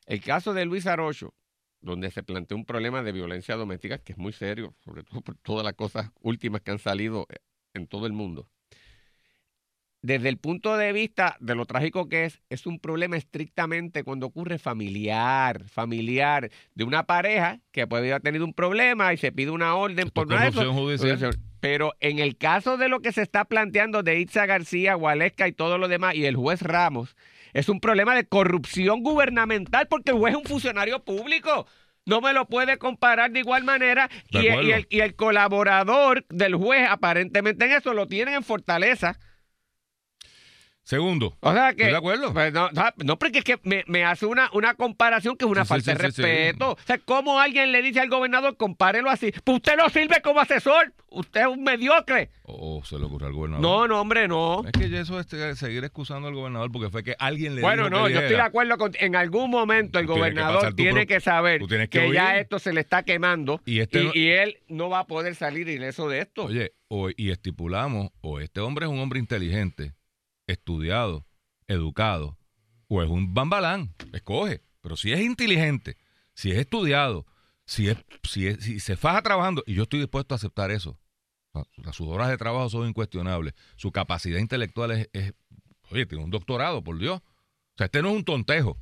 El 0.07 0.21
caso 0.21 0.55
de 0.55 0.65
Luis 0.65 0.87
Arocho, 0.87 1.35
donde 1.83 2.11
se 2.11 2.23
planteó 2.23 2.57
un 2.57 2.65
problema 2.65 3.03
de 3.03 3.13
violencia 3.13 3.57
doméstica, 3.57 3.99
que 3.99 4.13
es 4.13 4.19
muy 4.19 4.33
serio, 4.33 4.75
sobre 4.85 5.03
todo 5.03 5.21
por 5.21 5.37
todas 5.37 5.65
las 5.65 5.75
cosas 5.75 6.11
últimas 6.21 6.63
que 6.63 6.71
han 6.71 6.79
salido 6.79 7.27
eh, 7.29 7.37
en 7.75 7.87
todo 7.87 8.07
el 8.07 8.13
mundo. 8.13 8.49
Desde 10.01 10.29
el 10.29 10.37
punto 10.37 10.77
de 10.77 10.93
vista 10.93 11.37
de 11.39 11.55
lo 11.55 11.65
trágico 11.65 12.09
que 12.09 12.25
es, 12.25 12.41
es 12.51 12.67
un 12.67 12.81
problema 12.81 13.17
estrictamente 13.17 14.03
cuando 14.03 14.27
ocurre 14.27 14.59
familiar, 14.59 15.69
familiar, 15.69 16.51
de 16.75 16.85
una 16.85 17.05
pareja 17.05 17.61
que 17.71 17.87
puede 17.87 18.09
haber 18.11 18.23
tenido 18.23 18.45
un 18.45 18.53
problema 18.53 19.13
y 19.13 19.17
se 19.17 19.31
pide 19.31 19.53
una 19.53 19.77
orden 19.77 20.11
por 20.11 20.27
corrupción 20.27 20.75
judicial. 20.75 21.39
Pero 21.61 21.93
en 22.01 22.19
el 22.19 22.37
caso 22.37 22.77
de 22.77 22.89
lo 22.89 22.99
que 22.99 23.13
se 23.13 23.23
está 23.23 23.45
planteando 23.45 24.03
de 24.03 24.19
Itza 24.19 24.47
García, 24.47 24.95
Gualesca 24.95 25.47
y 25.47 25.53
todo 25.53 25.79
lo 25.79 25.87
demás, 25.87 26.17
y 26.17 26.25
el 26.25 26.35
juez 26.35 26.63
Ramos, 26.63 27.15
es 27.53 27.69
un 27.69 27.81
problema 27.81 28.15
de 28.15 28.27
corrupción 28.27 29.03
gubernamental 29.03 29.87
porque 29.89 30.11
el 30.13 30.19
juez 30.19 30.33
es 30.35 30.39
un 30.41 30.45
funcionario 30.47 31.05
público. 31.05 31.67
No 32.05 32.21
me 32.21 32.33
lo 32.33 32.47
puede 32.47 32.79
comparar 32.79 33.31
de 33.31 33.41
igual 33.41 33.63
manera. 33.65 34.09
De 34.31 34.43
Y, 34.43 34.49
acuerdo. 34.49 34.69
y 34.69 34.73
el, 34.73 34.87
y 34.91 35.01
el 35.01 35.15
colaborador 35.15 36.25
del 36.31 36.57
juez, 36.57 36.89
aparentemente 36.89 37.65
en 37.65 37.73
eso, 37.73 37.95
lo 37.95 38.09
tienen 38.09 38.35
en 38.35 38.43
Fortaleza. 38.43 39.19
Segundo. 40.85 41.37
O 41.41 41.53
sea 41.53 41.69
que. 41.75 41.83
Estoy 41.83 41.93
de 41.93 41.97
acuerdo. 41.97 42.33
Pues 42.33 42.53
no, 42.53 42.69
no, 43.05 43.19
porque 43.19 43.39
es 43.39 43.45
que 43.45 43.59
me, 43.63 43.85
me 43.87 44.05
hace 44.05 44.27
una, 44.27 44.51
una 44.53 44.75
comparación 44.75 45.37
que 45.37 45.45
es 45.45 45.51
una 45.51 45.65
Sí, 45.65 45.69
falta 45.69 45.85
sí, 45.85 45.91
de 45.91 45.97
sí, 46.13 46.23
respeto. 46.23 46.73
O 46.73 46.79
sea, 46.87 46.99
¿cómo 46.99 47.39
alguien 47.39 47.71
le 47.71 47.83
dice 47.83 48.01
al 48.01 48.09
gobernador, 48.09 48.57
compárelo 48.57 49.09
así? 49.09 49.33
Pues 49.45 49.57
usted 49.59 49.77
no 49.77 49.89
sirve 49.91 50.21
como 50.23 50.41
asesor. 50.41 50.93
Usted 51.09 51.43
es 51.43 51.47
un 51.47 51.63
mediocre. 51.63 52.31
O 52.45 52.83
se 52.85 52.99
le 52.99 53.05
ocurre 53.05 53.27
al 53.27 53.33
gobernador. 53.33 53.63
No, 53.63 53.87
no, 53.87 54.01
hombre, 54.01 54.27
no. 54.27 54.63
Es 54.65 54.73
que 54.73 54.99
eso 54.99 55.21
es 55.21 55.33
eh, 55.33 55.55
seguir 55.55 55.85
excusando 55.85 56.27
al 56.29 56.35
gobernador 56.35 56.73
porque 56.73 56.91
fue 56.91 57.05
que 57.05 57.15
alguien 57.19 57.55
le 57.55 57.61
Bueno, 57.63 57.85
dijo 57.85 58.01
no, 58.01 58.07
que 58.09 58.13
yo 58.15 58.21
estoy 58.21 58.37
de 58.37 58.43
acuerdo 58.43 58.77
con. 58.79 58.93
En 58.99 59.15
algún 59.15 59.51
momento 59.51 59.99
el 60.01 60.07
Tú 60.07 60.15
tienes 60.15 60.31
que 60.31 60.35
gobernador 60.35 60.61
pasar 60.63 60.75
tiene 60.75 61.07
que 61.07 61.21
saber 61.21 61.61
que, 61.67 61.89
que 61.89 62.13
ya 62.13 62.39
esto 62.39 62.59
se 62.59 62.73
le 62.73 62.81
está 62.81 63.05
quemando 63.05 63.61
Y 63.67 63.77
y, 63.77 63.81
este 63.81 64.03
no- 64.05 64.11
y 64.15 64.29
él 64.31 64.59
no 64.69 64.89
va 64.91 65.01
a 65.01 65.07
poder 65.07 65.35
salir 65.37 65.69
ileso 65.69 66.09
de 66.09 66.21
esto. 66.21 66.47
Oye, 66.47 66.73
o- 66.89 67.11
y 67.17 67.31
estipulamos, 67.31 68.11
o 68.21 68.41
este 68.41 68.61
hombre 68.61 68.87
es 68.87 68.91
un 68.93 68.99
hombre 68.99 69.19
inteligente, 69.21 69.93
estudiado, 70.47 71.27
educado, 71.69 72.39
o 72.89 73.03
es 73.03 73.09
un 73.09 73.35
bambalán, 73.35 73.95
escoge. 74.13 74.63
Pero 74.81 74.97
si 74.97 75.13
es 75.13 75.21
inteligente, 75.21 75.97
si 76.35 76.51
es 76.51 76.59
estudiado, 76.59 77.27
si, 77.65 77.89
es, 77.89 77.97
si, 78.25 78.47
es- 78.49 78.63
si 78.65 78.81
se 78.81 78.97
faja 78.97 79.23
trabajando, 79.23 79.63
y 79.67 79.75
yo 79.75 79.85
estoy 79.85 80.01
dispuesto 80.01 80.35
a 80.35 80.37
aceptar 80.37 80.71
eso. 80.71 80.99
Sus 81.93 82.09
horas 82.09 82.31
de 82.31 82.39
trabajo 82.39 82.69
son 82.71 82.89
incuestionables. 82.89 83.55
Su 83.77 83.93
capacidad 83.93 84.39
intelectual 84.39 84.91
es, 84.93 85.09
es- 85.13 85.35
Oye, 85.91 86.07
tiene 86.07 86.25
un 86.25 86.31
doctorado, 86.31 86.83
por 86.83 86.99
Dios. 86.99 87.19
O 87.21 87.75
sea, 87.77 87.85
este 87.87 88.01
no 88.03 88.09
es 88.09 88.17
un 88.17 88.25
tontejo. 88.25 88.79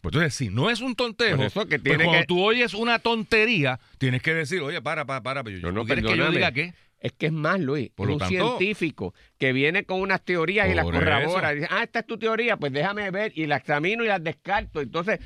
Pues 0.00 0.12
entonces, 0.14 0.34
si 0.34 0.48
no 0.48 0.70
es 0.70 0.80
un 0.80 0.94
tontejo, 0.96 1.36
Por 1.38 1.46
eso 1.46 1.60
que 1.66 1.78
pues 1.78 1.82
tiene 1.82 2.04
cuando 2.04 2.20
que- 2.22 2.26
tú 2.26 2.42
oyes 2.42 2.74
una 2.74 2.98
tontería, 2.98 3.78
tienes 3.98 4.22
que 4.22 4.34
decir, 4.34 4.60
oye, 4.60 4.82
para, 4.82 5.04
para, 5.06 5.22
para. 5.22 5.44
pero 5.44 5.58
No, 5.60 5.72
no, 5.72 5.80
¿tú 5.82 5.86
quieres 5.86 6.04
que 6.04 6.16
yo 6.16 6.30
diga 6.30 6.52
qué? 6.52 6.74
Es 7.00 7.12
que 7.12 7.26
es 7.26 7.32
más, 7.32 7.60
Luis. 7.60 7.90
Por 7.94 8.10
un 8.10 8.18
tanto- 8.18 8.34
científico 8.58 9.14
que 9.38 9.52
viene 9.52 9.84
con 9.84 10.00
unas 10.00 10.24
teorías 10.24 10.68
y 10.68 10.74
las 10.74 10.84
corrobora. 10.84 11.52
dice, 11.52 11.68
ah, 11.70 11.84
esta 11.84 12.00
es 12.00 12.06
tu 12.06 12.18
teoría, 12.18 12.56
pues 12.56 12.72
déjame 12.72 13.10
ver 13.10 13.32
y 13.36 13.46
la 13.46 13.56
examino 13.56 14.02
y 14.04 14.08
las 14.08 14.22
descarto. 14.22 14.80
Entonces, 14.80 15.20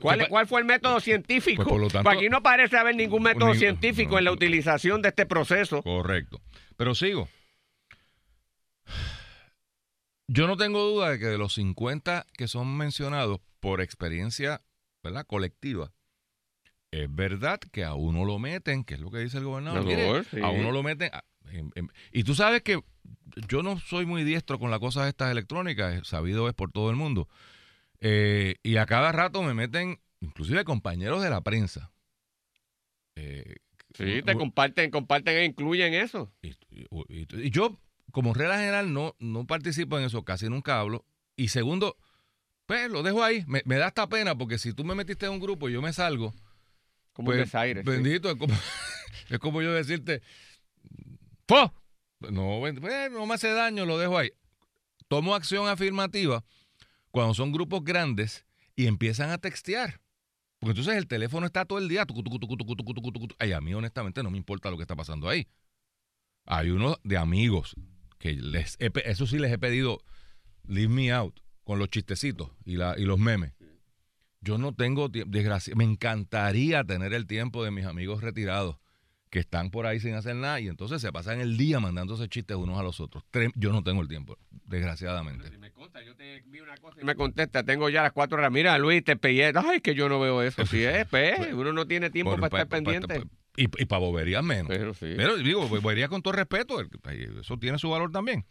¿cuál, 0.00 0.18
Pues, 0.18 0.28
cuál 0.28 0.46
fue 0.46 0.60
el 0.60 0.66
método 0.66 1.00
científico? 1.00 1.56
pues, 1.64 1.68
por 1.68 1.80
lo 1.80 1.88
tanto- 1.88 2.04
Pues 2.04 2.18
aquí 2.18 2.28
no 2.28 2.42
parece 2.42 2.76
haber 2.76 2.94
ningún 2.94 3.24
método 3.24 3.54
científico 3.54 4.12
no, 4.12 4.18
en 4.18 4.24
la 4.24 4.32
utilización 4.32 5.02
de 5.02 5.08
este 5.08 5.26
proceso. 5.26 5.82
Correcto. 5.82 6.40
Pero 6.76 6.94
sigo. 6.94 7.28
Yo 10.28 10.46
no 10.46 10.56
tengo 10.56 10.82
duda 10.82 11.10
de 11.10 11.18
que 11.18 11.26
de 11.26 11.38
los 11.38 11.54
50 11.54 12.26
que 12.36 12.48
son 12.48 12.76
mencionados 12.76 13.40
por 13.60 13.80
experiencia 13.80 14.62
¿verdad? 15.02 15.24
colectiva, 15.26 15.92
es 16.90 17.14
verdad 17.14 17.58
que 17.60 17.84
a 17.84 17.94
uno 17.94 18.24
lo 18.24 18.38
meten, 18.38 18.84
que 18.84 18.94
es 18.94 19.00
lo 19.00 19.10
que 19.10 19.18
dice 19.18 19.38
el 19.38 19.44
gobernador. 19.44 19.84
mire, 19.84 20.24
sí. 20.24 20.40
A 20.42 20.48
uno 20.50 20.72
lo 20.72 20.82
meten. 20.82 21.10
a- 21.12 21.24
en- 21.52 21.70
en- 21.76 21.90
y 22.12 22.24
tú 22.24 22.34
sabes 22.34 22.62
que 22.62 22.80
yo 23.48 23.62
no 23.62 23.78
soy 23.78 24.04
muy 24.06 24.24
diestro 24.24 24.58
con 24.58 24.70
las 24.70 24.80
cosas 24.80 25.06
estas 25.08 25.30
electrónicas, 25.30 26.06
sabido 26.06 26.48
es 26.48 26.54
por 26.54 26.72
todo 26.72 26.90
el 26.90 26.96
mundo. 26.96 27.28
Eh, 28.00 28.56
y 28.62 28.76
a 28.78 28.86
cada 28.86 29.12
rato 29.12 29.42
me 29.42 29.54
meten, 29.54 30.00
inclusive 30.20 30.64
compañeros 30.64 31.22
de 31.22 31.30
la 31.30 31.40
prensa. 31.42 31.92
Eh, 33.16 33.56
Sí, 33.94 34.20
te 34.22 34.34
u- 34.34 34.38
comparten, 34.38 34.90
comparten 34.90 35.36
e 35.38 35.44
incluyen 35.44 35.94
eso. 35.94 36.30
y, 36.42 36.48
y- 36.70 36.86
y- 37.08 37.26
y 37.46 37.50
yo, 37.50 37.78
como 38.12 38.34
regla 38.34 38.58
general, 38.58 38.92
no, 38.92 39.14
no 39.18 39.46
participo 39.46 39.98
en 39.98 40.04
eso, 40.04 40.22
casi 40.24 40.48
nunca 40.50 40.78
hablo. 40.80 41.04
Y 41.36 41.48
segundo, 41.48 41.96
pues 42.66 42.90
lo 42.90 43.02
dejo 43.02 43.22
ahí. 43.24 43.44
Me, 43.46 43.62
me 43.64 43.76
da 43.76 43.88
esta 43.88 44.06
pena 44.08 44.36
porque 44.36 44.58
si 44.58 44.74
tú 44.74 44.84
me 44.84 44.94
metiste 44.94 45.24
en 45.26 45.32
un 45.32 45.40
grupo 45.40 45.68
y 45.68 45.72
yo 45.72 45.80
me 45.80 45.92
salgo, 45.94 46.34
Como 47.16 47.30
un 47.30 47.36
pues, 47.36 47.46
desaire. 47.46 47.82
sí. 47.82 47.88
bendito, 47.88 48.30
es, 48.30 48.36
como, 48.36 48.54
es 49.30 49.38
como 49.38 49.62
yo 49.62 49.72
decirte, 49.72 50.20
¡Fo! 51.48 51.72
No, 52.20 52.60
no 53.10 53.26
me 53.26 53.34
hace 53.34 53.50
daño, 53.52 53.86
lo 53.86 53.96
dejo 53.96 54.18
ahí. 54.18 54.32
Tomo 55.08 55.34
acción 55.34 55.66
afirmativa 55.66 56.44
cuando 57.10 57.32
son 57.32 57.52
grupos 57.52 57.82
grandes 57.84 58.44
y 58.74 58.86
empiezan 58.86 59.30
a 59.30 59.38
textear. 59.38 60.00
Porque 60.58 60.72
entonces 60.72 60.96
el 60.96 61.06
teléfono 61.06 61.46
está 61.46 61.64
todo 61.64 61.78
el 61.78 61.88
día. 61.88 62.04
tucu. 62.04 62.26
Ay, 63.38 63.52
a 63.52 63.60
mí 63.62 63.72
honestamente 63.72 64.22
no 64.22 64.30
me 64.30 64.36
importa 64.36 64.70
lo 64.70 64.76
que 64.76 64.82
está 64.82 64.94
pasando 64.96 65.28
ahí. 65.28 65.46
Hay 66.44 66.70
unos 66.70 66.98
de 67.02 67.16
amigos 67.16 67.74
que 68.18 68.34
les 68.34 68.76
he 68.78 68.90
eso 69.04 69.26
sí 69.26 69.38
les 69.38 69.52
he 69.52 69.58
pedido 69.58 69.98
leave 70.66 70.92
me 70.92 71.12
out 71.12 71.40
con 71.64 71.78
los 71.78 71.88
chistecitos 71.88 72.50
y, 72.64 72.76
la, 72.76 72.94
y 72.98 73.04
los 73.04 73.18
memes. 73.18 73.52
Yo 74.40 74.58
no 74.58 74.74
tengo 74.74 75.10
tiempo, 75.10 75.30
desgracia, 75.32 75.74
me 75.74 75.84
encantaría 75.84 76.84
tener 76.84 77.12
el 77.14 77.26
tiempo 77.26 77.64
de 77.64 77.70
mis 77.70 77.84
amigos 77.86 78.22
retirados 78.22 78.76
que 79.30 79.40
están 79.40 79.70
por 79.70 79.86
ahí 79.86 79.98
sin 79.98 80.14
hacer 80.14 80.36
nada 80.36 80.60
y 80.60 80.68
entonces 80.68 81.02
se 81.02 81.10
pasan 81.12 81.40
el 81.40 81.56
día 81.56 81.80
mandándose 81.80 82.28
chistes 82.28 82.56
unos 82.56 82.78
a 82.78 82.82
los 82.82 83.00
otros. 83.00 83.24
Yo 83.56 83.72
no 83.72 83.82
tengo 83.82 84.00
el 84.02 84.08
tiempo, 84.08 84.38
desgraciadamente. 84.66 85.50
Si 85.50 85.58
me 85.58 85.72
consta, 85.72 86.02
yo 86.04 86.14
te 86.14 86.36
envío 86.36 86.62
una 86.62 86.76
cosa 86.76 87.00
y 87.00 87.04
me 87.04 87.14
contesta, 87.16 87.64
tengo 87.64 87.88
ya 87.88 88.02
las 88.02 88.12
cuatro 88.12 88.38
horas. 88.38 88.52
Mira, 88.52 88.78
Luis, 88.78 89.02
te 89.02 89.16
pillé. 89.16 89.52
Ay, 89.56 89.80
que 89.80 89.94
yo 89.94 90.08
no 90.08 90.20
veo 90.20 90.42
eso. 90.42 90.64
Si 90.64 90.82
es, 90.84 91.06
pues, 91.10 91.52
uno 91.52 91.72
no 91.72 91.86
tiene 91.86 92.10
tiempo 92.10 92.30
Por- 92.32 92.40
para 92.40 92.50
pa- 92.50 92.56
estar 92.62 92.68
pa- 92.68 92.76
pendiente. 92.76 93.20
pa- 93.20 93.26
y, 93.56 93.64
y 93.64 93.86
para 93.86 94.00
boberías 94.00 94.44
menos. 94.44 94.68
Pero 94.68 94.94
sí. 94.94 95.14
Pero 95.16 95.36
digo, 95.38 95.66
boberías 95.66 96.08
con 96.08 96.22
todo 96.22 96.34
respeto, 96.34 96.76
eso 97.40 97.58
tiene 97.58 97.78
su 97.78 97.90
valor 97.90 98.12
también. 98.12 98.44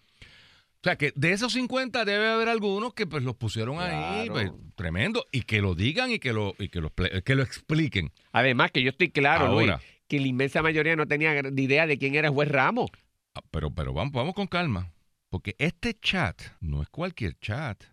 O 0.86 0.88
sea 0.88 0.98
que 0.98 1.12
de 1.16 1.32
esos 1.32 1.54
50 1.54 2.06
debe 2.06 2.28
haber 2.28 2.48
algunos 2.48 2.94
que 2.94 3.08
pues 3.08 3.24
los 3.24 3.36
pusieron 3.36 3.80
ahí, 3.80 4.30
pues, 4.30 4.52
tremendo, 4.76 5.26
y 5.32 5.42
que 5.42 5.60
lo 5.60 5.74
digan 5.74 6.12
y 6.12 6.20
que 6.20 6.32
lo, 6.32 6.54
y 6.60 6.70
que 6.70 6.80
lo, 6.80 6.94
que 6.94 7.34
lo 7.34 7.42
expliquen. 7.42 8.12
Además, 8.34 8.70
que 8.70 8.84
yo 8.84 8.92
estoy 8.92 9.10
claro, 9.10 9.48
Ahora. 9.48 9.66
Luis, 9.78 9.88
que 10.08 10.20
la 10.20 10.28
inmensa 10.28 10.62
mayoría 10.62 10.96
no 10.96 11.08
tenía 11.08 11.42
ni 11.42 11.64
idea 11.64 11.88
de 11.88 11.98
quién 11.98 12.14
era 12.14 12.28
el 12.28 12.36
juez 12.36 12.50
Ramos. 12.50 12.92
Ah, 13.34 13.42
Pero, 13.50 13.74
pero 13.74 13.94
vamos, 13.94 14.14
vamos 14.14 14.36
con 14.36 14.46
calma, 14.46 14.94
porque 15.32 15.56
este 15.58 15.96
chat 15.96 16.40
no 16.60 16.84
es 16.84 16.90
cualquier 16.90 17.34
chat. 17.40 17.84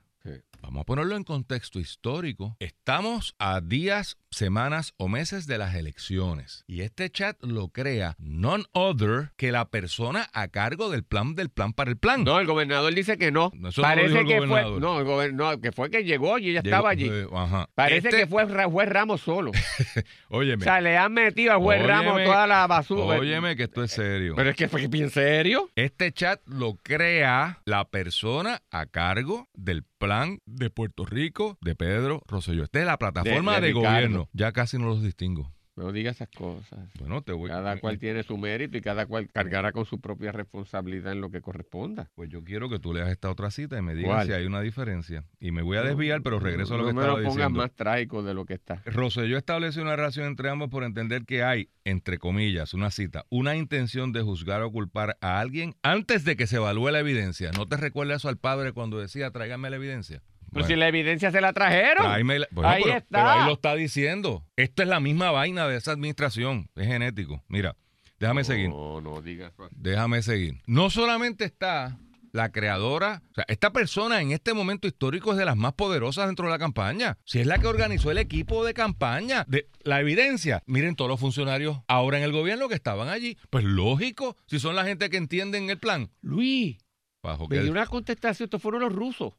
Vamos 0.63 0.83
a 0.83 0.85
ponerlo 0.85 1.17
en 1.17 1.25
contexto 1.25 1.81
histórico. 1.81 2.57
Estamos 2.61 3.35
a 3.41 3.61
días, 3.61 4.17
semanas 4.31 4.95
o 4.97 5.09
meses 5.09 5.49
de 5.49 5.59
las 5.59 5.75
elecciones. 5.75 6.63
Y 6.69 6.83
este 6.83 7.11
chat 7.11 7.37
lo 7.43 7.69
crea 7.69 8.15
none 8.21 8.65
other 8.71 9.33
que 9.37 9.51
la 9.51 9.65
persona 9.71 10.31
a 10.33 10.47
cargo 10.49 10.89
del 10.89 11.03
plan 11.03 11.35
del 11.35 11.51
plan 11.51 11.73
para 11.73 11.91
el 11.91 11.97
plan. 11.99 12.23
No, 12.23 12.39
el 12.39 12.47
gobernador 12.47 12.95
dice 12.95 13.19
que 13.19 13.33
no. 13.33 13.51
No, 13.55 13.71
eso 13.71 13.83
no 13.83 13.89
Parece 13.89 14.21
el 14.21 14.27
que 14.27 14.39
fue, 14.47 14.63
no, 14.81 15.01
el 15.01 15.05
gobernador, 15.05 15.61
que 15.61 15.73
fue 15.73 15.91
que 15.91 16.05
llegó 16.05 16.39
y 16.39 16.51
ella 16.51 16.63
Llegó- 16.63 16.77
estaba 16.77 16.91
allí. 16.91 17.09
eh, 17.11 17.27
ajá. 17.35 17.69
Parece 17.75 18.09
Este- 18.09 18.21
que 18.21 18.27
fue 18.29 18.47
juez 18.47 18.89
Ramos 18.89 19.21
solo. 19.21 19.51
Óyeme, 20.29 20.63
o 20.63 20.65
sea, 20.65 20.81
le 20.81 20.97
han 20.97 21.13
metido 21.13 21.53
al 21.55 21.59
juez 21.59 21.81
Óyeme, 21.81 21.93
Ramos 21.93 22.25
toda 22.25 22.47
la 22.47 22.67
basura. 22.69 23.19
óyeme 23.19 23.57
que 23.57 23.65
esto 23.65 23.83
es 23.83 23.91
serio. 23.91 24.35
Pero 24.37 24.51
es 24.51 24.57
que 24.57 24.69
fue 24.69 24.87
bien 24.87 25.11
serio. 25.11 25.69
Este 25.75 26.13
chat 26.13 26.41
lo 26.47 26.77
crea 26.77 27.61
la 27.65 27.85
persona 27.89 28.63
a 28.71 28.87
cargo 28.87 29.49
del 29.55 29.83
plan 30.03 30.39
de 30.47 30.69
Puerto 30.71 31.05
Rico 31.05 31.59
de 31.61 31.75
Pedro 31.77 32.23
Rosselló. 32.27 32.65
Esta 32.65 32.81
es 32.81 32.87
la 32.87 32.99
plataforma 32.99 33.61
De- 33.61 33.69
de, 33.69 33.73
gobierno. 33.73 34.29
Ya 34.33 34.51
casi 34.53 34.79
no 34.79 34.87
los 34.87 35.03
distingo. 35.03 35.53
No 35.75 35.91
diga 35.91 36.11
esas 36.11 36.29
cosas. 36.29 36.81
Bueno, 36.99 37.23
te 37.23 37.33
voy 37.33 37.49
Cada 37.49 37.79
cual 37.79 37.99
tiene 37.99 38.23
su 38.23 38.37
mérito 38.37 38.77
y 38.77 38.83
cada 38.83 39.07
cual 39.07 39.29
cargará 39.33 39.73
con 39.73 39.87
su 39.87 40.01
propia 40.01 40.31
responsabilidad 40.31 41.13
en 41.13 41.23
lo 41.23 41.31
que 41.31 41.41
corresponda. 41.41 42.11
Pues 42.15 42.29
yo 42.29 42.45
quiero 42.45 42.69
que 42.69 42.79
tú 42.79 42.93
leas 42.93 43.09
esta 43.09 43.31
otra 43.31 43.51
cita 43.51 43.79
y 43.79 43.83
me 43.83 43.95
digas 43.95 44.11
¿Cuál? 44.11 44.27
si 44.27 44.33
hay 44.35 44.45
una 44.45 44.61
diferencia. 44.61 45.25
Y 45.41 45.51
me 45.51 45.63
voy 45.63 45.79
a 45.79 45.83
desviar, 45.83 46.21
pero 46.23 46.39
regreso 46.41 46.75
a 46.75 46.77
lo 46.77 46.83
no 46.83 46.89
que 46.91 46.95
me 46.95 47.01
estaba 47.01 47.19
lo 47.19 47.25
pongas 47.25 47.37
diciendo. 47.37 47.59
más 47.63 47.73
trágico 47.73 48.23
de 48.23 48.35
lo 48.35 48.45
que 48.45 48.53
está. 48.55 48.83
Rosselló 48.85 49.39
estableció 49.39 49.81
una 49.83 49.97
relación 49.97 50.27
entre 50.27 50.51
ambos 50.51 50.69
por 50.69 50.85
entender 50.85 51.25
que 51.25 51.43
hay, 51.43 51.71
entre 51.85 52.19
comillas, 52.19 52.75
una 52.75 52.91
cita, 52.91 53.25
una 53.31 53.57
intención 53.57 54.13
de 54.13 54.21
juzgar 54.21 54.61
o 54.63 54.71
culpar 54.71 55.17
a 55.23 55.41
alguien 55.41 55.75
antes 55.83 56.25
de 56.25 56.37
que 56.37 56.47
se 56.47 56.57
evalúe 56.57 56.91
la 56.91 57.01
evidencia. 57.01 57.51
¿No 57.57 57.67
te 57.67 57.79
recuerda 57.79 58.17
eso 58.17 58.29
al 58.29 58.37
padre 58.37 58.73
cuando 58.73 58.99
decía, 58.99 59.31
tráigame 59.31 59.71
la 59.71 59.77
evidencia? 59.77 60.23
Pero 60.53 60.65
Bueno. 60.65 60.67
si 60.69 60.77
la 60.77 60.89
evidencia 60.89 61.31
se 61.31 61.41
la 61.41 61.53
trajeron. 61.53 62.05
Tráeme 62.05 62.39
la- 62.41 62.49
bueno, 62.51 62.69
Ahí 62.69 62.83
pero, 62.85 62.97
está. 62.99 63.07
pero 63.11 63.29
ahí 63.31 63.47
lo 63.47 63.53
está 63.55 63.75
diciendo. 63.75 64.45
Esto 64.57 64.83
es 64.83 64.89
la 64.89 65.01
misma 65.01 65.31
vaina 65.31 65.67
de 65.67 65.77
esa 65.77 65.93
administración. 65.93 66.69
Es 66.77 66.87
genético. 66.87 67.43
Mira, 67.49 67.75
déjame 68.21 68.45
seguir. 68.45 68.69
No, 68.69 69.01
no 69.01 69.21
digas. 69.23 69.53
Déjame 69.71 70.23
seguir. 70.23 70.61
No 70.67 70.91
solamente 70.91 71.45
está 71.45 71.99
la 72.33 72.51
creadora, 72.51 73.23
o 73.33 73.35
sea, 73.35 73.45
esta 73.49 73.73
persona 73.75 74.23
en 74.23 74.33
este 74.33 74.55
momento 74.55 74.87
histórico 74.89 75.33
es 75.33 75.37
de 75.39 75.45
las 75.45 75.57
más 75.57 75.75
poderosas 75.75 76.27
dentro 76.27 76.47
de 76.47 76.53
la 76.53 76.59
campaña. 76.59 77.19
Si 77.27 77.41
es 77.41 77.47
la 77.47 77.59
que 77.59 77.67
organizó 77.67 78.11
el 78.11 78.17
equipo 78.17 78.65
de 78.65 78.73
campaña, 78.73 79.45
de 79.49 79.69
la 79.85 80.01
evidencia. 80.01 80.63
Miren 80.67 80.97
todos 80.97 81.11
los 81.11 81.21
funcionarios 81.21 81.81
ahora 81.89 82.17
en 82.17 82.25
el 82.25 82.33
gobierno 82.33 82.69
que 82.69 82.75
estaban 82.75 83.09
allí. 83.11 83.37
Pues 83.51 83.65
lógico, 83.65 84.35
si 84.47 84.59
son 84.59 84.77
la 84.77 84.85
gente 84.85 85.11
que 85.11 85.19
entienden 85.19 85.69
el 85.69 85.79
plan. 85.79 86.11
Luis, 86.23 86.79
Bajo 87.23 87.45
me 87.49 87.57
que 87.57 87.63
dio 87.63 87.65
el, 87.65 87.71
una 87.71 87.87
contestación. 87.87 88.47
Estos 88.47 88.63
fueron 88.63 88.81
los 88.81 88.95
rusos. 88.95 89.35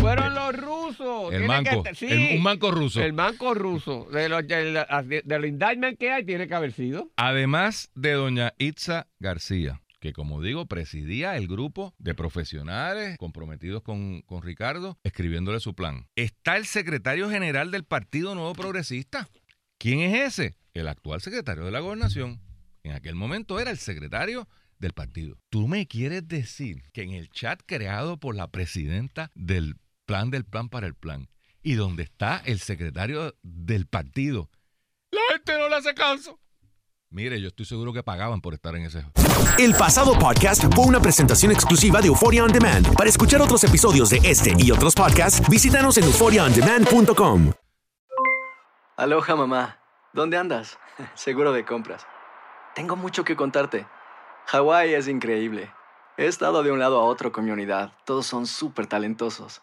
Fueron 0.00 0.34
los 0.34 0.56
rusos. 0.56 1.32
el 1.32 1.44
manco, 1.46 1.82
que- 1.82 1.94
sí, 1.94 2.06
el- 2.08 2.36
un 2.38 2.42
manco 2.42 2.70
ruso. 2.70 3.02
El 3.02 3.12
manco 3.12 3.54
ruso. 3.54 4.08
De 4.12 4.28
los, 4.28 4.46
de, 4.46 4.72
la- 4.72 5.02
de 5.04 5.38
los 5.38 5.46
indictment 5.48 5.98
que 5.98 6.10
hay, 6.10 6.24
tiene 6.24 6.46
que 6.48 6.54
haber 6.54 6.72
sido. 6.72 7.10
Además 7.16 7.90
de 7.94 8.12
doña 8.12 8.52
Itza 8.58 9.06
García, 9.18 9.80
que 10.00 10.12
como 10.12 10.40
digo, 10.42 10.66
presidía 10.66 11.36
el 11.36 11.46
grupo 11.46 11.94
de 11.98 12.14
profesionales 12.14 13.16
comprometidos 13.18 13.82
con, 13.82 14.22
con 14.22 14.42
Ricardo, 14.42 14.98
escribiéndole 15.04 15.60
su 15.60 15.74
plan. 15.74 16.06
Está 16.16 16.56
el 16.56 16.66
secretario 16.66 17.30
general 17.30 17.70
del 17.70 17.84
Partido 17.84 18.34
Nuevo 18.34 18.54
Progresista. 18.54 19.28
¿Quién 19.78 20.00
es 20.00 20.38
ese? 20.38 20.56
El 20.74 20.88
actual 20.88 21.20
secretario 21.20 21.64
de 21.64 21.70
la 21.70 21.80
gobernación. 21.80 22.40
En 22.82 22.92
aquel 22.92 23.14
momento 23.14 23.60
era 23.60 23.70
el 23.70 23.78
secretario 23.78 24.48
del 24.78 24.92
partido. 24.92 25.36
¿Tú 25.50 25.68
me 25.68 25.86
quieres 25.86 26.26
decir 26.26 26.82
que 26.94 27.02
en 27.02 27.10
el 27.10 27.28
chat 27.28 27.60
creado 27.66 28.16
por 28.18 28.34
la 28.34 28.48
presidenta 28.50 29.30
del 29.34 29.76
plan 30.10 30.28
del 30.28 30.44
plan 30.44 30.68
para 30.68 30.88
el 30.88 30.96
plan 30.96 31.28
y 31.62 31.74
donde 31.74 32.02
está 32.02 32.42
el 32.44 32.58
secretario 32.58 33.32
del 33.44 33.86
partido, 33.86 34.50
la 35.12 35.20
gente 35.30 35.56
no 35.56 35.68
le 35.68 35.76
hace 35.76 35.94
caso? 35.94 36.40
Mire, 37.10 37.40
yo 37.40 37.46
estoy 37.46 37.64
seguro 37.64 37.92
que 37.92 38.02
pagaban 38.02 38.40
por 38.40 38.52
estar 38.52 38.74
en 38.74 38.86
ese. 38.86 39.04
El 39.56 39.72
pasado 39.74 40.18
podcast 40.18 40.64
fue 40.74 40.86
una 40.86 41.00
presentación 41.00 41.52
exclusiva 41.52 42.00
de 42.00 42.08
Euphoria 42.08 42.42
On 42.42 42.50
Demand. 42.50 42.92
Para 42.96 43.08
escuchar 43.08 43.40
otros 43.40 43.62
episodios 43.62 44.10
de 44.10 44.16
este 44.24 44.52
y 44.58 44.72
otros 44.72 44.96
podcasts, 44.96 45.48
visítanos 45.48 45.96
en 45.96 46.02
euphoriaondemand.com. 46.02 47.52
Aloha 48.96 49.36
mamá, 49.36 49.78
¿dónde 50.12 50.38
andas? 50.38 50.76
Seguro 51.14 51.52
de 51.52 51.64
compras. 51.64 52.04
Tengo 52.74 52.96
mucho 52.96 53.22
que 53.22 53.36
contarte. 53.36 53.86
Hawái 54.46 54.92
es 54.92 55.06
increíble. 55.06 55.72
He 56.16 56.26
estado 56.26 56.64
de 56.64 56.72
un 56.72 56.80
lado 56.80 56.98
a 56.98 57.04
otro 57.04 57.30
con 57.30 57.44
mi 57.44 57.52
unidad. 57.52 57.92
Todos 58.04 58.26
son 58.26 58.48
súper 58.48 58.88
talentosos. 58.88 59.62